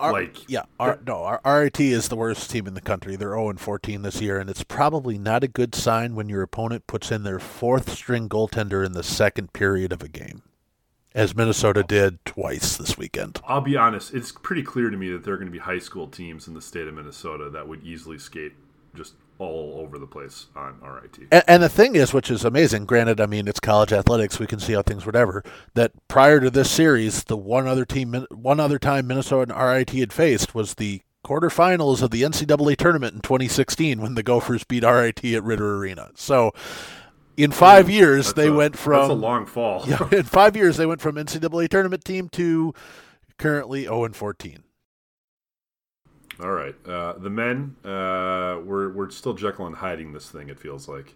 Our, 0.00 0.12
Like- 0.12 0.48
yeah, 0.50 0.62
our, 0.80 0.98
no, 1.06 1.22
our 1.22 1.40
RIT 1.44 1.78
is 1.78 2.08
the 2.08 2.16
worst 2.16 2.50
team 2.50 2.66
in 2.66 2.74
the 2.74 2.80
country. 2.80 3.16
They're 3.16 3.30
0 3.30 3.50
and 3.50 3.60
14 3.60 4.02
this 4.02 4.20
year, 4.20 4.38
and 4.38 4.48
it's 4.50 4.64
probably 4.64 5.18
not 5.18 5.44
a 5.44 5.48
good 5.48 5.74
sign 5.74 6.14
when 6.14 6.28
your 6.28 6.42
opponent 6.42 6.86
puts 6.86 7.12
in 7.12 7.22
their 7.22 7.38
fourth 7.38 7.90
string 7.92 8.28
goaltender 8.28 8.84
in 8.84 8.92
the 8.92 9.02
second 9.02 9.52
period 9.52 9.92
of 9.92 10.02
a 10.02 10.08
game, 10.08 10.42
as 11.14 11.36
Minnesota 11.36 11.82
did 11.82 12.24
twice 12.24 12.76
this 12.76 12.96
weekend. 12.98 13.40
I'll 13.46 13.60
be 13.60 13.76
honest, 13.76 14.14
it's 14.14 14.32
pretty 14.32 14.62
clear 14.62 14.90
to 14.90 14.96
me 14.96 15.10
that 15.12 15.24
there 15.24 15.34
are 15.34 15.38
going 15.38 15.48
to 15.48 15.52
be 15.52 15.58
high 15.58 15.78
school 15.78 16.06
teams 16.08 16.48
in 16.48 16.54
the 16.54 16.62
state 16.62 16.88
of 16.88 16.94
Minnesota 16.94 17.50
that 17.50 17.68
would 17.68 17.82
easily 17.84 18.18
skate 18.18 18.54
just 18.94 19.14
all 19.40 19.78
over 19.78 19.98
the 19.98 20.06
place 20.06 20.46
on 20.54 20.80
RIT. 20.80 21.18
And, 21.30 21.44
and 21.46 21.62
the 21.62 21.68
thing 21.68 21.96
is, 21.96 22.12
which 22.12 22.30
is 22.30 22.44
amazing, 22.44 22.84
granted, 22.86 23.20
I 23.20 23.26
mean, 23.26 23.48
it's 23.48 23.60
college 23.60 23.92
athletics, 23.92 24.38
we 24.38 24.46
can 24.46 24.60
see 24.60 24.74
how 24.74 24.82
things 24.82 25.06
whatever, 25.06 25.42
that 25.74 25.92
prior 26.08 26.40
to 26.40 26.50
this 26.50 26.70
series, 26.70 27.24
the 27.24 27.36
one 27.36 27.66
other 27.66 27.84
team, 27.84 28.26
one 28.30 28.60
other 28.60 28.78
time 28.78 29.06
Minnesota 29.06 29.52
and 29.52 29.62
RIT 29.62 29.90
had 29.90 30.12
faced 30.12 30.54
was 30.54 30.74
the 30.74 31.02
quarterfinals 31.24 32.02
of 32.02 32.10
the 32.10 32.22
NCAA 32.22 32.76
tournament 32.76 33.14
in 33.14 33.20
2016 33.20 34.00
when 34.00 34.14
the 34.14 34.22
Gophers 34.22 34.64
beat 34.64 34.84
RIT 34.84 35.24
at 35.24 35.42
Ritter 35.42 35.76
Arena. 35.76 36.10
So 36.14 36.52
in 37.36 37.52
five 37.52 37.88
years, 37.88 38.34
they 38.34 38.48
a- 38.48 38.52
went 38.52 38.76
from. 38.76 39.00
That's 39.00 39.10
a 39.10 39.14
long 39.14 39.46
fall. 39.46 39.84
yeah, 39.88 40.08
in 40.12 40.24
five 40.24 40.56
years, 40.56 40.76
they 40.76 40.86
went 40.86 41.00
from 41.00 41.16
NCAA 41.16 41.68
tournament 41.68 42.04
team 42.04 42.28
to 42.30 42.74
currently 43.38 43.84
0 43.84 44.04
and 44.04 44.16
14. 44.16 44.64
All 46.42 46.52
right. 46.52 46.74
Uh, 46.86 47.14
the 47.14 47.30
men, 47.30 47.76
uh, 47.84 48.60
we're, 48.64 48.90
we're 48.92 49.10
still 49.10 49.34
Jekyll 49.34 49.66
and 49.66 49.76
hiding 49.76 50.12
this 50.12 50.30
thing, 50.30 50.48
it 50.48 50.58
feels 50.58 50.88
like. 50.88 51.14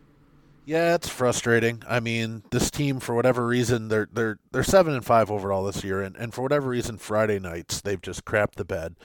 Yeah, 0.67 0.95
it's 0.95 1.11
frustrating. 1.11 1.83
I 1.87 2.01
mean, 2.01 2.43
this 2.51 2.71
team 2.71 2.99
for 2.99 3.15
whatever 3.15 3.47
reason 3.47 3.89
they're 3.89 4.09
they're 4.11 4.39
they're 4.51 4.63
seven 4.63 4.95
and 4.95 5.05
five 5.05 5.31
overall 5.31 5.63
this 5.65 5.85
year, 5.85 6.01
and, 6.01 6.17
and 6.17 6.33
for 6.33 6.41
whatever 6.41 6.71
reason 6.71 6.97
Friday 6.97 7.39
nights 7.39 7.83
they've 7.83 8.01
just 8.01 8.25
crapped 8.25 8.55
the 8.55 8.65
bed. 8.65 8.97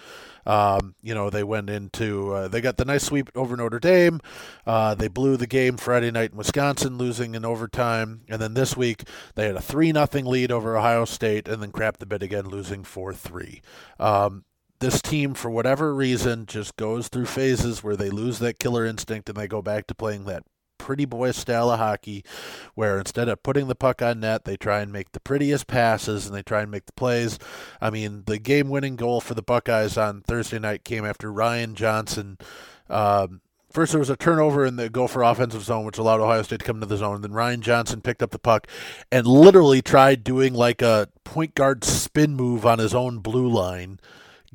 Um, 0.45 0.95
you 1.03 1.13
know, 1.13 1.30
they 1.30 1.43
went 1.43 1.70
into 1.70 2.32
uh, 2.34 2.47
they 2.47 2.61
got 2.61 2.78
the 2.78 2.86
nice 2.86 3.03
sweep 3.03 3.30
over 3.36 3.57
Notre 3.57 3.80
Dame. 3.80 4.22
Uh, 4.65 4.95
they 4.95 5.09
blew 5.09 5.36
the 5.36 5.47
game 5.47 5.76
Friday 5.76 6.11
night 6.11 6.32
in 6.32 6.38
Wisconsin, 6.38 6.97
losing 6.97 7.36
in 7.36 7.43
overtime, 7.43 8.22
and 8.30 8.41
then 8.41 8.53
this 8.53 8.78
week 8.78 9.03
they 9.36 9.47
had 9.47 9.57
a 9.57 9.61
three 9.61 9.91
nothing 9.91 10.26
lead 10.26 10.53
over 10.53 10.78
Ohio 10.78 11.03
State, 11.03 11.49
and 11.49 11.61
then 11.61 11.74
crapped 11.74 11.97
the 11.97 12.05
bed 12.05 12.24
again, 12.24 12.47
losing 12.47 12.86
four 12.86 13.13
three. 13.13 13.61
Um, 13.99 14.45
this 14.80 15.01
team, 15.01 15.34
for 15.34 15.49
whatever 15.49 15.93
reason, 15.93 16.45
just 16.45 16.75
goes 16.75 17.07
through 17.07 17.25
phases 17.25 17.84
where 17.84 17.95
they 17.95 18.09
lose 18.09 18.39
that 18.39 18.59
killer 18.59 18.86
instinct 18.86 19.30
and 19.30 19.38
they 19.38 19.47
go 19.47 19.61
back 19.61 19.88
to 19.88 19.95
playing 19.95 20.25
that 20.25 20.43
pretty 20.77 21.05
boy 21.05 21.30
style 21.32 21.69
of 21.69 21.77
hockey 21.77 22.23
where 22.73 22.97
instead 22.97 23.27
of 23.30 23.43
putting 23.43 23.67
the 23.67 23.75
puck 23.75 24.01
on 24.01 24.21
net, 24.21 24.45
they 24.45 24.57
try 24.57 24.80
and 24.80 24.91
make 24.91 25.11
the 25.11 25.19
prettiest 25.19 25.67
passes 25.67 26.25
and 26.25 26.36
they 26.36 26.41
try 26.41 26.61
and 26.61 26.71
make 26.71 26.86
the 26.88 26.93
plays. 26.93 27.38
I 27.80 27.89
mean, 27.89 28.23
the 28.25 28.39
game 28.39 28.69
winning 28.69 28.95
goal 28.95 29.21
for 29.21 29.36
the 29.36 29.43
Buckeyes 29.43 29.97
on 29.97 30.21
Thursday 30.21 30.57
night 30.57 30.84
came 30.84 31.05
after 31.05 31.32
Ryan 31.32 31.75
Johnson. 31.75 32.38
Um, 32.89 33.41
First, 33.71 33.91
there 33.91 33.99
was 33.99 34.09
a 34.09 34.15
turnover 34.15 34.65
in 34.65 34.77
the 34.77 34.89
Gopher 34.89 35.21
offensive 35.21 35.61
zone, 35.61 35.86
which 35.86 35.99
allowed 35.99 36.21
Ohio 36.21 36.41
State 36.41 36.61
to 36.61 36.65
come 36.65 36.77
into 36.77 36.88
the 36.88 36.97
zone. 36.97 37.21
Then 37.21 37.34
Ryan 37.34 37.61
Johnson 37.61 38.01
picked 38.01 38.23
up 38.23 38.32
the 38.32 38.39
puck 38.39 38.65
and 39.11 39.27
literally 39.27 39.84
tried 39.84 40.23
doing 40.23 40.55
like 40.55 40.82
a 40.82 41.07
point 41.23 41.53
guard 41.53 41.84
spin 41.84 42.36
move 42.36 42.65
on 42.65 42.80
his 42.80 42.95
own 42.95 43.19
blue 43.19 43.47
line 43.47 43.99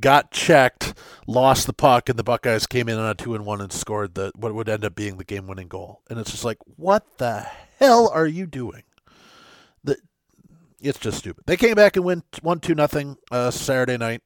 got 0.01 0.31
checked, 0.31 0.95
lost 1.27 1.67
the 1.67 1.73
puck, 1.73 2.09
and 2.09 2.19
the 2.19 2.25
Buckeyes 2.25 2.67
came 2.67 2.89
in 2.89 2.99
on 2.99 3.11
a 3.11 3.15
two 3.15 3.35
and 3.35 3.47
one 3.47 3.61
and 3.61 3.73
scored 3.73 4.15
the 4.15 4.33
what 4.35 4.55
would 4.55 4.69
end 4.69 4.85
up 4.85 4.95
being 4.95 5.17
the 5.17 5.25
game 5.25 5.47
winning 5.47 5.69
goal. 5.69 6.03
And 6.09 6.19
it's 6.19 6.31
just 6.31 6.45
like, 6.45 6.59
what 6.77 7.19
the 7.19 7.47
hell 7.79 8.11
are 8.13 8.27
you 8.27 8.47
doing? 8.47 8.83
The 9.83 9.97
it's 10.81 10.99
just 10.99 11.19
stupid. 11.19 11.45
They 11.47 11.57
came 11.57 11.75
back 11.75 11.97
and 11.97 12.05
went 12.05 12.25
one 12.43 12.61
two 12.61 12.75
nothing 12.75 13.17
uh, 13.31 13.51
Saturday 13.51 13.97
night. 13.97 14.23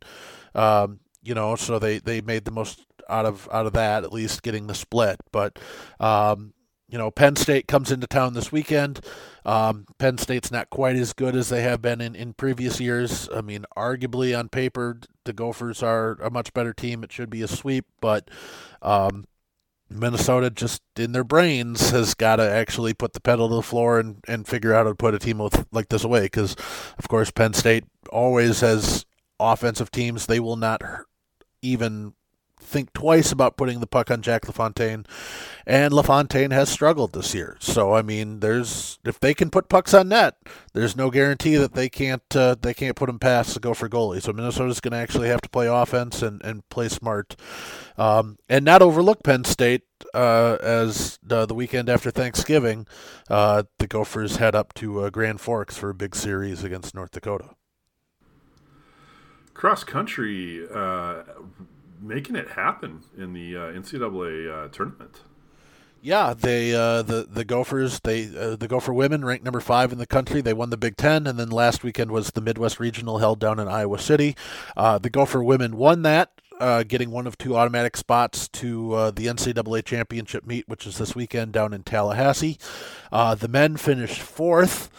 Um, 0.55 1.01
you 1.23 1.35
know, 1.35 1.57
so 1.57 1.79
they 1.79 1.99
they 1.99 2.21
made 2.21 2.45
the 2.45 2.51
most 2.51 2.85
out 3.09 3.27
of 3.27 3.49
out 3.53 3.67
of 3.67 3.73
that, 3.75 4.05
at 4.05 4.13
least 4.13 4.43
getting 4.43 4.67
the 4.67 4.75
split. 4.75 5.21
But 5.33 5.59
um, 6.01 6.53
you 6.89 6.97
know, 6.97 7.11
Penn 7.11 7.37
State 7.37 7.69
comes 7.69 7.93
into 7.93 8.07
town 8.07 8.33
this 8.33 8.51
weekend. 8.51 9.01
Um, 9.45 9.87
Penn 9.99 10.17
State's 10.19 10.51
not 10.51 10.71
quite 10.71 10.97
as 10.97 11.13
good 11.13 11.37
as 11.37 11.51
they 11.51 11.63
have 11.63 11.83
been 11.83 12.01
in, 12.01 12.15
in 12.15 12.33
previous 12.33 12.81
years. 12.81 13.29
I 13.35 13.43
mean, 13.43 13.67
arguably 13.77 14.39
on 14.39 14.49
paper, 14.49 14.99
the 15.25 15.35
Gophers 15.35 15.83
are 15.83 16.13
a 16.23 16.31
much 16.31 16.53
better 16.55 16.73
team. 16.73 17.05
It 17.05 17.13
should 17.13 17.29
be 17.29 17.43
a 17.43 17.49
sweep, 17.49 17.85
but 18.01 18.31
um, 18.81 19.27
Minnesota 19.91 20.49
just 20.49 20.83
in 20.97 21.13
their 21.13 21.25
brains 21.25 21.91
has 21.91 22.15
got 22.15 22.37
to 22.37 22.51
actually 22.51 22.95
put 22.95 23.13
the 23.13 23.21
pedal 23.21 23.51
to 23.51 23.57
the 23.57 23.63
floor 23.63 24.01
and, 24.01 24.25
and 24.27 24.47
figure 24.47 24.73
out 24.73 24.87
how 24.87 24.93
to 24.93 24.95
put 24.95 25.15
a 25.15 25.19
team 25.19 25.47
like 25.71 25.89
this 25.91 26.05
away. 26.05 26.23
Because, 26.23 26.57
of 26.99 27.09
course, 27.09 27.31
Penn 27.31 27.53
State 27.53 27.85
always 28.11 28.61
has 28.61 29.05
offensive 29.39 29.91
teams. 29.91 30.27
They 30.27 30.41
will 30.41 30.57
not 30.57 30.83
even 31.61 32.15
think 32.69 32.93
twice 32.93 33.33
about 33.33 33.57
putting 33.57 33.81
the 33.81 33.87
puck 33.87 34.11
on 34.11 34.23
Jack 34.23 34.47
LaFontaine, 34.47 35.07
and 35.67 35.93
LaFontaine 35.93 36.51
has 36.51 36.69
struggled 36.69 37.13
this 37.13 37.35
year. 37.35 37.57
So 37.61 37.95
I 37.95 38.03
mean, 38.03 38.41
there's 38.41 38.99
if 39.05 39.19
they 39.19 39.35
can 39.35 39.51
put 39.51 39.69
pucks 39.69 39.95
on 39.95 40.09
net, 40.09 40.37
there's 40.75 40.97
no 40.97 41.11
guarantee 41.11 41.57
that 41.57 41.75
they 41.75 41.89
can't 41.89 42.37
uh, 42.37 42.57
they 42.61 42.75
can't 42.75 42.97
put 42.97 43.07
them 43.07 43.19
past 43.19 43.55
to 43.55 43.61
Gopher 43.61 43.89
goalie. 43.89 44.23
So 44.23 44.33
Minnesota's 44.33 44.81
going 44.81 44.93
to 44.93 44.99
actually 44.99 45.29
have 45.29 45.41
to 45.41 45.49
play 45.49 45.67
offense 45.67 46.23
and, 46.23 46.43
and 46.45 46.69
play 46.69 46.89
smart, 46.89 47.37
um, 47.97 48.39
and 48.49 48.65
not 48.65 48.83
overlook 48.83 49.23
Penn 49.25 49.45
State 49.45 49.83
uh, 50.15 50.57
as 50.63 51.19
the, 51.23 51.47
the 51.47 51.55
weekend 51.55 51.89
after 51.89 52.11
Thanksgiving, 52.11 52.87
uh, 53.29 53.65
the 53.79 53.87
Gophers 53.87 54.37
head 54.37 54.55
up 54.55 54.75
to 54.75 55.01
uh, 55.01 55.11
Grand 55.11 55.41
Forks 55.41 55.77
for 55.77 55.91
a 55.91 55.95
big 55.95 56.15
series 56.15 56.65
against 56.65 56.95
North 56.95 57.11
Dakota. 57.11 57.51
Cross 59.55 59.85
country 59.85 60.67
uh, 60.73 61.23
making 62.01 62.37
it 62.37 62.51
happen 62.51 63.03
in 63.17 63.33
the 63.33 63.57
uh, 63.57 63.61
NCAA 63.73 64.67
uh, 64.67 64.69
tournament. 64.69 65.21
Yeah, 66.01 66.33
they 66.33 66.75
uh, 66.75 67.03
the 67.03 67.27
the 67.29 67.45
Gophers 67.45 68.01
they 68.01 68.27
uh, 68.27 68.55
the 68.55 68.69
Gopher 68.69 68.93
women 68.93 69.25
ranked 69.25 69.45
number 69.45 69.61
five 69.61 69.91
in 69.91 69.99
the 69.99 70.07
country. 70.07 70.41
They 70.41 70.53
won 70.53 70.71
the 70.71 70.77
Big 70.77 70.97
Ten, 70.97 71.27
and 71.27 71.39
then 71.39 71.51
last 71.51 71.83
weekend 71.83 72.13
was 72.13 72.31
the 72.31 72.41
Midwest 72.41 72.79
Regional 72.79 73.19
held 73.19 73.41
down 73.41 73.59
in 73.59 73.67
Iowa 73.67 73.99
City. 73.99 74.37
Uh, 74.77 74.99
the 74.99 75.11
Gopher 75.11 75.43
women 75.43 75.77
won 75.77 76.03
that. 76.03 76.31
Uh, 76.61 76.83
getting 76.83 77.13
one 77.13 77.29
of 77.29 77.39
two 77.39 77.57
automatic 77.57 77.97
spots 77.97 78.49
to 78.49 78.93
uh, 78.93 79.11
the 79.13 79.27
NCAA 79.27 79.85
championship 79.85 80.45
meet, 80.45 80.69
which 80.69 80.89
is 80.89 80.99
this 80.99 81.15
weekend 81.15 81.53
down 81.53 81.73
in 81.73 81.85
Tallahassee. 81.85 82.59
Uh, 83.13 83.37
the 83.37 83.47
men 83.47 83.77
finished 83.77 84.21
fourth, 84.21 84.91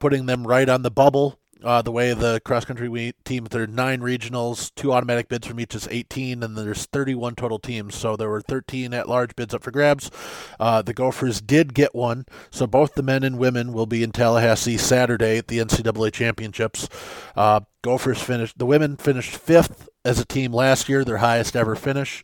putting 0.00 0.26
them 0.26 0.44
right 0.44 0.68
on 0.68 0.82
the 0.82 0.90
bubble 0.90 1.38
uh, 1.64 1.82
the 1.82 1.92
way 1.92 2.14
the 2.14 2.40
cross 2.40 2.64
country 2.64 3.14
team, 3.24 3.44
there 3.50 3.62
are 3.62 3.66
nine 3.66 4.00
regionals, 4.00 4.72
two 4.74 4.92
automatic 4.92 5.28
bids 5.28 5.46
from 5.46 5.60
each 5.60 5.74
is 5.74 5.88
18, 5.90 6.42
and 6.42 6.56
there's 6.56 6.86
31 6.86 7.34
total 7.34 7.58
teams. 7.58 7.94
So 7.94 8.16
there 8.16 8.28
were 8.28 8.40
13 8.40 8.92
at 8.94 9.08
large 9.08 9.34
bids 9.36 9.54
up 9.54 9.62
for 9.62 9.70
grabs. 9.70 10.10
Uh, 10.58 10.82
the 10.82 10.94
Gophers 10.94 11.40
did 11.40 11.74
get 11.74 11.94
one, 11.94 12.26
so 12.50 12.66
both 12.66 12.94
the 12.94 13.02
men 13.02 13.22
and 13.22 13.38
women 13.38 13.72
will 13.72 13.86
be 13.86 14.02
in 14.02 14.12
Tallahassee 14.12 14.78
Saturday 14.78 15.38
at 15.38 15.48
the 15.48 15.58
NCAA 15.58 16.12
championships. 16.12 16.88
Uh, 17.36 17.60
Gophers 17.82 18.22
finished, 18.22 18.58
the 18.58 18.66
women 18.66 18.96
finished 18.96 19.36
fifth 19.36 19.88
as 20.04 20.18
a 20.18 20.24
team 20.24 20.52
last 20.52 20.88
year, 20.88 21.04
their 21.04 21.18
highest 21.18 21.56
ever 21.56 21.74
finish. 21.74 22.22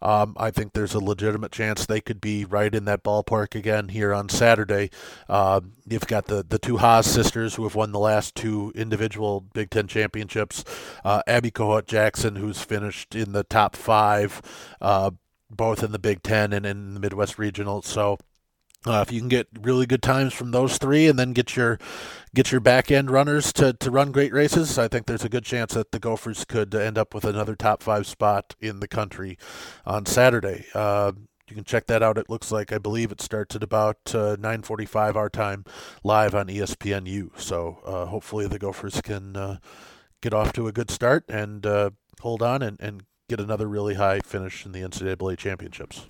Um, 0.00 0.36
I 0.38 0.50
think 0.50 0.72
there's 0.72 0.94
a 0.94 1.00
legitimate 1.00 1.52
chance 1.52 1.86
they 1.86 2.00
could 2.00 2.20
be 2.20 2.44
right 2.44 2.74
in 2.74 2.84
that 2.84 3.02
ballpark 3.02 3.54
again 3.54 3.88
here 3.88 4.14
on 4.14 4.28
Saturday. 4.28 4.90
Uh, 5.28 5.60
you've 5.86 6.06
got 6.06 6.26
the, 6.26 6.44
the 6.48 6.58
two 6.58 6.78
Hasz 6.78 7.06
sisters 7.06 7.54
who 7.54 7.64
have 7.64 7.74
won 7.74 7.92
the 7.92 7.98
last 7.98 8.34
two 8.34 8.72
individual 8.74 9.40
Big 9.40 9.70
Ten 9.70 9.86
championships. 9.86 10.64
Uh, 11.04 11.22
Abby 11.26 11.50
Kohut 11.50 11.86
Jackson, 11.86 12.36
who's 12.36 12.60
finished 12.62 13.14
in 13.14 13.32
the 13.32 13.44
top 13.44 13.76
five, 13.76 14.42
uh, 14.80 15.10
both 15.50 15.82
in 15.82 15.92
the 15.92 15.98
Big 15.98 16.22
Ten 16.22 16.52
and 16.52 16.66
in 16.66 16.94
the 16.94 17.00
Midwest 17.00 17.38
Regional. 17.38 17.82
So 17.82 18.18
uh, 18.86 19.04
if 19.06 19.12
you 19.12 19.20
can 19.20 19.28
get 19.28 19.48
really 19.60 19.86
good 19.86 20.02
times 20.02 20.32
from 20.32 20.50
those 20.50 20.78
three, 20.78 21.08
and 21.08 21.18
then 21.18 21.32
get 21.32 21.56
your 21.56 21.78
get 22.34 22.52
your 22.52 22.60
back 22.60 22.90
end 22.90 23.10
runners 23.10 23.52
to, 23.54 23.72
to 23.72 23.90
run 23.90 24.12
great 24.12 24.32
races, 24.32 24.78
I 24.78 24.88
think 24.88 25.06
there's 25.06 25.24
a 25.24 25.28
good 25.28 25.44
chance 25.44 25.74
that 25.74 25.92
the 25.92 25.98
Gophers 25.98 26.44
could 26.44 26.74
end 26.74 26.96
up 26.96 27.14
with 27.14 27.24
another 27.24 27.56
top 27.56 27.82
five 27.82 28.06
spot 28.06 28.54
in 28.60 28.80
the 28.80 28.88
country 28.88 29.38
on 29.84 30.06
Saturday. 30.06 30.66
Uh, 30.74 31.12
you 31.48 31.56
can 31.56 31.64
check 31.64 31.86
that 31.86 32.02
out. 32.02 32.18
It 32.18 32.28
looks 32.28 32.52
like 32.52 32.72
I 32.72 32.78
believe 32.78 33.10
it 33.10 33.20
starts 33.20 33.56
at 33.56 33.62
about 33.62 33.98
uh, 34.14 34.36
9:45 34.36 35.16
our 35.16 35.30
time, 35.30 35.64
live 36.04 36.34
on 36.34 36.46
ESPNU. 36.48 37.38
So 37.38 37.78
uh, 37.84 38.06
hopefully 38.06 38.46
the 38.46 38.58
Gophers 38.58 39.00
can 39.00 39.36
uh, 39.36 39.58
get 40.20 40.34
off 40.34 40.52
to 40.54 40.66
a 40.68 40.72
good 40.72 40.90
start 40.90 41.24
and 41.28 41.64
uh, 41.64 41.90
hold 42.20 42.42
on 42.42 42.62
and, 42.62 42.78
and 42.80 43.02
get 43.28 43.40
another 43.40 43.66
really 43.66 43.94
high 43.94 44.20
finish 44.20 44.64
in 44.64 44.72
the 44.72 44.80
NCAA 44.80 45.36
championships. 45.36 46.06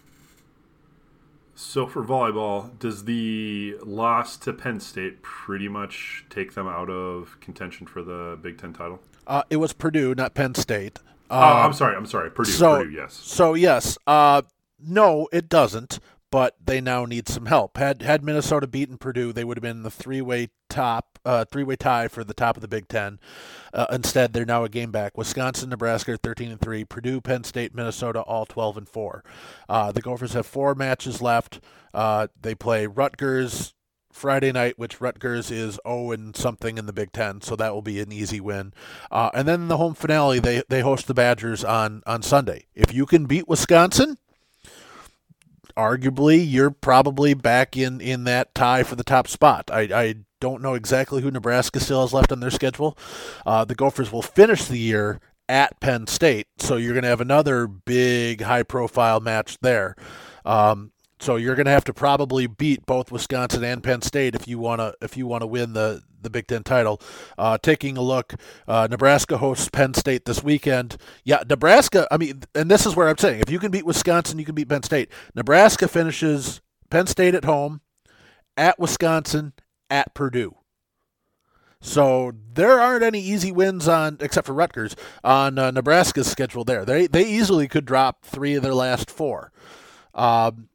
So 1.60 1.88
for 1.88 2.04
volleyball, 2.04 2.78
does 2.78 3.04
the 3.04 3.76
loss 3.82 4.36
to 4.38 4.52
Penn 4.52 4.78
State 4.78 5.22
pretty 5.22 5.66
much 5.66 6.24
take 6.30 6.54
them 6.54 6.68
out 6.68 6.88
of 6.88 7.36
contention 7.40 7.84
for 7.84 8.00
the 8.00 8.38
Big 8.40 8.58
Ten 8.58 8.72
title? 8.72 9.00
Uh, 9.26 9.42
it 9.50 9.56
was 9.56 9.72
Purdue, 9.72 10.14
not 10.14 10.34
Penn 10.34 10.54
State. 10.54 11.00
Um, 11.28 11.42
oh, 11.42 11.42
I'm 11.42 11.72
sorry. 11.72 11.96
I'm 11.96 12.06
sorry. 12.06 12.30
Purdue. 12.30 12.52
So, 12.52 12.76
Purdue. 12.76 12.90
Yes. 12.92 13.12
So 13.14 13.54
yes. 13.54 13.98
Uh, 14.06 14.42
no, 14.78 15.26
it 15.32 15.48
doesn't. 15.48 15.98
But 16.30 16.56
they 16.62 16.80
now 16.80 17.04
need 17.06 17.28
some 17.28 17.46
help. 17.46 17.78
Had 17.78 18.02
had 18.02 18.22
Minnesota 18.22 18.66
beaten 18.66 18.98
Purdue, 18.98 19.32
they 19.32 19.44
would 19.44 19.56
have 19.56 19.62
been 19.62 19.82
the 19.82 19.90
three 19.90 20.20
way 20.20 20.50
top, 20.68 21.18
uh, 21.24 21.46
three 21.46 21.64
way 21.64 21.76
tie 21.76 22.08
for 22.08 22.22
the 22.22 22.34
top 22.34 22.56
of 22.56 22.60
the 22.60 22.68
Big 22.68 22.86
Ten. 22.88 23.18
Uh, 23.72 23.86
instead, 23.90 24.32
they're 24.32 24.44
now 24.44 24.64
a 24.64 24.68
game 24.68 24.90
back. 24.90 25.16
Wisconsin, 25.16 25.70
Nebraska, 25.70 26.18
thirteen 26.18 26.50
and 26.50 26.60
three. 26.60 26.84
Purdue, 26.84 27.20
Penn 27.20 27.44
State, 27.44 27.74
Minnesota, 27.74 28.20
all 28.20 28.44
twelve 28.44 28.76
and 28.76 28.88
four. 28.88 29.24
Uh, 29.68 29.90
the 29.90 30.02
Gophers 30.02 30.34
have 30.34 30.46
four 30.46 30.74
matches 30.74 31.22
left. 31.22 31.60
Uh, 31.94 32.28
they 32.38 32.54
play 32.54 32.86
Rutgers 32.86 33.74
Friday 34.12 34.52
night, 34.52 34.78
which 34.78 35.00
Rutgers 35.00 35.50
is 35.50 35.78
0 35.86 36.10
and 36.10 36.36
something 36.36 36.76
in 36.76 36.86
the 36.86 36.92
Big 36.92 37.12
Ten, 37.12 37.40
so 37.40 37.56
that 37.56 37.72
will 37.72 37.82
be 37.82 38.00
an 38.00 38.12
easy 38.12 38.40
win. 38.40 38.72
Uh, 39.10 39.30
and 39.32 39.46
then 39.46 39.68
the 39.68 39.76
home 39.76 39.94
finale, 39.94 40.40
they 40.40 40.62
they 40.68 40.80
host 40.80 41.06
the 41.06 41.14
Badgers 41.14 41.64
on 41.64 42.02
on 42.06 42.22
Sunday. 42.22 42.66
If 42.74 42.92
you 42.92 43.06
can 43.06 43.26
beat 43.26 43.48
Wisconsin, 43.48 44.18
arguably 45.78 46.44
you're 46.46 46.70
probably 46.70 47.32
back 47.32 47.76
in 47.76 48.00
in 48.00 48.24
that 48.24 48.54
tie 48.54 48.82
for 48.82 48.96
the 48.96 49.04
top 49.04 49.28
spot. 49.28 49.70
I, 49.72 49.82
I 49.82 50.14
don't 50.40 50.60
know 50.62 50.74
exactly 50.74 51.22
who 51.22 51.30
Nebraska 51.30 51.80
still 51.80 52.02
has 52.02 52.12
left 52.12 52.32
on 52.32 52.40
their 52.40 52.50
schedule. 52.50 52.98
Uh, 53.46 53.64
the 53.64 53.74
Gophers 53.74 54.12
will 54.12 54.22
finish 54.22 54.64
the 54.64 54.78
year 54.78 55.20
at 55.48 55.80
Penn 55.80 56.06
State, 56.06 56.46
so 56.58 56.76
you're 56.76 56.92
going 56.92 57.04
to 57.04 57.08
have 57.08 57.22
another 57.22 57.66
big, 57.66 58.42
high-profile 58.42 59.20
match 59.20 59.56
there. 59.62 59.96
Um, 60.44 60.92
so 61.20 61.36
you're 61.36 61.54
going 61.54 61.66
to 61.66 61.72
have 61.72 61.84
to 61.84 61.94
probably 61.94 62.46
beat 62.46 62.86
both 62.86 63.10
Wisconsin 63.10 63.64
and 63.64 63.82
Penn 63.82 64.02
State 64.02 64.34
if 64.34 64.46
you 64.46 64.58
want 64.58 64.80
to 64.80 64.94
if 65.00 65.16
you 65.16 65.26
want 65.26 65.42
to 65.42 65.46
win 65.46 65.72
the 65.72 66.02
the 66.20 66.30
Big 66.30 66.46
Ten 66.46 66.62
title. 66.62 67.00
Uh, 67.36 67.58
taking 67.58 67.96
a 67.96 68.02
look, 68.02 68.34
uh, 68.66 68.88
Nebraska 68.90 69.38
hosts 69.38 69.68
Penn 69.68 69.94
State 69.94 70.24
this 70.24 70.42
weekend. 70.42 70.96
Yeah, 71.24 71.42
Nebraska. 71.48 72.06
I 72.10 72.16
mean, 72.16 72.42
and 72.54 72.70
this 72.70 72.86
is 72.86 72.96
where 72.96 73.08
I'm 73.08 73.18
saying 73.18 73.40
if 73.40 73.50
you 73.50 73.58
can 73.58 73.70
beat 73.70 73.86
Wisconsin, 73.86 74.38
you 74.38 74.44
can 74.44 74.54
beat 74.54 74.68
Penn 74.68 74.82
State. 74.82 75.10
Nebraska 75.34 75.88
finishes 75.88 76.60
Penn 76.90 77.06
State 77.06 77.34
at 77.34 77.44
home, 77.44 77.80
at 78.56 78.78
Wisconsin, 78.78 79.52
at 79.90 80.14
Purdue. 80.14 80.54
So 81.80 82.32
there 82.54 82.80
aren't 82.80 83.04
any 83.04 83.20
easy 83.20 83.52
wins 83.52 83.86
on, 83.86 84.18
except 84.20 84.46
for 84.46 84.52
Rutgers, 84.52 84.96
on 85.22 85.58
uh, 85.58 85.70
Nebraska's 85.70 86.28
schedule. 86.28 86.64
There, 86.64 86.84
they 86.84 87.06
they 87.06 87.24
easily 87.24 87.68
could 87.68 87.84
drop 87.84 88.24
three 88.24 88.54
of 88.54 88.62
their 88.62 88.74
last 88.74 89.10
four. 89.10 89.52
Um, 90.14 90.68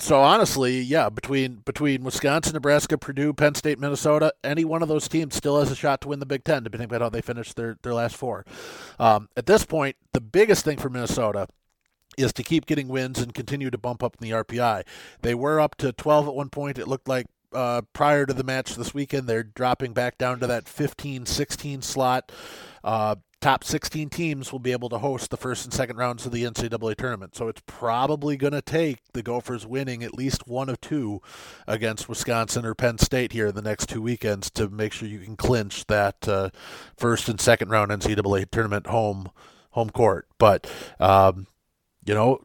so 0.00 0.20
honestly, 0.20 0.80
yeah, 0.80 1.08
between 1.08 1.56
between 1.56 2.02
Wisconsin, 2.02 2.54
Nebraska, 2.54 2.98
Purdue, 2.98 3.32
Penn 3.32 3.54
State, 3.54 3.78
Minnesota, 3.78 4.32
any 4.42 4.64
one 4.64 4.82
of 4.82 4.88
those 4.88 5.08
teams 5.08 5.34
still 5.36 5.58
has 5.60 5.70
a 5.70 5.76
shot 5.76 6.00
to 6.02 6.08
win 6.08 6.20
the 6.20 6.26
Big 6.26 6.44
Ten, 6.44 6.64
depending 6.64 6.92
on 6.92 7.00
how 7.00 7.08
they 7.08 7.20
finish 7.20 7.52
their 7.52 7.76
their 7.82 7.94
last 7.94 8.16
four. 8.16 8.44
Um, 8.98 9.28
at 9.36 9.46
this 9.46 9.64
point, 9.64 9.96
the 10.12 10.20
biggest 10.20 10.64
thing 10.64 10.78
for 10.78 10.88
Minnesota 10.88 11.48
is 12.16 12.32
to 12.34 12.42
keep 12.42 12.66
getting 12.66 12.88
wins 12.88 13.18
and 13.20 13.34
continue 13.34 13.70
to 13.70 13.78
bump 13.78 14.02
up 14.02 14.16
in 14.20 14.28
the 14.28 14.34
RPI. 14.34 14.84
They 15.22 15.34
were 15.34 15.60
up 15.60 15.76
to 15.76 15.92
12 15.92 16.28
at 16.28 16.34
one 16.34 16.50
point. 16.50 16.78
It 16.78 16.88
looked 16.88 17.08
like 17.08 17.26
uh, 17.52 17.82
prior 17.92 18.26
to 18.26 18.34
the 18.34 18.44
match 18.44 18.74
this 18.74 18.94
weekend, 18.94 19.26
they're 19.28 19.42
dropping 19.42 19.92
back 19.92 20.18
down 20.18 20.40
to 20.40 20.46
that 20.46 20.68
15 20.68 21.26
16 21.26 21.82
slot. 21.82 22.32
Uh, 22.82 23.16
top 23.40 23.64
16 23.64 24.10
teams 24.10 24.52
will 24.52 24.58
be 24.58 24.72
able 24.72 24.88
to 24.90 24.98
host 24.98 25.30
the 25.30 25.36
first 25.36 25.64
and 25.64 25.72
second 25.72 25.96
rounds 25.96 26.26
of 26.26 26.32
the 26.32 26.44
NCAA 26.44 26.96
tournament. 26.96 27.34
So 27.34 27.48
it's 27.48 27.62
probably 27.66 28.36
going 28.36 28.52
to 28.52 28.62
take 28.62 28.98
the 29.12 29.22
Gophers 29.22 29.66
winning 29.66 30.02
at 30.02 30.14
least 30.14 30.46
one 30.46 30.68
of 30.68 30.80
two 30.80 31.22
against 31.66 32.08
Wisconsin 32.08 32.66
or 32.66 32.74
Penn 32.74 32.98
State 32.98 33.32
here 33.32 33.46
in 33.46 33.54
the 33.54 33.62
next 33.62 33.88
two 33.88 34.02
weekends 34.02 34.50
to 34.50 34.68
make 34.68 34.92
sure 34.92 35.08
you 35.08 35.20
can 35.20 35.36
clinch 35.36 35.86
that 35.86 36.28
uh, 36.28 36.50
first 36.96 37.28
and 37.28 37.40
second 37.40 37.70
round 37.70 37.90
NCAA 37.90 38.50
tournament 38.50 38.86
home 38.88 39.30
home 39.70 39.90
court. 39.90 40.28
But 40.38 40.70
um, 40.98 41.46
you 42.04 42.14
know, 42.14 42.44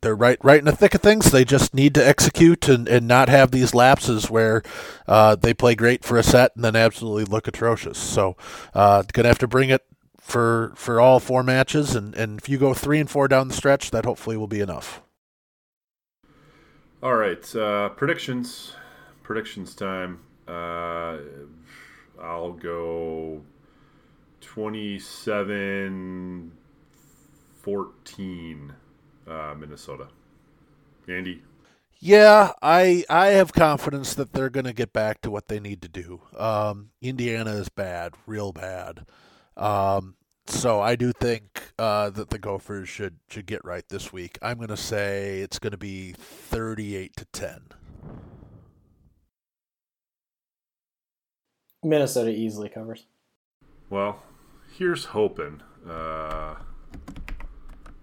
they're 0.00 0.16
right 0.16 0.38
right 0.42 0.58
in 0.58 0.64
the 0.64 0.74
thick 0.74 0.94
of 0.94 1.02
things. 1.02 1.30
They 1.30 1.44
just 1.44 1.72
need 1.72 1.94
to 1.94 2.06
execute 2.06 2.68
and, 2.68 2.88
and 2.88 3.06
not 3.06 3.28
have 3.28 3.52
these 3.52 3.74
lapses 3.74 4.28
where 4.28 4.62
uh, 5.06 5.36
they 5.36 5.54
play 5.54 5.76
great 5.76 6.04
for 6.04 6.18
a 6.18 6.22
set 6.24 6.56
and 6.56 6.64
then 6.64 6.74
absolutely 6.74 7.24
look 7.24 7.46
atrocious. 7.46 7.98
So 7.98 8.36
uh, 8.74 9.04
gonna 9.12 9.28
have 9.28 9.38
to 9.38 9.46
bring 9.46 9.70
it 9.70 9.82
for 10.22 10.72
for 10.76 11.00
all 11.00 11.20
four 11.20 11.42
matches, 11.42 11.96
and, 11.96 12.14
and 12.14 12.38
if 12.38 12.48
you 12.48 12.56
go 12.56 12.72
three 12.72 13.00
and 13.00 13.10
four 13.10 13.26
down 13.28 13.48
the 13.48 13.54
stretch, 13.54 13.90
that 13.90 14.04
hopefully 14.04 14.36
will 14.36 14.46
be 14.46 14.60
enough. 14.60 15.02
All 17.02 17.16
right, 17.16 17.56
uh, 17.56 17.88
predictions. 17.90 18.76
Predictions 19.24 19.74
time. 19.74 20.20
Uh, 20.46 21.16
I'll 22.20 22.52
go 22.52 23.42
27 24.40 26.52
14 27.60 28.72
uh, 29.26 29.54
Minnesota. 29.58 30.06
Andy. 31.08 31.42
Yeah, 31.98 32.52
I 32.62 33.04
I 33.08 33.28
have 33.28 33.52
confidence 33.52 34.14
that 34.14 34.32
they're 34.32 34.50
going 34.50 34.66
to 34.66 34.72
get 34.72 34.92
back 34.92 35.20
to 35.22 35.30
what 35.30 35.48
they 35.48 35.60
need 35.60 35.82
to 35.82 35.88
do. 35.88 36.20
Um, 36.36 36.90
Indiana 37.00 37.52
is 37.52 37.68
bad, 37.68 38.14
real 38.26 38.52
bad. 38.52 39.06
Um, 39.56 40.16
so 40.46 40.80
I 40.80 40.96
do 40.96 41.12
think 41.12 41.72
uh, 41.78 42.10
that 42.10 42.30
the 42.30 42.38
Gophers 42.38 42.88
should 42.88 43.16
should 43.28 43.46
get 43.46 43.64
right 43.64 43.88
this 43.88 44.12
week. 44.12 44.38
I'm 44.42 44.56
going 44.56 44.68
to 44.68 44.76
say 44.76 45.40
it's 45.40 45.58
going 45.58 45.70
to 45.70 45.78
be 45.78 46.12
38 46.12 47.16
to 47.16 47.24
10. 47.26 47.60
Minnesota 51.84 52.30
easily 52.30 52.68
covers. 52.68 53.06
Well, 53.90 54.22
here's 54.76 55.06
hoping. 55.06 55.62
Uh, 55.88 56.54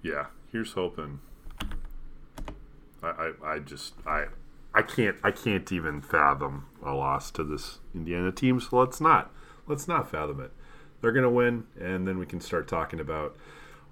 yeah, 0.03 0.27
here's 0.51 0.73
hoping. 0.73 1.19
I, 3.01 3.07
I, 3.07 3.31
I 3.45 3.59
just 3.59 3.93
I 4.05 4.25
I 4.73 4.81
can't 4.81 5.17
I 5.23 5.31
can't 5.31 5.71
even 5.71 6.01
fathom 6.01 6.67
a 6.83 6.93
loss 6.93 7.31
to 7.31 7.43
this 7.43 7.79
Indiana 7.95 8.31
team. 8.31 8.59
So 8.59 8.77
let's 8.77 8.99
not 8.99 9.31
let's 9.67 9.87
not 9.87 10.09
fathom 10.09 10.41
it. 10.41 10.51
They're 11.01 11.11
gonna 11.11 11.29
win, 11.29 11.65
and 11.79 12.07
then 12.07 12.17
we 12.17 12.25
can 12.25 12.41
start 12.41 12.67
talking 12.67 12.99
about 12.99 13.35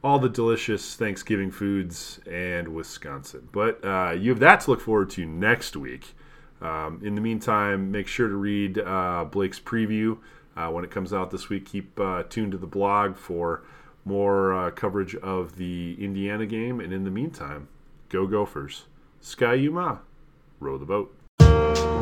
all 0.03 0.20
the 0.20 0.30
delicious 0.30 0.95
Thanksgiving 0.95 1.51
foods 1.51 2.20
and 2.30 2.70
Wisconsin. 2.70 3.49
But 3.51 3.84
uh, 3.84 4.12
you 4.12 4.30
have 4.32 4.39
that 4.39 4.62
to 4.62 4.72
look 4.72 4.82
forward 4.82 5.10
to 5.12 5.26
next 5.26 5.76
week. 5.76 6.14
Um, 6.62 7.01
in 7.03 7.16
the 7.16 7.22
meantime, 7.22 7.91
make 7.91 8.08
sure 8.08 8.28
to 8.28 8.36
read 8.36 8.80
uh, 8.80 9.26
Blake's 9.26 9.60
preview 9.60 10.18
uh, 10.55 10.70
when 10.70 10.84
it 10.84 10.91
comes 10.91 11.14
out 11.14 11.32
this 11.32 11.49
week. 11.49 11.66
Keep 11.66 11.99
uh, 11.99 12.24
tuned 12.24 12.51
to 12.53 12.58
the 12.58 12.68
blog 12.68 13.16
for 13.16 13.64
more 14.05 14.53
uh, 14.53 14.72
coverage 14.72 15.16
of 15.16 15.58
the 15.58 15.95
Indiana 15.99 16.45
game. 16.45 16.80
And 16.80 16.93
in 16.93 17.03
the 17.03 17.12
meantime, 17.12 17.68
go 18.10 18.26
Gophers. 18.26 18.86
Ski-U-Mah, 19.22 19.97
row 20.60 20.78
the 20.78 20.86
boat. 20.86 21.96